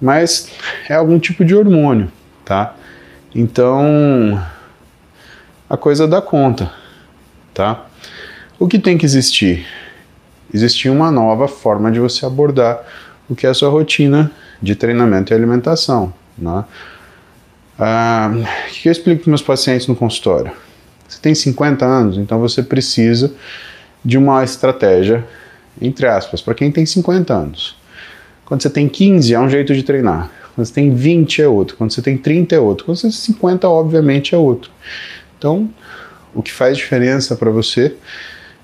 Mas 0.00 0.48
é 0.88 0.94
algum 0.94 1.18
tipo 1.18 1.44
de 1.44 1.54
hormônio, 1.54 2.10
tá? 2.46 2.74
Então 3.34 4.42
a 5.68 5.76
coisa 5.76 6.08
dá 6.08 6.22
conta, 6.22 6.72
tá? 7.52 7.84
O 8.58 8.66
que 8.66 8.78
tem 8.78 8.96
que 8.96 9.04
existir? 9.04 9.66
Existir 10.52 10.90
uma 10.90 11.10
nova 11.10 11.46
forma 11.46 11.90
de 11.90 12.00
você 12.00 12.26
abordar 12.26 12.80
o 13.28 13.34
que 13.34 13.46
é 13.46 13.50
a 13.50 13.54
sua 13.54 13.70
rotina 13.70 14.30
de 14.60 14.74
treinamento 14.74 15.32
e 15.32 15.34
alimentação. 15.34 16.12
Né? 16.36 16.64
Ah, 17.78 18.30
o 18.68 18.72
que 18.72 18.88
eu 18.88 18.92
explico 18.92 19.22
para 19.22 19.30
meus 19.30 19.42
pacientes 19.42 19.86
no 19.86 19.94
consultório? 19.94 20.52
Você 21.08 21.18
tem 21.20 21.34
50 21.34 21.84
anos, 21.84 22.18
então 22.18 22.38
você 22.38 22.62
precisa 22.62 23.32
de 24.04 24.16
uma 24.18 24.44
estratégia, 24.44 25.24
entre 25.80 26.06
aspas, 26.06 26.40
para 26.40 26.54
quem 26.54 26.70
tem 26.70 26.86
50 26.86 27.32
anos. 27.32 27.76
Quando 28.44 28.62
você 28.62 28.70
tem 28.70 28.88
15, 28.88 29.32
é 29.32 29.40
um 29.40 29.48
jeito 29.48 29.74
de 29.74 29.82
treinar. 29.82 30.30
Quando 30.54 30.66
você 30.66 30.74
tem 30.74 30.92
20, 30.92 31.42
é 31.42 31.48
outro. 31.48 31.76
Quando 31.76 31.92
você 31.92 32.02
tem 32.02 32.18
30, 32.18 32.54
é 32.54 32.58
outro. 32.58 32.84
Quando 32.84 32.96
você 32.96 33.02
tem 33.02 33.12
50, 33.12 33.68
obviamente, 33.68 34.34
é 34.34 34.38
outro. 34.38 34.70
Então, 35.38 35.70
o 36.34 36.42
que 36.42 36.52
faz 36.52 36.76
diferença 36.76 37.36
para 37.36 37.50
você 37.50 37.94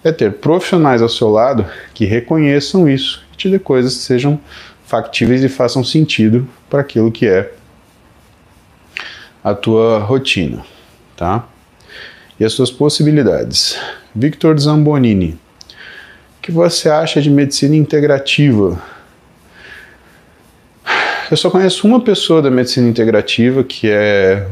é 0.08 0.12
ter 0.12 0.34
profissionais 0.34 1.02
ao 1.02 1.08
seu 1.08 1.28
lado 1.28 1.66
que 1.92 2.04
reconheçam 2.04 2.88
isso, 2.88 3.24
que 3.32 3.38
te 3.38 3.50
dê 3.50 3.58
coisas 3.58 3.96
que 3.96 4.02
sejam 4.02 4.38
factíveis 4.84 5.42
e 5.42 5.48
façam 5.48 5.82
sentido 5.82 6.48
para 6.70 6.80
aquilo 6.80 7.10
que 7.10 7.26
é 7.26 7.52
a 9.42 9.54
tua 9.54 9.98
rotina, 9.98 10.64
tá? 11.16 11.46
E 12.38 12.44
as 12.44 12.52
suas 12.52 12.70
possibilidades. 12.70 13.78
Victor 14.14 14.58
Zambonini, 14.58 15.38
o 16.38 16.42
que 16.42 16.52
você 16.52 16.88
acha 16.88 17.20
de 17.20 17.30
medicina 17.30 17.74
integrativa? 17.74 18.80
Eu 21.28 21.36
só 21.36 21.50
conheço 21.50 21.86
uma 21.86 22.00
pessoa 22.00 22.40
da 22.40 22.50
medicina 22.50 22.88
integrativa, 22.88 23.64
que 23.64 23.88
é 23.90 24.46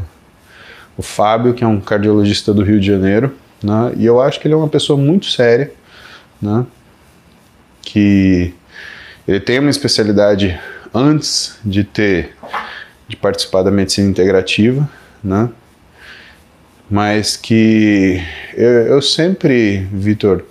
o 0.96 1.02
Fábio, 1.02 1.54
que 1.54 1.62
é 1.62 1.66
um 1.66 1.80
cardiologista 1.80 2.52
do 2.52 2.64
Rio 2.64 2.80
de 2.80 2.86
Janeiro, 2.86 3.32
né? 3.64 3.92
e 3.96 4.04
eu 4.04 4.20
acho 4.20 4.38
que 4.38 4.46
ele 4.46 4.54
é 4.54 4.56
uma 4.56 4.68
pessoa 4.68 4.98
muito 4.98 5.26
séria, 5.26 5.72
né? 6.40 6.66
que 7.80 8.54
ele 9.26 9.40
tem 9.40 9.58
uma 9.58 9.70
especialidade 9.70 10.58
antes 10.92 11.58
de 11.64 11.82
ter 11.82 12.36
de 13.08 13.16
participar 13.16 13.62
da 13.62 13.70
medicina 13.70 14.08
integrativa, 14.08 14.88
né? 15.22 15.50
Mas 16.90 17.36
que 17.36 18.22
eu, 18.54 18.70
eu 18.86 19.02
sempre, 19.02 19.86
Vitor, 19.92 20.42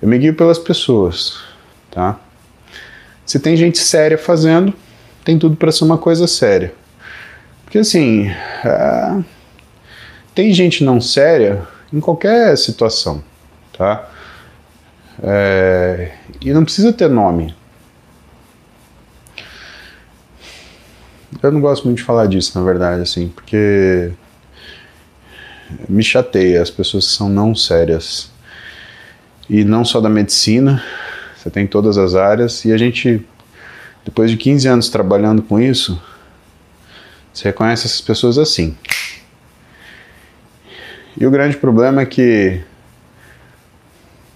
eu 0.00 0.08
me 0.08 0.18
guio 0.18 0.34
pelas 0.34 0.58
pessoas, 0.58 1.38
tá? 1.90 2.18
Se 3.24 3.38
tem 3.38 3.56
gente 3.56 3.78
séria 3.78 4.18
fazendo, 4.18 4.72
tem 5.24 5.38
tudo 5.38 5.56
para 5.56 5.72
ser 5.72 5.84
uma 5.84 5.98
coisa 5.98 6.26
séria. 6.26 6.72
Porque 7.64 7.78
assim, 7.78 8.28
é, 8.64 9.22
tem 10.34 10.52
gente 10.52 10.84
não 10.84 11.00
séria 11.00 11.66
em 11.92 12.00
qualquer 12.00 12.56
situação, 12.56 13.22
tá? 13.76 14.08
É, 15.22 16.12
e 16.40 16.52
não 16.52 16.64
precisa 16.64 16.92
ter 16.92 17.08
nome, 17.08 17.54
Eu 21.40 21.52
não 21.52 21.60
gosto 21.60 21.84
muito 21.84 21.98
de 21.98 22.04
falar 22.04 22.26
disso, 22.26 22.58
na 22.58 22.64
verdade, 22.64 23.02
assim, 23.02 23.28
porque 23.28 24.10
me 25.88 26.02
chateia 26.02 26.60
as 26.60 26.70
pessoas 26.70 27.06
que 27.06 27.12
são 27.12 27.28
não 27.28 27.54
sérias. 27.54 28.30
E 29.48 29.62
não 29.62 29.84
só 29.84 30.00
da 30.00 30.08
medicina, 30.08 30.82
você 31.36 31.48
tem 31.48 31.64
todas 31.64 31.96
as 31.96 32.16
áreas, 32.16 32.64
e 32.64 32.72
a 32.72 32.76
gente, 32.76 33.24
depois 34.04 34.32
de 34.32 34.36
15 34.36 34.66
anos 34.66 34.88
trabalhando 34.88 35.40
com 35.40 35.60
isso, 35.60 36.02
você 37.32 37.44
reconhece 37.44 37.86
essas 37.86 38.00
pessoas 38.00 38.36
assim. 38.36 38.76
E 41.20 41.26
o 41.26 41.30
grande 41.30 41.56
problema 41.56 42.02
é 42.02 42.06
que 42.06 42.60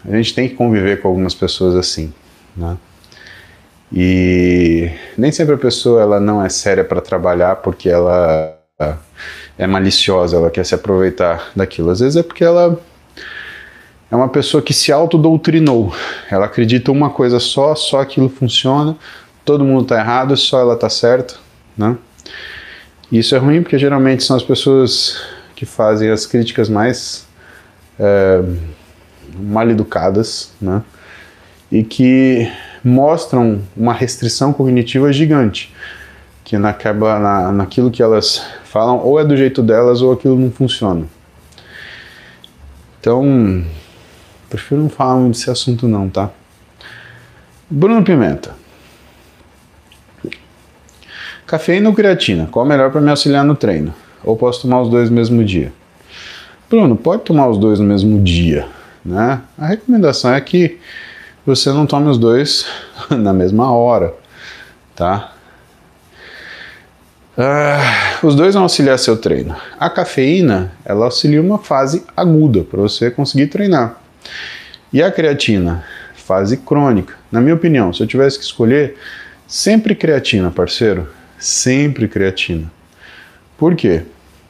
a 0.05 0.17
gente 0.17 0.35
tem 0.35 0.49
que 0.49 0.57
conviver 0.57 1.01
com 1.01 1.09
algumas 1.09 1.33
pessoas 1.33 1.77
assim, 1.77 2.13
né? 2.57 2.77
E 3.93 4.91
nem 5.17 5.31
sempre 5.31 5.55
a 5.55 5.59
pessoa 5.59 6.03
ela 6.03 6.19
não 6.19 6.45
é 6.45 6.49
séria 6.49 6.83
para 6.83 7.01
trabalhar 7.01 7.57
porque 7.57 7.89
ela 7.89 8.59
é 9.57 9.67
maliciosa, 9.67 10.37
ela 10.37 10.51
quer 10.51 10.65
se 10.65 10.75
aproveitar 10.75 11.53
daquilo. 11.55 11.91
Às 11.91 12.01
vezes 12.01 12.17
é 12.17 12.23
porque 12.23 12.43
ela 12.43 12.81
é 14.11 14.17
uma 14.17 14.29
pessoa 14.29 14.63
que 14.63 14.75
se 14.75 14.91
autodoutrinou. 14.91 15.95
Ela 16.31 16.47
acredita 16.47 16.91
uma 16.91 17.11
coisa 17.11 17.39
só, 17.39 17.77
só 17.77 18.01
aquilo 18.01 18.29
funciona, 18.29 18.97
todo 19.45 19.65
mundo 19.65 19.83
está 19.83 20.01
errado, 20.01 20.37
só 20.37 20.59
ela 20.59 20.75
está 20.75 20.89
certa, 20.89 21.35
né? 21.77 21.97
Isso 23.11 23.37
é 23.37 23.39
ruim 23.39 23.63
porque 23.63 23.79
geralmente 23.79 24.25
são 24.25 24.35
as 24.35 24.43
pessoas 24.43 25.23
que 25.55 25.67
fazem 25.67 26.11
as 26.11 26.27
críticas 26.27 26.69
mais 26.69 27.27
é, 27.99 28.43
mal 29.35 29.69
educadas, 29.71 30.53
né? 30.61 30.83
E 31.71 31.83
que 31.83 32.51
mostram 32.85 33.63
uma 33.77 33.93
restrição 33.93 34.53
cognitiva 34.53 35.13
gigante, 35.13 35.75
que 36.45 36.57
acaba 36.57 37.19
na, 37.19 37.53
naquilo 37.53 37.91
que 37.91 38.03
elas 38.03 38.45
falam, 38.65 38.99
ou 38.99 39.19
é 39.19 39.25
do 39.25 39.37
jeito 39.37 39.63
delas 39.63 40.03
ou 40.03 40.13
aquilo 40.13 40.37
não 40.37 40.51
funciona. 40.51 41.07
Então, 43.01 43.65
prefiro 44.49 44.83
não 44.83 44.89
falar 44.89 45.17
muito 45.17 45.37
desse 45.37 45.51
assunto 45.51 45.89
não, 45.89 46.09
tá? 46.09 46.31
Bruno 47.71 48.05
Pimenta. 48.05 48.55
Cafeína 51.47 51.89
ou 51.89 51.95
creatina? 51.95 52.49
Qual 52.51 52.65
é 52.65 52.69
melhor 52.69 52.91
para 52.91 53.01
me 53.01 53.11
auxiliar 53.11 53.45
no 53.45 53.55
treino? 53.55 53.95
Ou 54.25 54.37
posso 54.37 54.63
tomar 54.63 54.83
os 54.83 54.89
dois 54.89 55.11
no 55.11 55.17
mesmo 55.17 55.45
dia? 55.45 55.73
Bruno, 56.69 56.97
pode 56.97 57.23
tomar 57.23 57.49
os 57.49 57.59
dois 57.59 57.79
no 57.79 57.87
mesmo 57.87 58.21
dia, 58.23 58.67
né? 59.05 59.43
A 59.59 59.67
recomendação 59.67 60.33
é 60.33 60.41
que 60.41 60.79
você 61.45 61.71
não 61.71 61.87
tome 61.87 62.09
os 62.09 62.17
dois 62.17 62.67
na 63.11 63.33
mesma 63.33 63.71
hora, 63.73 64.15
tá? 64.95 65.33
Uh, 67.37 68.27
os 68.27 68.35
dois 68.35 68.55
vão 68.55 68.65
auxiliar 68.65 68.99
seu 68.99 69.17
treino. 69.17 69.57
A 69.79 69.89
cafeína, 69.89 70.73
ela 70.85 71.07
auxilia 71.07 71.41
uma 71.41 71.59
fase 71.59 72.05
aguda 72.17 72.63
para 72.63 72.81
você 72.81 73.11
conseguir 73.11 73.47
treinar. 73.47 74.01
E 74.93 75.03
a 75.03 75.11
creatina, 75.11 75.85
fase 76.15 76.59
crônica. 76.59 77.15
Na 77.31 77.41
minha 77.41 77.55
opinião, 77.55 77.93
se 77.93 78.03
eu 78.03 78.07
tivesse 78.07 78.39
que 78.39 78.45
escolher, 78.45 78.97
sempre 79.47 79.95
creatina, 79.95 80.51
parceiro. 80.51 81.09
Sempre 81.39 82.07
creatina. 82.07 82.71
Por 83.63 83.77
quê? 83.77 84.03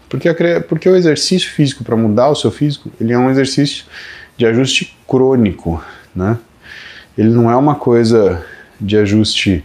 Porque, 0.08 0.26
a, 0.26 0.34
porque 0.66 0.88
o 0.88 0.96
exercício 0.96 1.50
físico, 1.50 1.84
para 1.84 1.94
mudar 1.94 2.30
o 2.30 2.34
seu 2.34 2.50
físico, 2.50 2.90
ele 2.98 3.12
é 3.12 3.18
um 3.18 3.28
exercício 3.28 3.84
de 4.38 4.46
ajuste 4.46 4.96
crônico, 5.06 5.84
né? 6.16 6.38
ele 7.18 7.28
não 7.28 7.50
é 7.50 7.54
uma 7.54 7.74
coisa 7.74 8.42
de 8.80 8.96
ajuste 8.96 9.62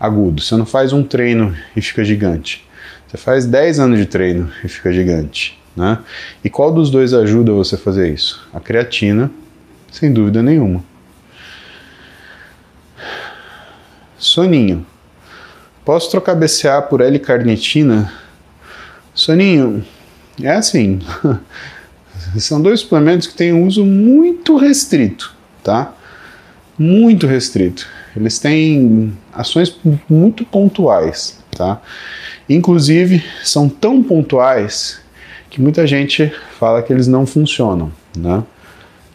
agudo. 0.00 0.42
Você 0.42 0.56
não 0.56 0.66
faz 0.66 0.92
um 0.92 1.04
treino 1.04 1.56
e 1.76 1.80
fica 1.80 2.04
gigante. 2.04 2.68
Você 3.06 3.16
faz 3.16 3.46
10 3.46 3.78
anos 3.78 3.96
de 4.00 4.06
treino 4.06 4.50
e 4.64 4.66
fica 4.66 4.92
gigante. 4.92 5.56
Né? 5.76 5.96
E 6.42 6.50
qual 6.50 6.72
dos 6.72 6.90
dois 6.90 7.14
ajuda 7.14 7.52
você 7.52 7.76
a 7.76 7.78
fazer 7.78 8.12
isso? 8.12 8.44
A 8.52 8.58
creatina, 8.58 9.30
sem 9.92 10.12
dúvida 10.12 10.42
nenhuma. 10.42 10.82
Soninho. 14.18 14.84
Posso 15.84 16.10
trocar 16.10 16.34
BCA 16.34 16.82
por 16.82 17.00
L-carnitina? 17.00 18.23
Soninho, 19.14 19.84
é 20.42 20.50
assim. 20.50 21.00
São 22.38 22.60
dois 22.60 22.80
suplementos 22.80 23.28
que 23.28 23.34
têm 23.34 23.52
um 23.52 23.66
uso 23.66 23.84
muito 23.84 24.56
restrito, 24.56 25.32
tá? 25.62 25.94
muito 26.78 27.26
restrito. 27.26 27.86
Eles 28.16 28.38
têm 28.38 29.16
ações 29.32 29.78
muito 30.08 30.44
pontuais, 30.44 31.38
tá? 31.56 31.80
Inclusive, 32.48 33.24
são 33.42 33.68
tão 33.68 34.02
pontuais 34.02 35.00
que 35.50 35.60
muita 35.60 35.86
gente 35.86 36.32
fala 36.58 36.82
que 36.82 36.92
eles 36.92 37.06
não 37.06 37.26
funcionam, 37.26 37.90
né? 38.16 38.42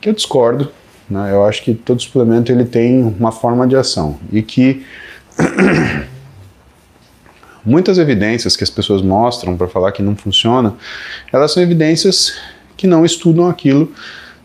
Que 0.02 0.10
eu 0.10 0.14
discordo, 0.14 0.72
né? 1.10 1.32
Eu 1.32 1.46
acho 1.46 1.64
que 1.64 1.74
todo 1.74 2.02
suplemento 2.02 2.52
ele 2.52 2.66
tem 2.66 3.04
uma 3.04 3.32
forma 3.32 3.68
de 3.68 3.76
ação 3.76 4.18
e 4.32 4.42
que 4.42 4.86
muitas 7.66 7.98
evidências 7.98 8.56
que 8.56 8.64
as 8.64 8.70
pessoas 8.70 9.02
mostram 9.02 9.56
para 9.58 9.68
falar 9.68 9.92
que 9.92 10.02
não 10.02 10.16
funciona, 10.16 10.76
elas 11.32 11.52
são 11.52 11.62
evidências 11.62 12.38
que 12.76 12.88
não 12.88 13.06
estudam 13.06 13.50
aquilo 13.50 13.92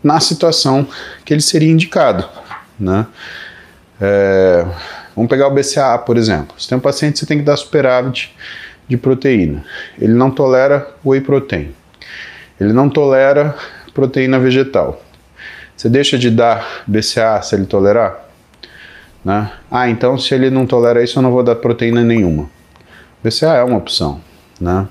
na 0.03 0.19
situação 0.19 0.87
que 1.23 1.33
ele 1.33 1.41
seria 1.41 1.71
indicado. 1.71 2.27
Né? 2.79 3.05
É, 3.99 4.65
vamos 5.15 5.29
pegar 5.29 5.47
o 5.47 5.51
BCAA, 5.51 5.97
por 5.99 6.17
exemplo. 6.17 6.55
Você 6.57 6.69
tem 6.69 6.77
um 6.77 6.81
paciente 6.81 7.19
você 7.19 7.25
tem 7.25 7.37
que 7.37 7.43
dar 7.43 7.57
superávit 7.57 8.35
de 8.87 8.97
proteína. 8.97 9.63
Ele 9.99 10.13
não 10.13 10.29
tolera 10.29 10.87
whey 11.03 11.21
protein. 11.21 11.73
Ele 12.59 12.71
não 12.71 12.89
tolera 12.89 13.55
proteína 13.93 14.39
vegetal. 14.39 15.01
Você 15.75 15.89
deixa 15.89 16.17
de 16.17 16.29
dar 16.29 16.83
BCA 16.87 17.41
se 17.41 17.55
ele 17.55 17.65
tolerar? 17.65 18.25
Né? 19.23 19.51
Ah, 19.71 19.89
então 19.89 20.17
se 20.17 20.33
ele 20.33 20.49
não 20.49 20.67
tolera 20.67 21.03
isso, 21.03 21.17
eu 21.17 21.23
não 21.23 21.31
vou 21.31 21.43
dar 21.43 21.55
proteína 21.55 22.03
nenhuma. 22.03 22.49
BCA 23.25 23.55
é 23.55 23.63
uma 23.63 23.77
opção. 23.77 24.21
Né? 24.61 24.87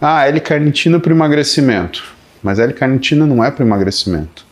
Ah, 0.00 0.26
L-carnitina 0.26 0.98
para 0.98 1.12
emagrecimento. 1.12 2.04
Mas 2.42 2.58
L-carnitina 2.58 3.26
não 3.26 3.44
é 3.44 3.50
para 3.50 3.64
emagrecimento. 3.64 4.44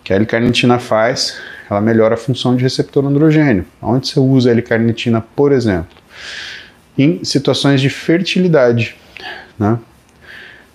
O 0.00 0.02
que 0.02 0.12
a 0.12 0.16
L-carnitina 0.16 0.80
faz, 0.80 1.38
ela 1.70 1.80
melhora 1.80 2.14
a 2.14 2.16
função 2.16 2.56
de 2.56 2.62
receptor 2.64 3.06
androgênio. 3.06 3.64
Onde 3.80 4.08
você 4.08 4.18
usa 4.18 4.50
L-carnitina, 4.50 5.20
por 5.20 5.52
exemplo? 5.52 5.96
Em 6.98 7.24
situações 7.24 7.80
de 7.80 7.88
fertilidade. 7.88 8.96
Né? 9.58 9.78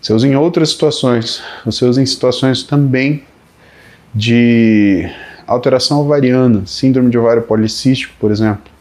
Você 0.01 0.13
usa 0.13 0.27
em 0.27 0.35
outras 0.35 0.69
situações. 0.69 1.43
Você 1.65 1.83
usa 1.83 2.01
em 2.01 2.05
situações 2.05 2.63
também 2.63 3.25
de 4.15 5.09
alteração 5.45 5.99
ovariana, 5.99 6.63
síndrome 6.65 7.09
de 7.09 7.17
ovário 7.17 7.41
policístico, 7.41 8.13
por 8.17 8.31
exemplo. 8.31 8.71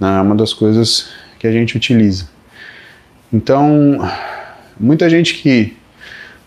Né? 0.00 0.18
É 0.18 0.20
uma 0.22 0.34
das 0.34 0.52
coisas 0.52 1.10
que 1.44 1.48
a 1.48 1.52
gente 1.52 1.76
utiliza. 1.76 2.24
Então, 3.30 3.98
muita 4.80 5.10
gente 5.10 5.34
que 5.34 5.76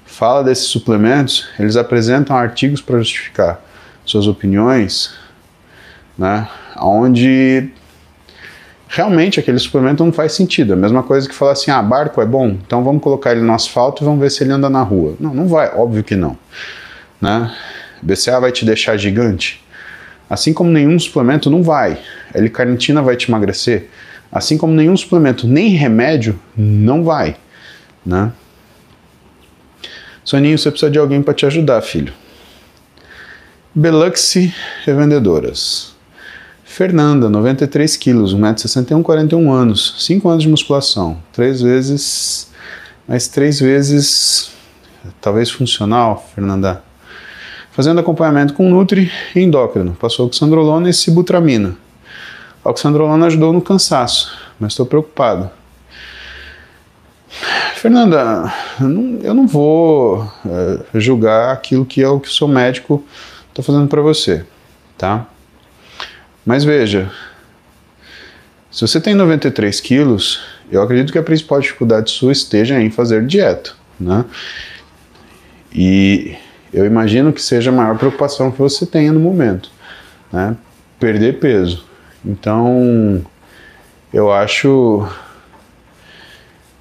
fala 0.07 0.43
desses 0.43 0.65
suplementos, 0.65 1.47
eles 1.59 1.75
apresentam 1.75 2.35
artigos 2.35 2.81
para 2.81 2.97
justificar 2.97 3.61
suas 4.03 4.25
opiniões, 4.25 5.13
né? 6.17 6.47
Onde 6.81 7.69
realmente 8.87 9.39
aquele 9.39 9.59
suplemento 9.59 10.03
não 10.03 10.11
faz 10.11 10.31
sentido. 10.31 10.73
É 10.73 10.75
a 10.75 10.79
mesma 10.79 11.03
coisa 11.03 11.29
que 11.29 11.35
falar 11.35 11.51
assim: 11.51 11.69
ah, 11.69 11.83
barco 11.83 12.19
é 12.19 12.25
bom, 12.25 12.57
então 12.65 12.83
vamos 12.83 13.03
colocar 13.03 13.33
ele 13.33 13.41
no 13.41 13.53
asfalto 13.53 14.01
e 14.01 14.05
vamos 14.05 14.19
ver 14.19 14.31
se 14.31 14.43
ele 14.43 14.51
anda 14.51 14.67
na 14.67 14.81
rua. 14.81 15.15
Não, 15.19 15.31
não 15.31 15.47
vai, 15.47 15.69
óbvio 15.75 16.03
que 16.03 16.15
não. 16.15 16.35
Né? 17.21 17.55
BCA 18.01 18.39
vai 18.39 18.51
te 18.51 18.65
deixar 18.65 18.97
gigante? 18.97 19.63
Assim 20.27 20.53
como 20.53 20.71
nenhum 20.71 20.97
suplemento 20.97 21.51
não 21.51 21.61
vai. 21.61 21.99
L-carnitina 22.33 23.03
vai 23.03 23.15
te 23.15 23.29
emagrecer? 23.29 23.89
Assim 24.31 24.57
como 24.57 24.73
nenhum 24.73 24.95
suplemento, 24.95 25.47
nem 25.47 25.69
remédio, 25.69 26.39
não 26.55 27.03
vai. 27.03 27.37
Né? 28.05 28.31
Soninho, 30.23 30.57
você 30.57 30.69
precisa 30.69 30.91
de 30.91 30.99
alguém 30.99 31.21
para 31.21 31.33
te 31.33 31.45
ajudar, 31.45 31.81
filho. 31.81 32.13
Beluxi 33.73 34.53
Revendedoras. 34.85 35.95
Fernanda, 36.63 37.29
93 37.29 37.95
quilos, 37.95 38.35
1,61m, 38.35 39.01
41 39.01 39.51
anos, 39.51 39.95
5 39.99 40.29
anos 40.29 40.43
de 40.43 40.49
musculação, 40.49 41.17
3 41.33 41.61
vezes, 41.61 42.51
mais 43.07 43.27
3 43.27 43.59
vezes, 43.59 44.51
talvez 45.21 45.49
funcional, 45.49 46.27
Fernanda. 46.35 46.83
Fazendo 47.71 47.99
acompanhamento 47.99 48.53
com 48.53 48.69
Nutri 48.69 49.11
e 49.35 49.39
endócrino, 49.39 49.95
passou 49.95 50.27
oxandrolona 50.27 50.89
e 50.89 50.93
sibutramina. 50.93 51.75
A 52.67 52.71
oxandrolona 52.71 53.27
ajudou 53.27 53.53
no 53.53 53.61
cansaço, 53.61 54.37
mas 54.59 54.73
estou 54.73 54.85
preocupado. 54.85 55.49
Fernanda, 57.75 58.53
eu 59.23 59.33
não 59.33 59.47
vou 59.47 60.29
é, 60.45 60.99
julgar 60.99 61.53
aquilo 61.53 61.85
que 61.85 62.01
é 62.01 62.09
o 62.09 62.19
que 62.19 62.27
o 62.27 62.31
seu 62.31 62.45
médico 62.45 63.05
está 63.47 63.63
fazendo 63.63 63.87
para 63.87 64.01
você, 64.01 64.45
tá? 64.97 65.27
Mas 66.45 66.65
veja, 66.65 67.09
se 68.69 68.85
você 68.85 68.99
tem 68.99 69.15
93 69.15 69.79
quilos, 69.79 70.41
eu 70.69 70.81
acredito 70.81 71.13
que 71.13 71.17
a 71.17 71.23
principal 71.23 71.61
dificuldade 71.61 72.11
sua 72.11 72.33
esteja 72.33 72.81
em 72.81 72.91
fazer 72.91 73.25
dieta, 73.25 73.71
né? 73.97 74.25
E 75.73 76.35
eu 76.73 76.85
imagino 76.85 77.31
que 77.31 77.41
seja 77.41 77.69
a 77.69 77.73
maior 77.73 77.97
preocupação 77.97 78.51
que 78.51 78.59
você 78.59 78.85
tenha 78.85 79.13
no 79.13 79.21
momento, 79.21 79.71
né? 80.33 80.57
Perder 80.99 81.39
peso. 81.39 81.86
Então, 82.27 83.25
eu 84.13 84.29
acho 84.29 85.07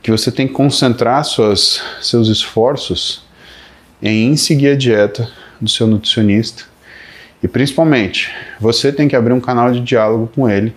que 0.03 0.11
você 0.11 0.33
tem 0.33 0.49
que 0.49 0.53
concentrar 0.53 1.25
suas, 1.25 1.81
seus 2.01 2.27
esforços 2.27 3.25
em 4.03 4.37
seguir 4.37 4.71
a 4.71 4.77
dieta 4.77 5.31
do 5.61 5.71
seu 5.71 5.87
nutricionista 5.87 6.65
e 7.41 7.47
principalmente, 7.47 8.29
você 8.59 8.91
tem 8.91 9.07
que 9.07 9.15
abrir 9.15 9.33
um 9.33 9.41
canal 9.41 9.71
de 9.71 9.81
diálogo 9.81 10.29
com 10.35 10.51
ele, 10.51 10.75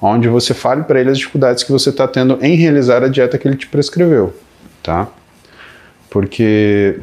onde 0.00 0.26
você 0.26 0.54
fale 0.54 0.84
para 0.84 0.98
ele 0.98 1.10
as 1.10 1.18
dificuldades 1.18 1.62
que 1.62 1.70
você 1.70 1.90
está 1.90 2.08
tendo 2.08 2.38
em 2.40 2.56
realizar 2.56 3.02
a 3.02 3.08
dieta 3.08 3.36
que 3.36 3.46
ele 3.46 3.56
te 3.56 3.66
prescreveu, 3.66 4.34
tá? 4.82 5.06
Porque 6.08 6.98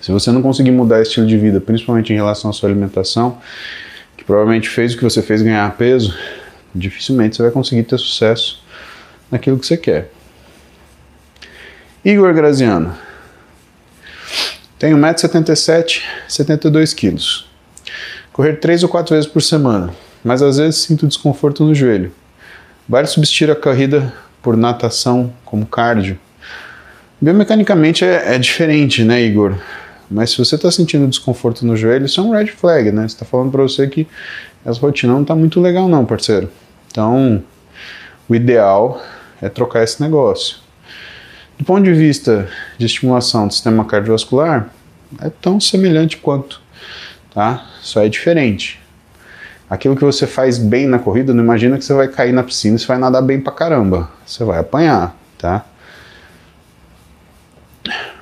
se 0.00 0.10
você 0.10 0.32
não 0.32 0.40
conseguir 0.40 0.70
mudar 0.70 1.02
estilo 1.02 1.26
de 1.26 1.36
vida, 1.36 1.60
principalmente 1.60 2.14
em 2.14 2.16
relação 2.16 2.48
à 2.50 2.52
sua 2.54 2.70
alimentação, 2.70 3.38
provavelmente 4.28 4.68
fez 4.68 4.92
o 4.92 4.98
que 4.98 5.04
você 5.04 5.22
fez 5.22 5.40
ganhar 5.40 5.74
peso, 5.78 6.14
dificilmente 6.74 7.34
você 7.34 7.44
vai 7.44 7.50
conseguir 7.50 7.82
ter 7.84 7.96
sucesso 7.96 8.62
naquilo 9.30 9.58
que 9.58 9.66
você 9.66 9.78
quer. 9.78 10.10
Igor 12.04 12.34
Graziano, 12.34 12.94
tenho 14.78 14.98
1,77m, 14.98 16.02
72kg. 16.28 17.44
Correr 18.30 18.56
3 18.56 18.82
ou 18.82 18.90
4 18.90 19.14
vezes 19.14 19.30
por 19.30 19.40
semana, 19.40 19.94
mas 20.22 20.42
às 20.42 20.58
vezes 20.58 20.82
sinto 20.82 21.06
desconforto 21.06 21.64
no 21.64 21.74
joelho. 21.74 22.12
Vale 22.86 23.06
substituir 23.06 23.50
a 23.50 23.56
corrida 23.56 24.12
por 24.42 24.58
natação 24.58 25.32
como 25.42 25.64
cardio? 25.64 26.18
Biomecanicamente 27.18 28.04
é, 28.04 28.34
é 28.34 28.38
diferente, 28.38 29.02
né, 29.04 29.22
Igor? 29.22 29.54
Mas 30.10 30.30
se 30.30 30.38
você 30.38 30.54
está 30.54 30.70
sentindo 30.70 31.06
desconforto 31.06 31.66
no 31.66 31.76
joelho, 31.76 32.06
isso 32.06 32.20
é 32.20 32.22
um 32.22 32.30
red 32.30 32.46
flag, 32.46 32.90
né? 32.90 33.04
Está 33.04 33.24
falando 33.24 33.50
para 33.50 33.62
você 33.62 33.86
que 33.86 34.06
essa 34.64 34.80
rotina 34.80 35.12
não 35.12 35.22
está 35.22 35.34
muito 35.34 35.60
legal, 35.60 35.88
não, 35.88 36.04
parceiro. 36.04 36.50
Então, 36.90 37.42
o 38.28 38.34
ideal 38.34 39.02
é 39.40 39.48
trocar 39.48 39.82
esse 39.82 40.00
negócio. 40.00 40.56
Do 41.58 41.64
ponto 41.64 41.82
de 41.82 41.92
vista 41.92 42.48
de 42.78 42.86
estimulação 42.86 43.46
do 43.46 43.52
sistema 43.52 43.84
cardiovascular, 43.84 44.70
é 45.20 45.30
tão 45.30 45.60
semelhante 45.60 46.16
quanto, 46.16 46.60
tá? 47.34 47.66
Só 47.82 48.02
é 48.02 48.08
diferente. 48.08 48.80
Aquilo 49.68 49.96
que 49.96 50.04
você 50.04 50.26
faz 50.26 50.56
bem 50.56 50.86
na 50.86 50.98
corrida, 50.98 51.34
não 51.34 51.44
imagina 51.44 51.76
que 51.76 51.84
você 51.84 51.92
vai 51.92 52.08
cair 52.08 52.32
na 52.32 52.42
piscina 52.42 52.76
e 52.76 52.78
você 52.78 52.86
vai 52.86 52.96
nadar 52.96 53.20
bem 53.20 53.40
pra 53.40 53.52
caramba. 53.52 54.10
Você 54.24 54.42
vai 54.44 54.58
apanhar, 54.58 55.14
tá? 55.36 55.66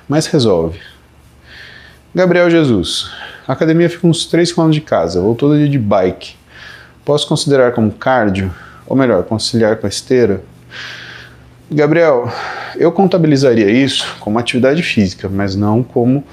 Mas 0.09 0.27
resolve. 0.27 0.79
Gabriel 2.15 2.49
Jesus. 2.49 3.11
A 3.47 3.53
academia 3.53 3.89
fica 3.89 4.07
uns 4.07 4.25
3 4.25 4.51
km 4.51 4.69
de 4.69 4.81
casa, 4.81 5.21
vou 5.21 5.35
todo 5.35 5.57
dia 5.57 5.69
de 5.69 5.77
bike. 5.77 6.35
Posso 7.05 7.27
considerar 7.27 7.71
como 7.73 7.91
cardio? 7.91 8.53
Ou 8.85 8.95
melhor, 8.95 9.23
conciliar 9.23 9.77
com 9.77 9.85
a 9.85 9.89
esteira? 9.89 10.41
Gabriel, 11.69 12.31
eu 12.77 12.91
contabilizaria 12.91 13.69
isso 13.69 14.15
como 14.19 14.39
atividade 14.39 14.81
física, 14.81 15.29
mas 15.29 15.55
não 15.55 15.83
como 15.83 16.23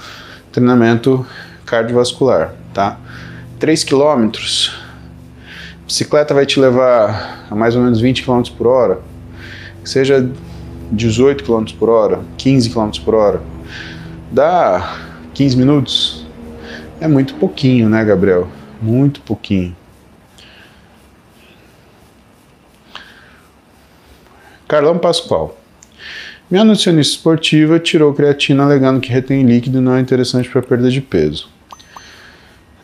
treinamento 0.53 1.27
cardiovascular, 1.67 2.55
tá? 2.73 2.99
3 3.59 3.83
quilômetros, 3.83 4.79
bicicleta 5.87 6.33
vai 6.35 6.47
te 6.47 6.61
levar 6.61 7.47
a 7.51 7.55
mais 7.55 7.75
ou 7.75 7.83
menos 7.83 8.01
20 8.01 8.23
km 8.23 8.43
por 8.57 8.67
hora, 8.67 9.01
que 9.83 9.91
seja 9.91 10.29
18 10.93 11.43
km 11.43 11.65
por 11.79 11.89
hora, 11.89 12.21
15 12.37 12.71
km 12.71 12.91
por 13.05 13.15
hora, 13.15 13.43
dá 14.31 15.14
15 15.35 15.57
minutos? 15.57 16.25
É 17.01 17.09
muito 17.09 17.35
pouquinho, 17.35 17.89
né, 17.89 18.05
Gabriel? 18.05 18.49
Muito 18.81 19.21
pouquinho. 19.21 19.77
Carlão 24.69 24.97
Pascoal. 24.99 25.59
Minha 26.51 26.65
nutricionista 26.65 27.17
esportiva 27.17 27.81
tirou 27.81 28.15
creatina 28.15 28.63
alegando 28.63 29.01
que 29.01 29.11
retém 29.11 29.43
líquido 29.43 29.79
e 29.79 29.81
não 29.81 29.95
é 29.97 30.01
interessante 30.01 30.49
para 30.49 30.63
perda 30.63 30.91
de 30.91 31.01
peso. 31.01 31.49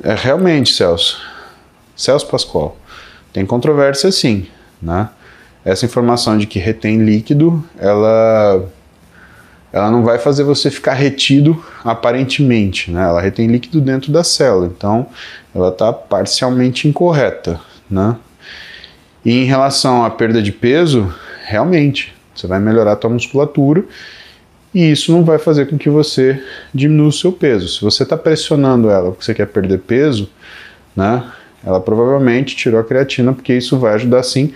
É 0.03 0.15
realmente, 0.15 0.73
Celso. 0.73 1.21
Celso 1.95 2.27
Pascoal. 2.27 2.77
Tem 3.33 3.47
controvérsia 3.47 4.11
sim, 4.11 4.47
né? 4.83 5.09
Essa 5.65 5.85
informação 5.85 6.37
de 6.37 6.47
que 6.47 6.59
retém 6.59 7.05
líquido, 7.05 7.63
ela 7.79 8.67
ela 9.73 9.91
não 9.91 10.03
vai 10.03 10.19
fazer 10.19 10.43
você 10.43 10.71
ficar 10.71 10.95
retido 10.95 11.63
aparentemente, 11.85 12.91
né? 12.91 13.03
Ela 13.03 13.21
retém 13.21 13.47
líquido 13.47 13.81
dentro 13.81 14.11
da 14.11 14.25
célula, 14.25 14.67
então 14.67 15.07
ela 15.55 15.69
está 15.69 15.93
parcialmente 15.93 16.89
incorreta, 16.89 17.61
né? 17.89 18.17
E 19.25 19.33
em 19.33 19.45
relação 19.45 20.05
à 20.05 20.11
perda 20.11 20.43
de 20.43 20.51
peso, 20.51 21.13
realmente, 21.45 22.15
você 22.35 22.47
vai 22.47 22.59
melhorar 22.59 22.93
a 22.93 22.97
tua 22.97 23.11
musculatura 23.11 23.85
e 24.75 24.91
isso 24.91 25.13
não 25.13 25.25
vai 25.25 25.39
fazer 25.39 25.67
com 25.67 25.77
que 25.77 25.91
você 25.91 26.43
diminua 26.73 27.09
o 27.09 27.13
seu 27.13 27.31
peso. 27.31 27.69
Se 27.69 27.83
você 27.83 28.03
está 28.03 28.17
pressionando 28.17 28.89
ela 28.89 29.11
porque 29.11 29.25
você 29.25 29.35
quer 29.35 29.47
perder 29.47 29.79
peso, 29.81 30.31
né, 30.97 31.25
ela 31.65 31.81
provavelmente 31.81 32.57
tirou 32.57 32.81
a 32.81 32.85
creatina 32.85 33.33
porque 33.33 33.53
isso 33.53 33.79
vai 33.79 33.95
ajudar 33.95 34.23
sim 34.23 34.53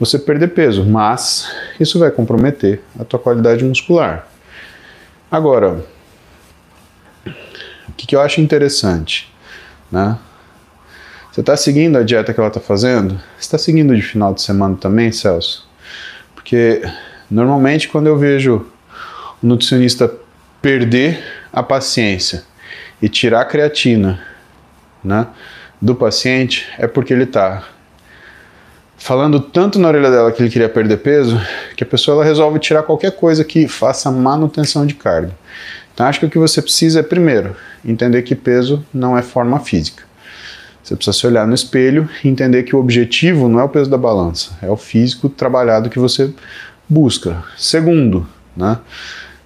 você 0.00 0.18
perder 0.18 0.48
peso, 0.48 0.84
mas 0.84 1.50
isso 1.78 1.98
vai 1.98 2.10
comprometer 2.10 2.80
a 2.98 3.04
tua 3.04 3.18
qualidade 3.18 3.64
muscular. 3.64 4.26
Agora, 5.30 5.84
o 7.26 7.92
que, 7.96 8.06
que 8.06 8.16
eu 8.16 8.20
acho 8.22 8.40
interessante, 8.40 9.30
né? 9.92 10.18
Você 11.30 11.40
está 11.40 11.56
seguindo 11.56 11.98
a 11.98 12.02
dieta 12.02 12.32
que 12.32 12.40
ela 12.40 12.48
está 12.48 12.60
fazendo? 12.60 13.14
Você 13.36 13.40
está 13.40 13.58
seguindo 13.58 13.94
de 13.94 14.00
final 14.00 14.32
de 14.32 14.40
semana 14.40 14.76
também, 14.76 15.12
Celso? 15.12 15.68
Porque 16.34 16.82
normalmente 17.30 17.88
quando 17.88 18.06
eu 18.06 18.16
vejo 18.16 18.66
o 19.42 19.46
nutricionista 19.46 20.10
perder 20.62 21.22
a 21.52 21.62
paciência 21.62 22.44
e 23.00 23.08
tirar 23.08 23.42
a 23.42 23.44
creatina 23.44 24.20
né, 25.04 25.26
do 25.80 25.94
paciente, 25.94 26.66
é 26.78 26.86
porque 26.86 27.12
ele 27.12 27.24
está 27.24 27.68
falando 28.98 29.40
tanto 29.40 29.78
na 29.78 29.88
orelha 29.88 30.10
dela 30.10 30.32
que 30.32 30.42
ele 30.42 30.50
queria 30.50 30.68
perder 30.68 30.98
peso, 30.98 31.40
que 31.76 31.84
a 31.84 31.86
pessoa 31.86 32.16
ela 32.16 32.24
resolve 32.24 32.58
tirar 32.58 32.82
qualquer 32.82 33.12
coisa 33.12 33.44
que 33.44 33.68
faça 33.68 34.10
manutenção 34.10 34.84
de 34.84 34.94
carga. 34.94 35.30
Então 35.94 36.06
acho 36.06 36.20
que 36.20 36.26
o 36.26 36.30
que 36.30 36.38
você 36.38 36.60
precisa 36.60 37.00
é 37.00 37.02
primeiro 37.02 37.56
entender 37.84 38.22
que 38.22 38.34
peso 38.34 38.84
não 38.92 39.16
é 39.16 39.22
forma 39.22 39.58
física. 39.60 40.02
Você 40.82 40.96
precisa 40.96 41.16
se 41.16 41.26
olhar 41.26 41.46
no 41.46 41.54
espelho 41.54 42.08
e 42.24 42.28
entender 42.28 42.62
que 42.64 42.74
o 42.74 42.78
objetivo 42.78 43.48
não 43.48 43.60
é 43.60 43.64
o 43.64 43.68
peso 43.68 43.90
da 43.90 43.98
balança, 43.98 44.52
é 44.62 44.70
o 44.70 44.76
físico 44.76 45.28
trabalhado 45.28 45.90
que 45.90 45.98
você 45.98 46.32
busca. 46.88 47.42
Segundo, 47.56 48.26
né, 48.56 48.78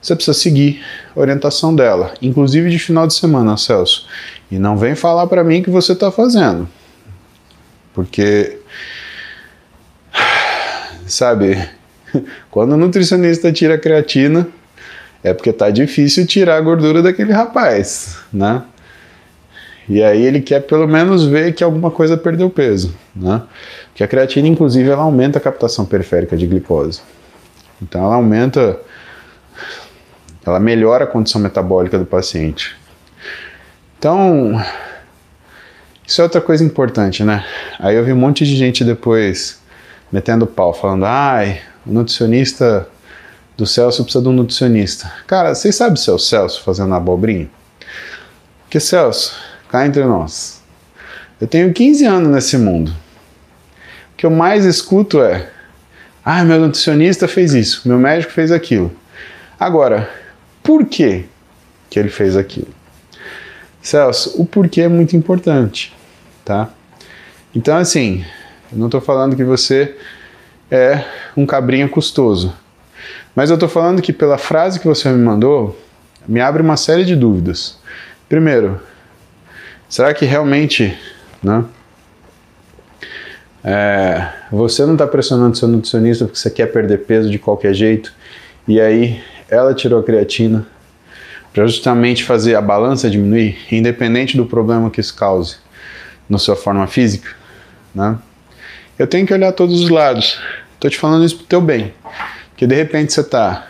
você 0.01 0.15
precisa 0.15 0.39
seguir 0.39 0.83
a 1.15 1.21
orientação 1.21 1.75
dela, 1.75 2.15
inclusive 2.23 2.71
de 2.71 2.79
final 2.79 3.07
de 3.07 3.15
semana, 3.15 3.57
Celso. 3.57 4.07
E 4.51 4.59
não 4.59 4.77
vem 4.77 4.95
falar 4.95 5.27
para 5.27 5.43
mim 5.43 5.63
que 5.63 5.71
você 5.71 5.93
está 5.93 6.11
fazendo, 6.11 6.69
porque 7.95 8.59
sabe, 11.13 11.69
quando 12.51 12.73
o 12.73 12.77
nutricionista 12.77 13.53
tira 13.53 13.75
a 13.75 13.79
creatina, 13.79 14.49
é 15.23 15.33
porque 15.33 15.53
tá 15.53 15.71
difícil 15.71 16.27
tirar 16.27 16.57
a 16.57 16.61
gordura 16.61 17.03
daquele 17.03 17.33
rapaz, 17.33 18.19
né? 18.33 18.63
E 19.89 20.03
aí 20.03 20.25
ele 20.25 20.41
quer 20.41 20.61
pelo 20.61 20.87
menos 20.87 21.25
ver 21.25 21.53
que 21.55 21.63
alguma 21.63 21.91
coisa 21.91 22.17
perdeu 22.17 22.49
peso, 22.49 22.95
né? 23.15 23.43
Que 23.95 24.03
a 24.03 24.09
creatina, 24.09 24.49
inclusive, 24.49 24.89
ela 24.89 25.03
aumenta 25.03 25.39
a 25.39 25.41
captação 25.41 25.85
periférica 25.85 26.37
de 26.37 26.47
glicose. 26.47 27.03
Então 27.81 28.03
ela 28.03 28.15
aumenta, 28.15 28.81
ela 30.47 30.59
melhora 30.59 31.05
a 31.05 31.07
condição 31.07 31.41
metabólica 31.41 31.99
do 31.99 32.07
paciente. 32.07 32.75
Então, 33.99 34.61
isso 36.07 36.21
é 36.21 36.25
outra 36.25 36.41
coisa 36.41 36.65
importante, 36.65 37.23
né? 37.23 37.45
Aí 37.79 37.97
eu 37.97 38.05
vi 38.05 38.13
um 38.13 38.17
monte 38.17 38.47
de 38.47 38.57
gente 38.57 38.83
depois 38.83 39.62
metendo 40.13 40.47
pau, 40.47 40.75
falando, 40.75 41.07
ai, 41.07 41.63
o 41.87 41.93
nutricionista 41.93 42.87
do 43.57 43.67
Celso 43.67 44.05
precisa 44.05 44.23
de 44.23 44.29
um 44.29 44.33
nutricionista. 44.33 45.11
Cara, 45.27 45.55
vocês 45.55 45.75
sabem 45.75 45.97
se 45.97 46.11
é 46.11 46.13
o 46.13 46.19
Celso 46.19 46.63
fazendo 46.63 46.95
abobrinha? 46.95 47.51
Porque 48.65 48.79
Celso, 48.79 49.35
cá 49.69 49.87
entre 49.87 50.05
nós, 50.05 50.63
eu 51.41 51.47
tenho 51.47 51.73
15 51.73 52.05
anos 52.05 52.29
nesse 52.31 52.59
mundo. 52.59 52.91
O 52.91 54.17
que 54.17 54.27
eu 54.27 54.31
mais 54.31 54.65
escuto 54.65 55.21
é, 55.23 55.49
ah, 56.25 56.45
meu 56.45 56.61
nutricionista 56.61 57.27
fez 57.27 57.55
isso, 57.55 57.89
meu 57.89 57.99
médico 57.99 58.33
fez 58.33 58.53
aquilo. 58.53 58.95
Agora, 59.59 60.09
por 60.63 60.87
que 60.87 61.25
que 61.91 61.99
ele 61.99 62.09
fez 62.09 62.37
aquilo? 62.37 62.69
Celso, 63.81 64.41
o 64.41 64.47
porquê 64.47 64.83
é 64.83 64.89
muito 64.89 65.17
importante, 65.17 65.93
tá? 66.45 66.71
Então, 67.55 67.77
assim, 67.77 68.25
eu 68.73 68.79
não 68.79 68.87
estou 68.87 69.01
falando 69.01 69.37
que 69.37 69.45
você 69.45 69.95
é 70.71 71.05
um 71.37 71.45
cabrinho 71.45 71.89
custoso, 71.89 72.55
mas 73.35 73.51
eu 73.51 73.55
estou 73.55 73.69
falando 73.69 74.01
que 74.01 74.13
pela 74.13 74.39
frase 74.39 74.81
que 74.81 74.87
você 74.87 75.11
me 75.11 75.23
mandou, 75.23 75.79
me 76.27 76.41
abre 76.41 76.63
uma 76.63 76.77
série 76.77 77.05
de 77.05 77.15
dúvidas. 77.15 77.79
Primeiro, 78.29 78.81
será 79.89 80.15
que 80.15 80.25
realmente, 80.25 80.99
né? 81.43 81.65
É, 83.63 84.29
você 84.51 84.85
não 84.85 84.95
está 84.95 85.07
pressionando 85.07 85.57
seu 85.57 85.69
nutricionista 85.69 86.25
porque 86.25 86.39
você 86.39 86.51
quer 86.51 86.67
perder 86.67 87.05
peso 87.05 87.31
de 87.31 87.39
qualquer 87.39 87.73
jeito 87.73 88.13
e 88.67 88.81
aí 88.81 89.23
ela 89.49 89.73
tirou 89.73 90.01
a 90.01 90.03
creatina 90.03 90.67
para 91.53 91.67
justamente 91.67 92.25
fazer 92.25 92.57
a 92.57 92.61
balança 92.61 93.09
diminuir, 93.09 93.57
independente 93.71 94.37
do 94.37 94.47
problema 94.47 94.91
que 94.91 95.01
isso 95.01 95.15
cause 95.15 95.57
na 96.29 96.39
sua 96.39 96.57
forma 96.57 96.87
física, 96.87 97.29
né? 97.95 98.19
Eu 98.99 99.07
tenho 99.07 99.27
que 99.27 99.33
olhar 99.33 99.53
todos 99.53 99.81
os 99.81 99.89
lados. 99.89 100.39
Estou 100.75 100.91
te 100.91 100.99
falando 100.99 101.25
isso 101.25 101.37
pro 101.37 101.47
teu 101.47 101.61
bem, 101.61 101.95
porque 102.51 102.67
de 102.67 102.75
repente 102.75 103.13
você 103.13 103.21
está 103.21 103.67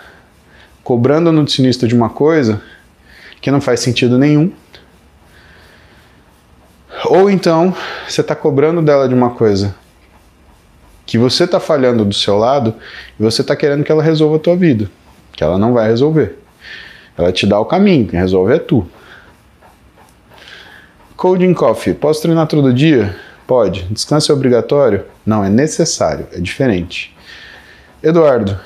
cobrando 0.82 1.30
o 1.30 1.32
nutricionista 1.32 1.86
de 1.86 1.94
uma 1.94 2.08
coisa 2.08 2.60
que 3.40 3.50
não 3.50 3.60
faz 3.60 3.80
sentido 3.80 4.18
nenhum, 4.18 4.52
ou 7.06 7.28
então 7.28 7.74
você 8.08 8.20
está 8.20 8.34
cobrando 8.34 8.80
dela 8.80 9.08
de 9.08 9.14
uma 9.14 9.30
coisa 9.30 9.74
que 11.04 11.18
você 11.18 11.44
está 11.44 11.58
falhando 11.58 12.04
do 12.04 12.14
seu 12.14 12.38
lado 12.38 12.74
e 13.18 13.22
você 13.22 13.42
está 13.42 13.56
querendo 13.56 13.84
que 13.84 13.90
ela 13.90 14.02
resolva 14.02 14.36
a 14.36 14.38
tua 14.38 14.56
vida, 14.56 14.90
que 15.32 15.42
ela 15.42 15.58
não 15.58 15.72
vai 15.72 15.88
resolver. 15.88 16.38
Ela 17.18 17.32
te 17.32 17.46
dá 17.46 17.58
o 17.58 17.64
caminho, 17.64 18.06
quem 18.06 18.18
resolve 18.18 18.54
é 18.54 18.58
tu. 18.58 18.86
Coding 21.16 21.52
Coffee, 21.52 21.94
posso 21.94 22.22
treinar 22.22 22.46
todo 22.46 22.72
dia? 22.72 23.14
Pode. 23.52 23.82
Descanso 23.90 24.32
é 24.32 24.34
obrigatório? 24.34 25.04
Não, 25.26 25.44
é 25.44 25.50
necessário, 25.50 26.26
é 26.32 26.40
diferente. 26.40 27.14
Eduardo, 28.02 28.58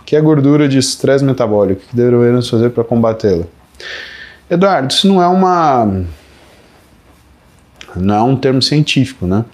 o 0.00 0.02
que 0.02 0.16
é 0.16 0.20
gordura 0.20 0.68
de 0.68 0.78
estresse 0.78 1.24
metabólico? 1.24 1.80
O 1.80 1.86
que 1.86 1.94
devemos 1.94 2.50
fazer 2.50 2.70
para 2.70 2.82
combatê-la? 2.82 3.44
Eduardo, 4.50 4.92
isso 4.92 5.06
não 5.06 5.22
é 5.22 5.28
uma. 5.28 6.04
Não 7.94 8.14
é 8.16 8.22
um 8.24 8.34
termo 8.34 8.60
científico, 8.60 9.28
né? 9.28 9.44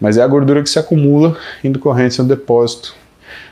mas 0.00 0.16
é 0.16 0.22
a 0.22 0.26
gordura 0.26 0.62
que 0.62 0.70
se 0.70 0.78
acumula 0.78 1.36
em 1.62 1.70
decorrência 1.70 2.24
do 2.24 2.34
depósito, 2.34 2.94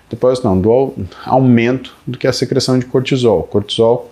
depósito 0.08 0.48
não, 0.48 0.58
do 0.58 0.94
aumento 1.26 1.94
do 2.06 2.16
que 2.16 2.26
é 2.26 2.30
a 2.30 2.32
secreção 2.32 2.78
de 2.78 2.86
cortisol. 2.86 3.40
O 3.40 3.42
cortisol 3.42 4.10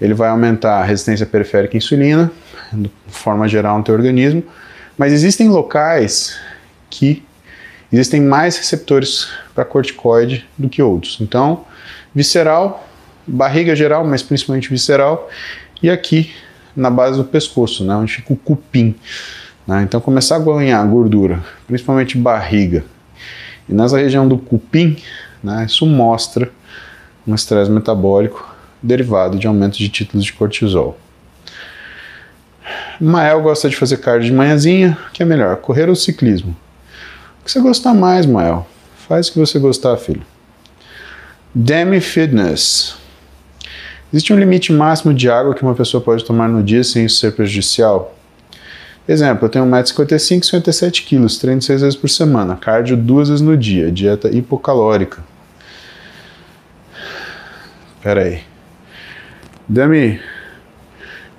ele 0.00 0.14
vai 0.14 0.28
aumentar 0.28 0.78
a 0.78 0.84
resistência 0.84 1.26
periférica 1.26 1.76
à 1.76 1.78
insulina, 1.78 2.30
de 2.72 2.88
forma 3.08 3.48
geral 3.48 3.78
no 3.78 3.82
teu 3.82 3.96
organismo, 3.96 4.44
mas 4.96 5.12
existem 5.12 5.48
locais 5.48 6.38
que 6.88 7.22
existem 7.92 8.20
mais 8.20 8.56
receptores 8.56 9.28
para 9.54 9.64
corticoide 9.64 10.46
do 10.56 10.68
que 10.68 10.82
outros. 10.82 11.18
Então, 11.20 11.64
visceral, 12.14 12.88
barriga 13.26 13.74
geral, 13.74 14.04
mas 14.04 14.22
principalmente 14.22 14.68
visceral, 14.68 15.28
e 15.82 15.90
aqui 15.90 16.32
na 16.76 16.90
base 16.90 17.16
do 17.16 17.24
pescoço, 17.24 17.84
né, 17.84 17.94
onde 17.94 18.12
fica 18.12 18.32
o 18.32 18.36
cupim. 18.36 18.94
Né? 19.66 19.82
Então, 19.82 20.00
começar 20.00 20.36
a 20.36 20.40
ganhar 20.40 20.84
gordura, 20.86 21.42
principalmente 21.66 22.18
barriga, 22.18 22.84
e 23.68 23.72
nessa 23.72 23.98
região 23.98 24.28
do 24.28 24.36
cupim, 24.36 24.96
né, 25.42 25.64
isso 25.66 25.86
mostra 25.86 26.50
um 27.26 27.34
estresse 27.34 27.70
metabólico 27.70 28.54
derivado 28.82 29.38
de 29.38 29.46
aumento 29.46 29.78
de 29.78 29.88
títulos 29.88 30.24
de 30.24 30.32
cortisol. 30.32 30.98
Mael 33.00 33.42
gosta 33.42 33.68
de 33.68 33.76
fazer 33.76 33.98
cardio 33.98 34.30
de 34.30 34.32
manhãzinha, 34.32 34.96
que 35.12 35.22
é 35.22 35.26
melhor, 35.26 35.56
correr 35.56 35.88
ou 35.88 35.96
ciclismo? 35.96 36.56
O 37.40 37.44
que 37.44 37.50
você 37.50 37.60
gostar 37.60 37.92
mais, 37.92 38.24
Mael? 38.24 38.66
Faz 39.08 39.28
o 39.28 39.32
que 39.32 39.38
você 39.38 39.58
gostar, 39.58 39.96
filho. 39.96 40.22
Demi 41.54 42.00
Fitness. 42.00 42.96
Existe 44.12 44.32
um 44.32 44.38
limite 44.38 44.72
máximo 44.72 45.12
de 45.12 45.28
água 45.28 45.54
que 45.54 45.62
uma 45.62 45.74
pessoa 45.74 46.00
pode 46.00 46.24
tomar 46.24 46.48
no 46.48 46.62
dia 46.62 46.82
sem 46.84 47.04
isso 47.04 47.18
ser 47.18 47.32
prejudicial? 47.32 48.16
Exemplo, 49.06 49.44
eu 49.44 49.50
tenho 49.50 49.66
1,55m 49.66 50.16
e 50.16 50.44
57 50.44 51.02
kg, 51.02 51.38
treino 51.38 51.60
6 51.60 51.80
vezes 51.82 51.96
por 51.96 52.08
semana, 52.08 52.56
cardio 52.56 52.96
duas 52.96 53.28
vezes 53.28 53.42
no 53.42 53.56
dia, 53.56 53.92
dieta 53.92 54.28
hipocalórica. 54.28 55.22
Pera 58.02 58.22
aí. 58.22 58.42
Demi, 59.68 60.20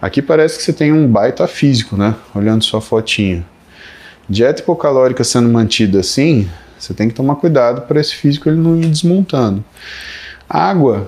aqui 0.06 0.22
parece 0.22 0.58
que 0.58 0.64
você 0.64 0.72
tem 0.72 0.93
um 0.93 1.08
baita 1.08 1.47
físico, 1.47 1.97
né? 1.97 2.14
Olhando 2.36 2.64
sua 2.64 2.80
fotinha. 2.80 3.43
Dieta 4.30 4.62
hipocalórica 4.62 5.24
sendo 5.24 5.49
mantida 5.49 5.99
assim, 5.99 6.47
você 6.78 6.93
tem 6.93 7.08
que 7.08 7.16
tomar 7.16 7.36
cuidado 7.38 7.82
para 7.82 7.99
esse 7.99 8.14
físico 8.14 8.47
ele 8.47 8.58
não 8.58 8.80
ir 8.80 8.86
desmontando. 8.86 9.64
Água, 10.47 11.08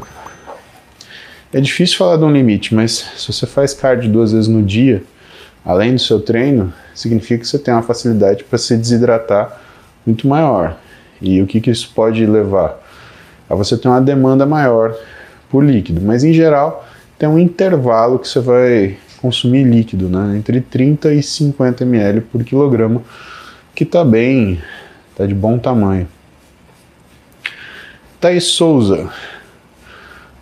é 1.53 1.61
difícil 1.61 1.95
falar 1.97 2.17
de 2.17 2.23
um 2.23 2.31
limite, 2.31 2.73
mas 2.73 3.07
se 3.15 3.31
você 3.31 3.45
faz 3.45 3.71
cardio 3.73 4.11
duas 4.11 4.31
vezes 4.31 4.47
no 4.47 4.63
dia, 4.63 5.03
além 5.63 5.93
do 5.93 5.99
seu 5.99 6.19
treino, 6.19 6.73
significa 6.95 7.41
que 7.41 7.47
você 7.47 7.59
tem 7.59 7.73
uma 7.73 7.83
facilidade 7.83 8.43
para 8.43 8.57
se 8.57 8.75
desidratar 8.75 9.61
muito 10.05 10.27
maior. 10.27 10.75
E 11.21 11.39
o 11.39 11.45
que, 11.45 11.61
que 11.61 11.69
isso 11.69 11.91
pode 11.93 12.25
levar? 12.25 12.83
A 13.47 13.53
você 13.53 13.77
ter 13.77 13.87
uma 13.87 14.01
demanda 14.01 14.45
maior 14.45 14.95
por 15.49 15.63
líquido, 15.63 16.01
mas 16.01 16.23
em 16.23 16.33
geral 16.33 16.87
tem 17.17 17.27
um 17.27 17.39
intervalo 17.39 18.19
que 18.19 18.27
você 18.27 18.39
vai 18.39 18.97
consumir 19.21 19.63
líquido, 19.63 20.07
né? 20.07 20.37
Entre 20.37 20.61
30 20.61 21.13
e 21.13 21.23
50 21.23 21.83
ml 21.83 22.21
por 22.21 22.43
quilograma, 22.43 23.01
que 23.73 23.83
está 23.83 24.05
bem, 24.05 24.61
está 25.11 25.25
de 25.25 25.33
bom 25.33 25.57
tamanho. 25.57 26.07
Thaís 28.19 28.45
Souza. 28.45 29.09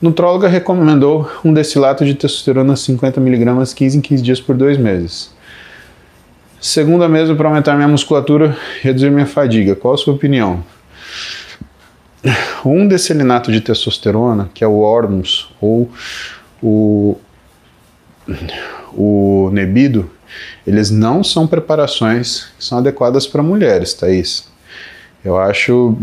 Nutróloga 0.01 0.47
recomendou 0.47 1.29
um 1.43 1.53
destilato 1.53 2.05
de 2.05 2.13
testosterona 2.13 2.75
50 2.75 3.19
mg 3.19 3.73
15 3.73 3.97
em 3.97 4.01
15 4.01 4.23
dias 4.23 4.41
por 4.41 4.55
dois 4.55 4.77
meses. 4.77 5.33
Segunda 6.59 7.07
mesma 7.07 7.35
para 7.35 7.47
aumentar 7.47 7.75
minha 7.75 7.87
musculatura 7.87 8.57
e 8.79 8.83
reduzir 8.83 9.09
minha 9.09 9.25
fadiga. 9.25 9.75
Qual 9.75 9.93
a 9.93 9.97
sua 9.97 10.13
opinião? 10.13 10.63
Um 12.65 12.87
deselinato 12.87 13.51
de 13.51 13.61
testosterona, 13.61 14.49
que 14.53 14.63
é 14.63 14.67
o 14.67 14.79
Ormus 14.79 15.49
ou 15.61 15.89
o, 16.65 17.17
o 18.93 19.49
Nebido, 19.53 20.09
eles 20.65 20.89
não 20.89 21.23
são 21.23 21.45
preparações 21.45 22.47
que 22.57 22.65
são 22.65 22.79
adequadas 22.79 23.27
para 23.27 23.43
mulheres, 23.43 23.93
Thaís. 23.93 24.47
Eu 25.23 25.37
acho 25.37 25.95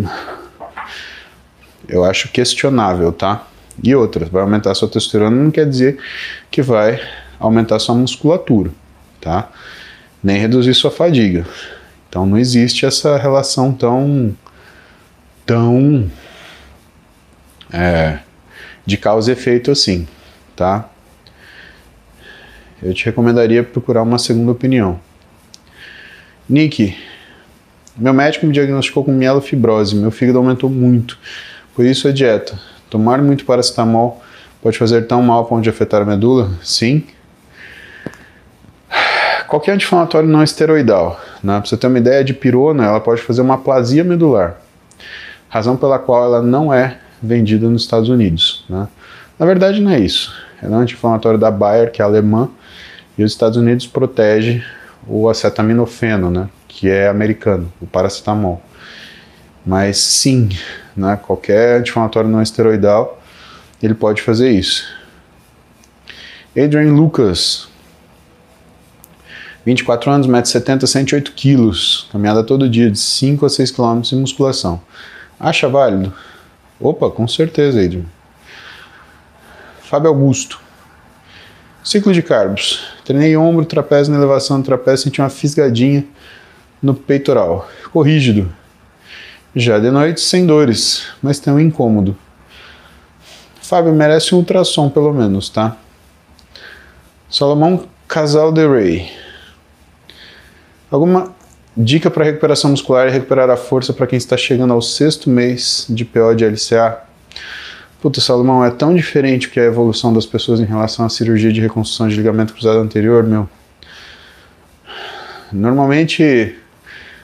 eu 1.88 2.04
acho 2.04 2.28
questionável, 2.28 3.12
tá? 3.12 3.46
E 3.82 3.94
outras, 3.94 4.28
vai 4.28 4.42
aumentar 4.42 4.74
sua 4.74 4.88
testosterona 4.88 5.34
não 5.34 5.50
quer 5.50 5.68
dizer 5.68 5.98
que 6.50 6.62
vai 6.62 7.00
aumentar 7.40 7.80
sua 7.80 7.94
musculatura, 7.96 8.70
tá? 9.20 9.50
Nem 10.22 10.38
reduzir 10.38 10.74
sua 10.74 10.90
fadiga. 10.90 11.44
Então 12.08 12.24
não 12.24 12.38
existe 12.38 12.86
essa 12.86 13.16
relação 13.16 13.72
tão 13.72 14.36
tão 15.44 16.08
é, 17.72 18.20
de 18.86 18.96
causa 18.96 19.30
e 19.30 19.32
efeito 19.32 19.72
assim, 19.72 20.06
tá? 20.56 20.88
Eu 22.82 22.92
te 22.92 23.04
recomendaria 23.04 23.62
procurar 23.62 24.02
uma 24.02 24.18
segunda 24.18 24.50
opinião. 24.50 24.98
Nick, 26.48 26.96
meu 27.96 28.12
médico 28.12 28.46
me 28.46 28.52
diagnosticou 28.52 29.04
com 29.04 29.12
mielofibrose, 29.12 29.94
meu 29.94 30.10
fígado 30.10 30.38
aumentou 30.38 30.68
muito. 30.68 31.18
Por 31.74 31.84
isso 31.84 32.08
a 32.08 32.12
dieta. 32.12 32.58
Tomar 32.90 33.22
muito 33.22 33.44
paracetamol 33.44 34.22
pode 34.60 34.76
fazer 34.78 35.06
tão 35.06 35.22
mal 35.22 35.42
a 35.42 35.44
ponto 35.44 35.62
de 35.62 35.70
afetar 35.70 36.02
a 36.02 36.04
medula? 36.04 36.50
Sim. 36.62 37.04
Qualquer 39.46 39.72
anti-inflamatório 39.72 40.28
não 40.28 40.42
esteroidal, 40.42 41.20
né? 41.42 41.58
Pra 41.58 41.68
você 41.68 41.76
ter 41.76 41.86
uma 41.86 41.98
ideia 41.98 42.24
de 42.24 42.32
pirona, 42.32 42.86
ela 42.86 43.00
pode 43.00 43.20
fazer 43.20 43.42
uma 43.42 43.54
aplasia 43.54 44.02
medular. 44.02 44.56
Razão 45.48 45.76
pela 45.76 45.98
qual 45.98 46.24
ela 46.24 46.42
não 46.42 46.72
é 46.72 46.98
vendida 47.22 47.68
nos 47.68 47.82
Estados 47.82 48.08
Unidos, 48.08 48.64
né? 48.68 48.88
Na 49.42 49.46
verdade 49.46 49.80
não 49.80 49.90
é 49.90 49.98
isso. 49.98 50.32
Ela 50.62 50.76
é 50.76 50.78
um 50.78 50.80
anti-inflamatório 50.82 51.36
da 51.36 51.50
Bayer, 51.50 51.90
que 51.90 52.00
é 52.00 52.04
alemã, 52.04 52.48
e 53.18 53.24
os 53.24 53.32
Estados 53.32 53.58
Unidos 53.58 53.88
protege 53.88 54.62
o 55.04 55.28
acetaminofeno, 55.28 56.30
né? 56.30 56.48
Que 56.68 56.88
é 56.88 57.08
americano, 57.08 57.72
o 57.80 57.86
paracetamol. 57.88 58.62
Mas 59.66 59.96
sim, 59.96 60.48
né, 60.96 61.18
qualquer 61.20 61.80
anti-inflamatório 61.80 62.30
não 62.30 62.40
esteroidal, 62.40 63.20
ele 63.82 63.94
pode 63.94 64.22
fazer 64.22 64.48
isso. 64.48 64.84
Adrian 66.56 66.92
Lucas, 66.92 67.66
24 69.66 70.08
anos, 70.08 70.28
1,70m, 70.28 70.86
108 70.86 71.32
quilos, 71.32 72.08
caminhada 72.12 72.44
todo 72.44 72.68
dia 72.68 72.88
de 72.88 72.98
5 73.00 73.44
a 73.44 73.48
6 73.48 73.72
km 73.72 74.02
de 74.02 74.14
musculação. 74.14 74.80
Acha 75.40 75.68
válido? 75.68 76.14
Opa, 76.78 77.10
com 77.10 77.26
certeza, 77.26 77.82
Adrian. 77.82 78.04
Fábio 79.92 80.08
Augusto. 80.08 80.58
Ciclo 81.84 82.14
de 82.14 82.22
carbos. 82.22 82.82
Treinei 83.04 83.36
ombro, 83.36 83.62
trapézio 83.66 84.10
na 84.10 84.18
elevação 84.18 84.58
do 84.58 84.64
trapézio, 84.64 85.04
senti 85.04 85.20
uma 85.20 85.28
fisgadinha 85.28 86.02
no 86.82 86.94
peitoral. 86.94 87.68
Ficou 87.82 88.00
rígido. 88.00 88.50
Já 89.54 89.78
de 89.78 89.90
noite, 89.90 90.22
sem 90.22 90.46
dores, 90.46 91.08
mas 91.20 91.38
tem 91.38 91.52
um 91.52 91.60
incômodo. 91.60 92.16
Fábio 93.60 93.92
merece 93.92 94.34
um 94.34 94.38
ultrassom, 94.38 94.88
pelo 94.88 95.12
menos, 95.12 95.50
tá? 95.50 95.76
Salomão 97.30 97.86
Casal 98.08 98.50
de 98.50 98.66
Rey. 98.66 99.12
Alguma 100.90 101.34
dica 101.76 102.10
para 102.10 102.24
recuperação 102.24 102.70
muscular 102.70 103.08
e 103.08 103.10
recuperar 103.10 103.50
a 103.50 103.58
força 103.58 103.92
para 103.92 104.06
quem 104.06 104.16
está 104.16 104.38
chegando 104.38 104.72
ao 104.72 104.80
sexto 104.80 105.28
mês 105.28 105.84
de 105.86 106.02
PO 106.06 106.34
de 106.34 106.46
LCA? 106.46 107.11
Puta, 108.02 108.20
Salomão, 108.20 108.64
é 108.64 108.70
tão 108.72 108.96
diferente 108.96 109.48
que 109.48 109.60
a 109.60 109.64
evolução 109.64 110.12
das 110.12 110.26
pessoas 110.26 110.58
em 110.58 110.64
relação 110.64 111.06
à 111.06 111.08
cirurgia 111.08 111.52
de 111.52 111.60
reconstrução 111.60 112.08
de 112.08 112.16
ligamento 112.16 112.52
cruzado 112.52 112.80
anterior, 112.80 113.22
meu. 113.22 113.48
Normalmente 115.52 116.58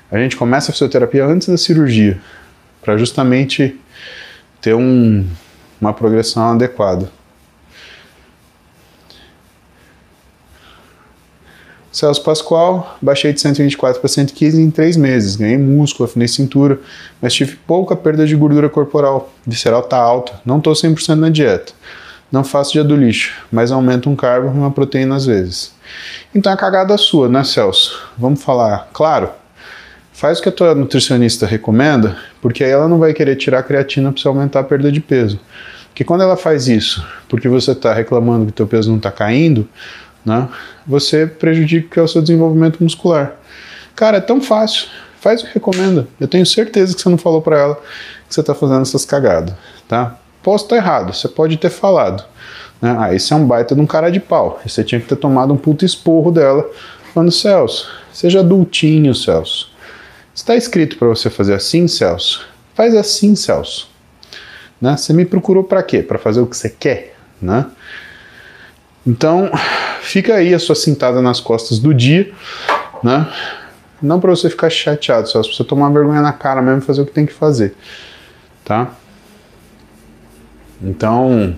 a 0.09 0.19
gente 0.19 0.37
começa 0.37 0.71
a 0.71 0.73
fisioterapia 0.73 1.27
antes 1.27 1.49
da 1.49 1.57
cirurgia, 1.57 2.21
para 2.81 2.97
justamente 2.97 3.77
ter 4.61 4.73
um, 4.73 5.27
uma 5.81 5.93
progressão 5.93 6.53
adequada. 6.53 7.11
Celso 11.91 12.23
Pascoal, 12.23 12.99
baixei 13.01 13.33
de 13.33 13.41
124 13.41 14.01
para 14.01 14.09
115 14.09 14.61
em 14.61 14.71
3 14.71 14.97
meses. 14.97 15.37
Ganhei 15.37 15.57
músculo, 15.57 16.09
afinei 16.09 16.29
cintura, 16.29 16.79
mas 17.21 17.35
tive 17.35 17.57
pouca 17.67 17.97
perda 17.97 18.27
de 18.27 18.37
gordura 18.37 18.69
corporal. 18.69 19.33
Visceral 19.47 19.81
está 19.81 19.97
alta. 19.97 20.41
Não 20.45 20.59
estou 20.59 20.75
100% 20.75 21.15
na 21.15 21.31
dieta. 21.31 21.73
Não 22.31 22.45
faço 22.45 22.73
dia 22.73 22.85
do 22.85 22.95
lixo, 22.95 23.33
mas 23.51 23.73
aumento 23.73 24.11
um 24.11 24.15
carbo 24.15 24.49
e 24.49 24.51
uma 24.51 24.71
proteína 24.71 25.17
às 25.17 25.25
vezes. 25.25 25.73
Então 26.35 26.53
é 26.53 26.57
cagada 26.57 26.97
sua, 26.99 27.27
né, 27.27 27.43
Celso? 27.43 27.99
Vamos 28.19 28.43
falar 28.43 28.91
claro? 28.93 29.31
Faz 30.13 30.39
o 30.39 30.43
que 30.43 30.49
a 30.51 30.53
tua 30.53 30.75
nutricionista 30.75 31.47
recomenda, 31.47 32.19
porque 32.43 32.63
aí 32.63 32.71
ela 32.71 32.87
não 32.87 32.99
vai 32.99 33.15
querer 33.15 33.37
tirar 33.37 33.61
a 33.61 33.63
creatina 33.63 34.13
para 34.13 34.21
você 34.21 34.29
aumentar 34.29 34.61
a 34.61 34.65
perda 34.65 34.93
de 34.93 35.01
peso. 35.01 35.41
Porque 35.89 36.05
quando 36.05 36.23
ela 36.23 36.37
faz 36.37 36.69
isso, 36.69 37.07
porque 37.29 37.49
você 37.49 37.73
está 37.73 37.95
reclamando 37.95 38.47
que 38.47 38.53
teu 38.53 38.67
peso 38.67 38.91
não 38.91 38.99
está 38.99 39.11
caindo, 39.11 39.67
né, 40.29 40.49
você 40.87 41.27
prejudica 41.27 42.03
o 42.03 42.09
seu 42.09 42.21
desenvolvimento 42.21 42.83
muscular. 42.83 43.37
Cara, 43.97 44.19
é 44.19 44.21
tão 44.21 44.41
fácil. 44.41 44.87
Faz 45.21 45.43
o 45.43 45.47
que 45.47 45.55
recomenda. 45.55 46.07
Eu 46.21 46.29
tenho 46.29 46.47
certeza 46.47 46.95
que 46.95 47.03
você 47.03 47.09
não 47.09 47.19
falou 47.19 47.43
para 47.43 47.59
ela 47.59 47.75
que 48.29 48.35
você 48.35 48.41
está 48.41 48.55
fazendo 48.55 48.83
essas 48.83 49.05
cagadas, 49.05 49.55
tá? 49.89 50.17
Posso 50.43 50.65
estar 50.65 50.77
errado, 50.77 51.13
você 51.13 51.27
pode 51.27 51.57
ter 51.57 51.71
falado. 51.71 52.25
Né? 52.81 52.95
Ah, 52.97 53.15
esse 53.15 53.33
é 53.33 53.37
um 53.37 53.45
baita 53.45 53.75
de 53.75 53.81
um 53.81 53.87
cara 53.87 54.11
de 54.11 54.21
pau. 54.21 54.61
Você 54.65 54.85
tinha 54.85 55.01
que 55.01 55.09
ter 55.09 55.17
tomado 55.17 55.53
um 55.53 55.57
puto 55.57 55.85
esporro 55.85 56.31
dela, 56.31 56.71
falando, 57.13 57.33
Celso, 57.33 57.91
seja 58.13 58.41
adultinho, 58.41 59.15
Celso. 59.15 59.71
Está 60.35 60.55
escrito 60.55 60.97
para 60.99 61.09
você 61.09 61.29
fazer 61.29 61.55
assim, 61.55 61.89
Celso? 61.89 62.47
Faz 62.75 62.95
assim, 62.95 63.35
Celso. 63.35 63.91
Né? 64.81 64.97
Você 64.97 65.13
me 65.13 65.25
procurou 65.25 65.65
para 65.65 65.83
quê? 65.83 66.03
Para 66.03 66.19
fazer 66.19 66.41
o 66.41 66.47
que 66.47 66.57
você 66.57 66.71
quer, 66.71 67.17
né? 67.43 67.67
Então, 69.09 69.51
fica 70.03 70.35
aí 70.35 70.53
a 70.53 70.59
sua 70.59 70.75
cintada 70.75 71.23
nas 71.23 71.41
costas 71.41 71.79
do 71.79 71.95
dia, 71.95 72.31
né? 73.03 73.27
Não 74.03 74.21
para 74.21 74.29
você 74.29 74.51
ficar 74.51 74.69
chateado, 74.69 75.31
Celso, 75.31 75.49
para 75.49 75.57
você 75.57 75.65
tomar 75.65 75.89
vergonha 75.89 76.21
na 76.21 76.31
cara 76.31 76.61
mesmo 76.61 76.81
e 76.81 76.85
fazer 76.85 77.01
o 77.01 77.07
que 77.07 77.13
tem 77.13 77.25
que 77.25 77.33
fazer, 77.33 77.75
tá? 78.63 78.93
Então, 80.83 81.57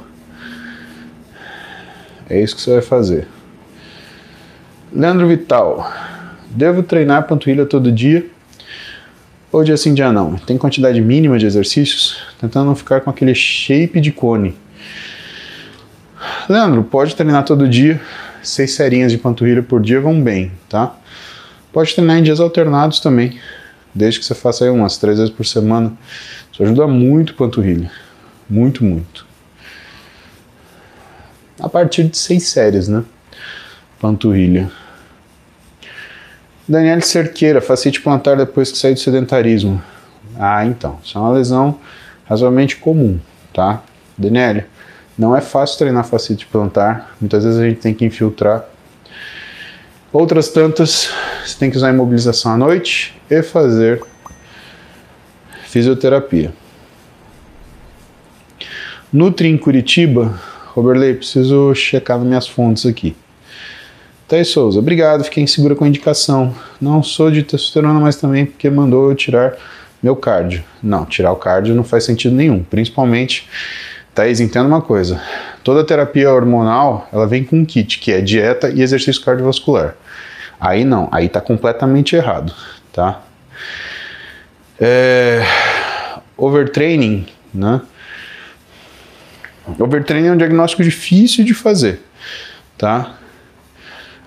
é 2.28 2.40
isso 2.40 2.54
que 2.54 2.62
você 2.62 2.74
vai 2.74 2.82
fazer. 2.82 3.26
Leandro 4.92 5.26
Vital, 5.26 5.92
devo 6.48 6.84
treinar 6.84 7.26
panturrilha 7.26 7.66
todo 7.66 7.90
dia? 7.90 8.26
Ou 9.50 9.64
dia 9.64 9.76
sim, 9.76 9.92
dia 9.92 10.12
não. 10.12 10.36
Tem 10.36 10.56
quantidade 10.56 11.00
mínima 11.00 11.36
de 11.36 11.46
exercícios, 11.46 12.22
tentando 12.40 12.66
não 12.66 12.76
ficar 12.76 13.00
com 13.00 13.10
aquele 13.10 13.34
shape 13.34 14.00
de 14.00 14.12
cone. 14.12 14.56
Leandro, 16.48 16.82
pode 16.84 17.14
treinar 17.14 17.44
todo 17.44 17.68
dia, 17.68 18.00
seis 18.42 18.74
serinhas 18.74 19.12
de 19.12 19.18
panturrilha 19.18 19.62
por 19.62 19.80
dia 19.80 20.00
vão 20.00 20.20
bem, 20.22 20.52
tá? 20.68 20.94
Pode 21.72 21.94
treinar 21.94 22.18
em 22.18 22.22
dias 22.22 22.40
alternados 22.40 23.00
também, 23.00 23.38
desde 23.94 24.20
que 24.20 24.26
você 24.26 24.34
faça 24.34 24.64
aí 24.64 24.70
umas 24.70 24.98
três 24.98 25.18
vezes 25.18 25.32
por 25.32 25.46
semana. 25.46 25.92
Isso 26.52 26.62
ajuda 26.62 26.86
muito 26.86 27.34
panturrilha, 27.34 27.90
muito, 28.48 28.84
muito. 28.84 29.26
A 31.60 31.68
partir 31.68 32.04
de 32.04 32.16
seis 32.16 32.48
séries, 32.48 32.88
né? 32.88 33.04
Panturrilha. 34.00 34.70
Daniel 36.66 37.00
Cerqueira, 37.02 37.60
facite 37.60 38.00
plantar 38.00 38.36
depois 38.36 38.70
que 38.72 38.78
sair 38.78 38.94
do 38.94 39.00
sedentarismo. 39.00 39.82
Ah, 40.38 40.64
então, 40.64 40.98
isso 41.04 41.18
é 41.18 41.20
uma 41.20 41.32
lesão 41.32 41.78
razoavelmente 42.24 42.76
comum, 42.76 43.18
tá? 43.52 43.82
Daniel, 44.16 44.64
não 45.20 45.36
é 45.36 45.42
fácil 45.42 45.76
treinar 45.76 46.02
facite 46.06 46.46
plantar, 46.46 47.14
muitas 47.20 47.44
vezes 47.44 47.60
a 47.60 47.68
gente 47.68 47.78
tem 47.78 47.92
que 47.92 48.06
infiltrar. 48.06 48.64
Outras 50.10 50.48
tantas, 50.48 51.10
você 51.44 51.58
tem 51.58 51.70
que 51.70 51.76
usar 51.76 51.90
imobilização 51.90 52.52
à 52.52 52.56
noite 52.56 53.14
e 53.28 53.42
fazer 53.42 54.02
fisioterapia. 55.64 56.54
Nutri 59.12 59.48
em 59.48 59.58
Curitiba. 59.58 60.40
Roberley, 60.68 61.14
preciso 61.14 61.74
checar 61.74 62.16
nas 62.16 62.26
minhas 62.26 62.48
fontes 62.48 62.86
aqui. 62.86 63.14
Thaís 64.26 64.48
Souza, 64.48 64.78
obrigado, 64.78 65.22
fiquei 65.24 65.42
insegura 65.42 65.74
com 65.74 65.84
a 65.84 65.88
indicação. 65.88 66.54
Não 66.80 67.02
sou 67.02 67.30
de 67.30 67.42
testosterona, 67.42 68.00
mas 68.00 68.16
também 68.16 68.46
porque 68.46 68.70
mandou 68.70 69.10
eu 69.10 69.14
tirar 69.14 69.54
meu 70.02 70.16
cardio. 70.16 70.64
Não, 70.82 71.04
tirar 71.04 71.30
o 71.30 71.36
cardio 71.36 71.74
não 71.74 71.84
faz 71.84 72.04
sentido 72.04 72.34
nenhum. 72.34 72.62
Principalmente, 72.62 73.46
Thaís, 74.14 74.40
entenda 74.40 74.66
uma 74.66 74.82
coisa. 74.82 75.20
Toda 75.62 75.84
terapia 75.84 76.32
hormonal, 76.32 77.08
ela 77.12 77.26
vem 77.26 77.44
com 77.44 77.58
um 77.58 77.64
kit, 77.64 77.98
que 77.98 78.12
é 78.12 78.20
dieta 78.20 78.68
e 78.68 78.82
exercício 78.82 79.22
cardiovascular. 79.22 79.94
Aí 80.60 80.84
não, 80.84 81.08
aí 81.12 81.28
tá 81.28 81.40
completamente 81.40 82.16
errado, 82.16 82.52
tá? 82.92 83.22
É... 84.78 85.42
Overtraining, 86.36 87.26
né? 87.52 87.80
Overtraining 89.78 90.28
é 90.28 90.32
um 90.32 90.36
diagnóstico 90.36 90.82
difícil 90.82 91.44
de 91.44 91.54
fazer, 91.54 92.00
tá? 92.76 93.14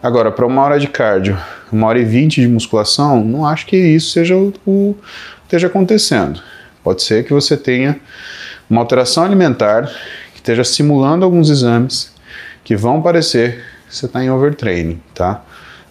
Agora, 0.02 0.32
para 0.32 0.46
uma 0.46 0.62
hora 0.62 0.80
de 0.80 0.88
cardio, 0.88 1.38
uma 1.72 1.88
hora 1.88 2.00
e 2.00 2.06
vinte 2.06 2.40
de 2.40 2.48
musculação, 2.48 3.24
não 3.24 3.46
acho 3.46 3.66
que 3.66 3.76
isso 3.78 4.12
seja 4.12 4.36
o, 4.36 4.54
o 4.66 4.96
esteja 5.44 5.68
acontecendo. 5.68 6.42
Pode 6.84 7.04
ser 7.04 7.24
que 7.26 7.34
você 7.34 7.56
tenha 7.56 8.00
uma 8.70 8.82
alteração 8.82 9.24
alimentar 9.24 9.88
que 10.34 10.38
esteja 10.38 10.64
simulando 10.64 11.26
alguns 11.26 11.50
exames 11.50 12.14
que 12.64 12.76
vão 12.76 13.02
parecer 13.02 13.64
que 13.88 13.96
você 13.96 14.06
está 14.06 14.24
em 14.24 14.30
overtraining, 14.30 15.02
tá? 15.14 15.44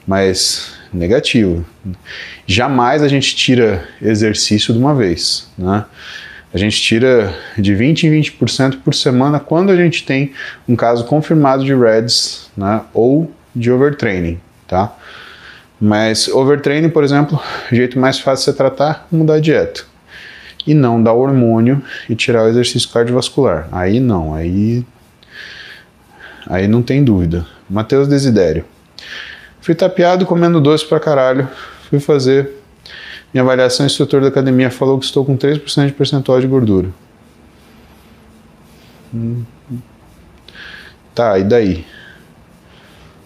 Mas 0.07 0.75
negativo. 0.93 1.65
Jamais 2.47 3.03
a 3.03 3.09
gente 3.09 3.35
tira 3.35 3.87
exercício 4.01 4.73
de 4.73 4.79
uma 4.79 4.95
vez, 4.95 5.49
né? 5.57 5.85
A 6.53 6.59
gente 6.59 6.81
tira 6.83 7.35
de 7.57 7.75
20 7.75 8.07
em 8.07 8.21
20% 8.21 8.81
por 8.85 8.95
semana 8.95 9.41
quando 9.41 9.71
a 9.71 9.77
gente 9.77 10.05
tem 10.05 10.33
um 10.69 10.77
caso 10.77 11.05
confirmado 11.07 11.65
de 11.65 11.75
REDS 11.75 12.51
né, 12.55 12.83
ou 12.93 13.33
de 13.57 13.71
overtraining, 13.71 14.39
tá? 14.69 14.95
Mas 15.81 16.29
overtraining, 16.29 16.91
por 16.91 17.03
exemplo, 17.03 17.41
o 17.71 17.75
jeito 17.75 17.99
mais 17.99 18.19
fácil 18.19 18.45
de 18.45 18.51
você 18.51 18.57
tratar 18.57 19.09
é 19.11 19.17
mudar 19.17 19.35
a 19.35 19.41
dieta. 19.41 19.83
E 20.67 20.75
não 20.75 21.03
dar 21.03 21.13
hormônio 21.13 21.83
e 22.09 22.15
tirar 22.15 22.45
o 22.45 22.49
exercício 22.49 22.89
cardiovascular. 22.91 23.69
Aí 23.73 23.99
não, 23.99 24.35
aí 24.35 24.85
aí 26.47 26.69
não 26.69 26.83
tem 26.83 27.03
dúvida. 27.03 27.47
Matheus 27.69 28.09
Desidério. 28.09 28.65
Fui 29.61 29.75
tapeado 29.75 30.27
comendo 30.27 30.61
doce 30.61 30.85
pra 30.85 31.01
caralho. 31.01 31.49
Fui 31.89 32.01
fazer 32.01 32.51
minha 33.33 33.43
avaliação, 33.43 33.85
o 33.85 33.87
instrutor 33.87 34.21
da 34.21 34.29
academia 34.29 34.71
falou 34.71 34.99
que 34.99 35.07
estou 35.07 35.25
com 35.25 35.37
3% 35.37 35.87
de 35.87 35.93
percentual 35.93 36.39
de 36.41 36.47
gordura. 36.47 36.89
Hum. 39.15 39.43
Tá, 41.15 41.39
e 41.39 41.45
daí? 41.45 41.87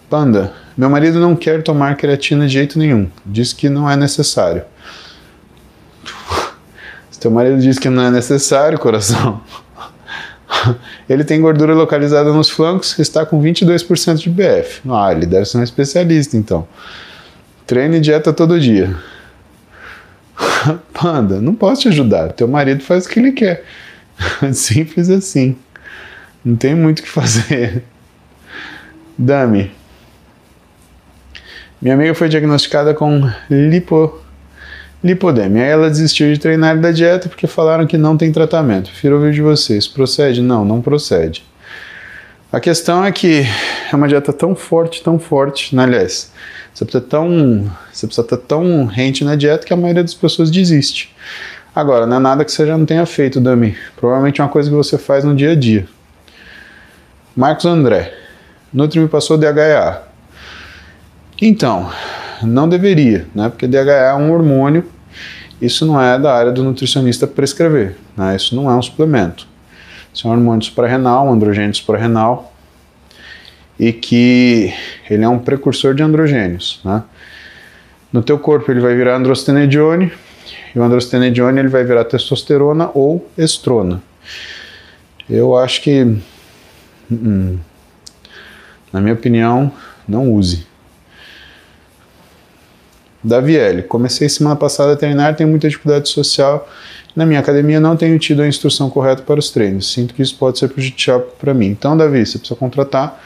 Panda, 0.09 0.53
meu 0.77 0.89
marido 0.89 1.19
não 1.19 1.35
quer 1.35 1.61
tomar 1.61 1.97
creatina 1.97 2.47
de 2.47 2.53
jeito 2.53 2.79
nenhum. 2.79 3.09
Diz 3.25 3.51
que 3.51 3.67
não 3.67 3.89
é 3.89 3.97
necessário. 3.97 4.63
Se 7.17 7.21
teu 7.21 7.31
marido 7.31 7.59
diz 7.59 7.79
que 7.79 7.89
não 7.89 8.03
é 8.03 8.11
necessário, 8.11 8.77
coração. 8.77 9.41
Ele 11.09 11.23
tem 11.23 11.41
gordura 11.41 11.73
localizada 11.73 12.31
nos 12.31 12.47
flancos, 12.47 12.99
está 12.99 13.25
com 13.25 13.41
22% 13.41 14.17
de 14.17 14.29
BF. 14.29 14.87
Ah, 14.87 15.11
ele 15.11 15.25
deve 15.25 15.45
ser 15.45 15.57
um 15.57 15.63
especialista 15.63 16.37
então. 16.37 16.67
Treine 17.65 17.99
dieta 17.99 18.31
todo 18.31 18.59
dia. 18.59 18.95
Panda, 20.93 21.41
não 21.41 21.55
posso 21.55 21.81
te 21.81 21.87
ajudar. 21.87 22.33
Teu 22.33 22.47
marido 22.47 22.83
faz 22.83 23.07
o 23.07 23.09
que 23.09 23.19
ele 23.19 23.31
quer. 23.31 23.65
Simples 24.53 25.09
assim. 25.09 25.55
Não 26.45 26.55
tem 26.55 26.75
muito 26.75 26.99
o 26.99 27.01
que 27.01 27.09
fazer. 27.09 27.83
Dami. 29.17 29.71
Minha 31.81 31.95
amiga 31.95 32.13
foi 32.13 32.29
diagnosticada 32.29 32.93
com 32.93 33.27
lipo, 33.49 34.21
lipodemia. 35.07 35.63
Aí 35.63 35.69
ela 35.69 35.89
desistiu 35.89 36.31
de 36.31 36.39
treinar 36.39 36.79
da 36.79 36.91
dieta 36.91 37.27
porque 37.27 37.47
falaram 37.47 37.87
que 37.87 37.97
não 37.97 38.15
tem 38.15 38.31
tratamento. 38.31 38.89
Prefiro 38.91 39.15
ouvir 39.15 39.33
de 39.33 39.41
vocês. 39.41 39.87
Procede? 39.87 40.41
Não, 40.41 40.63
não 40.63 40.81
procede. 40.81 41.43
A 42.51 42.59
questão 42.59 43.03
é 43.03 43.11
que 43.11 43.45
é 43.91 43.95
uma 43.95 44.07
dieta 44.07 44.31
tão 44.31 44.55
forte, 44.55 45.03
tão 45.03 45.19
forte, 45.19 45.75
né? 45.75 45.83
aliás, 45.83 46.31
você 46.73 46.85
precisa, 46.85 47.03
tão, 47.03 47.69
você 47.91 48.07
precisa 48.07 48.25
estar 48.25 48.37
tão 48.37 48.85
rente 48.85 49.23
na 49.25 49.35
dieta 49.35 49.65
que 49.65 49.73
a 49.73 49.75
maioria 49.75 50.03
das 50.03 50.13
pessoas 50.13 50.49
desiste. 50.49 51.13
Agora, 51.75 52.07
não 52.07 52.17
é 52.17 52.19
nada 52.19 52.45
que 52.45 52.51
você 52.51 52.65
já 52.65 52.77
não 52.77 52.85
tenha 52.85 53.05
feito, 53.05 53.41
Dami. 53.41 53.75
Provavelmente 53.97 54.39
é 54.39 54.43
uma 54.43 54.49
coisa 54.49 54.69
que 54.69 54.75
você 54.75 54.97
faz 54.97 55.23
no 55.23 55.35
dia 55.35 55.51
a 55.51 55.55
dia. 55.55 55.87
Marcos 57.35 57.65
André. 57.65 58.13
Nutri 58.73 58.99
me 58.99 59.07
passou 59.07 59.37
DHA. 59.37 60.03
Então, 61.41 61.91
não 62.41 62.67
deveria, 62.67 63.27
né? 63.35 63.49
Porque 63.49 63.67
DHA 63.67 63.91
é 63.91 64.13
um 64.15 64.31
hormônio, 64.31 64.85
isso 65.61 65.85
não 65.85 66.01
é 66.01 66.17
da 66.19 66.33
área 66.33 66.51
do 66.51 66.63
nutricionista 66.63 67.25
prescrever, 67.25 67.95
né? 68.15 68.35
Isso 68.35 68.55
não 68.55 68.69
é 68.69 68.75
um 68.75 68.81
suplemento. 68.81 69.47
Isso 70.13 70.27
é 70.27 70.29
um 70.29 70.33
hormônio 70.33 70.63
suprarrenal, 70.63 71.27
um 71.27 71.33
androgênio 71.33 71.73
suprarrenal, 71.75 72.53
e 73.79 73.93
que 73.93 74.73
ele 75.09 75.23
é 75.23 75.29
um 75.29 75.39
precursor 75.39 75.93
de 75.93 76.03
androgênios, 76.03 76.79
né? 76.83 77.03
No 78.11 78.21
teu 78.21 78.39
corpo 78.39 78.71
ele 78.71 78.79
vai 78.79 78.95
virar 78.95 79.15
androstenedione, 79.17 80.11
e 80.73 80.79
o 80.79 80.83
androstenedione 80.83 81.59
ele 81.59 81.67
vai 81.67 81.83
virar 81.83 82.05
testosterona 82.05 82.89
ou 82.93 83.29
estrona. 83.37 84.01
Eu 85.29 85.57
acho 85.57 85.81
que, 85.81 86.17
hum, 87.11 87.57
na 88.93 89.01
minha 89.01 89.13
opinião, 89.13 89.71
não 90.07 90.31
use. 90.31 90.65
Daviele, 93.27 93.83
comecei 93.83 94.29
semana 94.29 94.55
passada 94.55 94.93
a 94.93 94.95
treinar, 94.95 95.35
tenho 95.35 95.49
muita 95.49 95.67
dificuldade 95.67 96.07
social. 96.09 96.67
Na 97.15 97.25
minha 97.25 97.39
academia 97.39 97.79
não 97.79 97.97
tenho 97.97 98.17
tido 98.17 98.41
a 98.41 98.47
instrução 98.47 98.89
correta 98.89 99.21
para 99.21 99.39
os 99.39 99.49
treinos. 99.49 99.91
Sinto 99.91 100.13
que 100.13 100.21
isso 100.21 100.35
pode 100.35 100.57
ser 100.57 100.69
prejudicial 100.69 101.19
para 101.19 101.53
mim. 101.53 101.67
Então, 101.67 101.97
Davi, 101.97 102.25
você 102.25 102.37
precisa 102.37 102.57
contratar 102.57 103.21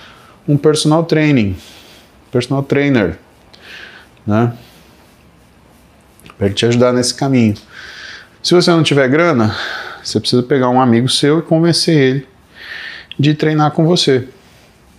um 0.47 0.57
personal 0.57 1.03
training, 1.03 1.55
personal 2.31 2.63
trainer, 2.63 3.19
né? 4.25 4.53
Para 6.37 6.49
te 6.49 6.65
ajudar 6.65 6.93
nesse 6.93 7.13
caminho. 7.13 7.53
Se 8.41 8.55
você 8.55 8.71
não 8.71 8.81
tiver 8.81 9.07
grana, 9.07 9.55
você 10.03 10.19
precisa 10.19 10.41
pegar 10.41 10.69
um 10.69 10.81
amigo 10.81 11.07
seu 11.07 11.39
e 11.39 11.41
convencer 11.43 11.95
ele 11.95 12.27
de 13.19 13.35
treinar 13.35 13.71
com 13.71 13.85
você, 13.85 14.27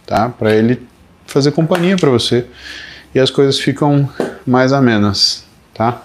tá? 0.07 0.28
Para 0.28 0.55
ele 0.55 0.80
fazer 1.26 1.50
companhia 1.50 1.96
para 1.96 2.11
você 2.11 2.46
e 3.14 3.18
as 3.18 3.30
coisas 3.30 3.59
ficam 3.59 4.09
mais 4.47 4.72
amenas, 4.72 5.45
tá? 5.74 6.03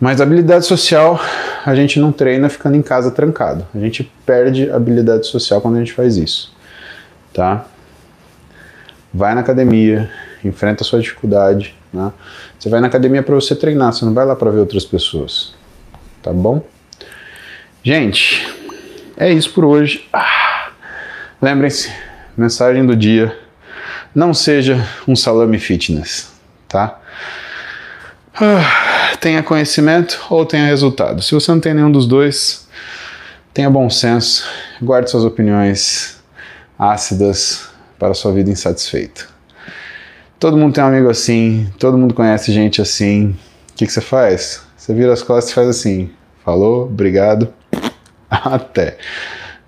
Mas 0.00 0.20
habilidade 0.20 0.66
social 0.66 1.20
a 1.64 1.74
gente 1.74 1.98
não 1.98 2.12
treina 2.12 2.48
ficando 2.48 2.76
em 2.76 2.82
casa 2.82 3.10
trancado. 3.10 3.66
A 3.74 3.78
gente 3.78 4.10
perde 4.26 4.70
habilidade 4.70 5.26
social 5.26 5.60
quando 5.60 5.76
a 5.76 5.78
gente 5.78 5.92
faz 5.92 6.16
isso, 6.16 6.54
tá? 7.32 7.64
Vai 9.12 9.34
na 9.34 9.40
academia, 9.40 10.10
enfrenta 10.44 10.82
a 10.82 10.86
sua 10.86 11.00
dificuldade, 11.00 11.74
né? 11.92 12.12
Você 12.58 12.68
vai 12.68 12.80
na 12.80 12.88
academia 12.88 13.22
para 13.22 13.34
você 13.34 13.54
treinar, 13.54 13.92
você 13.92 14.04
não 14.04 14.12
vai 14.12 14.26
lá 14.26 14.34
para 14.36 14.50
ver 14.50 14.58
outras 14.58 14.84
pessoas, 14.84 15.54
tá 16.22 16.32
bom? 16.32 16.64
Gente, 17.82 18.46
é 19.16 19.32
isso 19.32 19.52
por 19.52 19.64
hoje. 19.64 20.08
Ah, 20.12 20.44
Lembrem-se, 21.44 21.92
mensagem 22.34 22.86
do 22.86 22.96
dia 22.96 23.36
não 24.14 24.32
seja 24.32 24.82
um 25.06 25.14
salame 25.14 25.58
fitness, 25.58 26.32
tá? 26.74 26.98
Ah, 28.34 29.16
tenha 29.20 29.44
conhecimento 29.44 30.20
ou 30.28 30.44
tenha 30.44 30.66
resultado. 30.66 31.22
Se 31.22 31.32
você 31.32 31.52
não 31.52 31.60
tem 31.60 31.72
nenhum 31.72 31.92
dos 31.92 32.04
dois, 32.04 32.66
tenha 33.52 33.70
bom 33.70 33.88
senso, 33.88 34.44
guarde 34.82 35.08
suas 35.08 35.24
opiniões 35.24 36.20
ácidas 36.76 37.68
para 37.96 38.10
a 38.10 38.14
sua 38.14 38.32
vida 38.32 38.50
insatisfeita. 38.50 39.26
Todo 40.40 40.56
mundo 40.56 40.74
tem 40.74 40.82
um 40.82 40.88
amigo 40.88 41.08
assim, 41.08 41.72
todo 41.78 41.96
mundo 41.96 42.12
conhece 42.12 42.52
gente 42.52 42.82
assim. 42.82 43.36
O 43.70 43.74
que, 43.76 43.86
que 43.86 43.92
você 43.92 44.00
faz? 44.00 44.62
Você 44.76 44.92
vira 44.92 45.12
as 45.12 45.22
costas 45.22 45.52
e 45.52 45.54
faz 45.54 45.68
assim. 45.68 46.10
Falou, 46.44 46.86
obrigado, 46.86 47.54
até. 48.28 48.98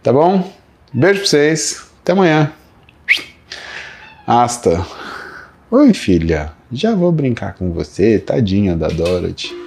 Tá 0.03 0.13
bom? 0.13 0.53
Beijo 0.93 1.21
pra 1.21 1.29
vocês, 1.29 1.87
até 2.03 2.13
amanhã. 2.13 2.53
Asta. 4.27 4.85
Oi, 5.71 5.95
filha. 5.95 6.56
Já 6.73 6.95
vou 6.95 7.13
brincar 7.13 7.55
com 7.55 7.71
você, 7.73 8.19
tadinha 8.19 8.77
da 8.77 8.89
Dorothy. 8.89 9.66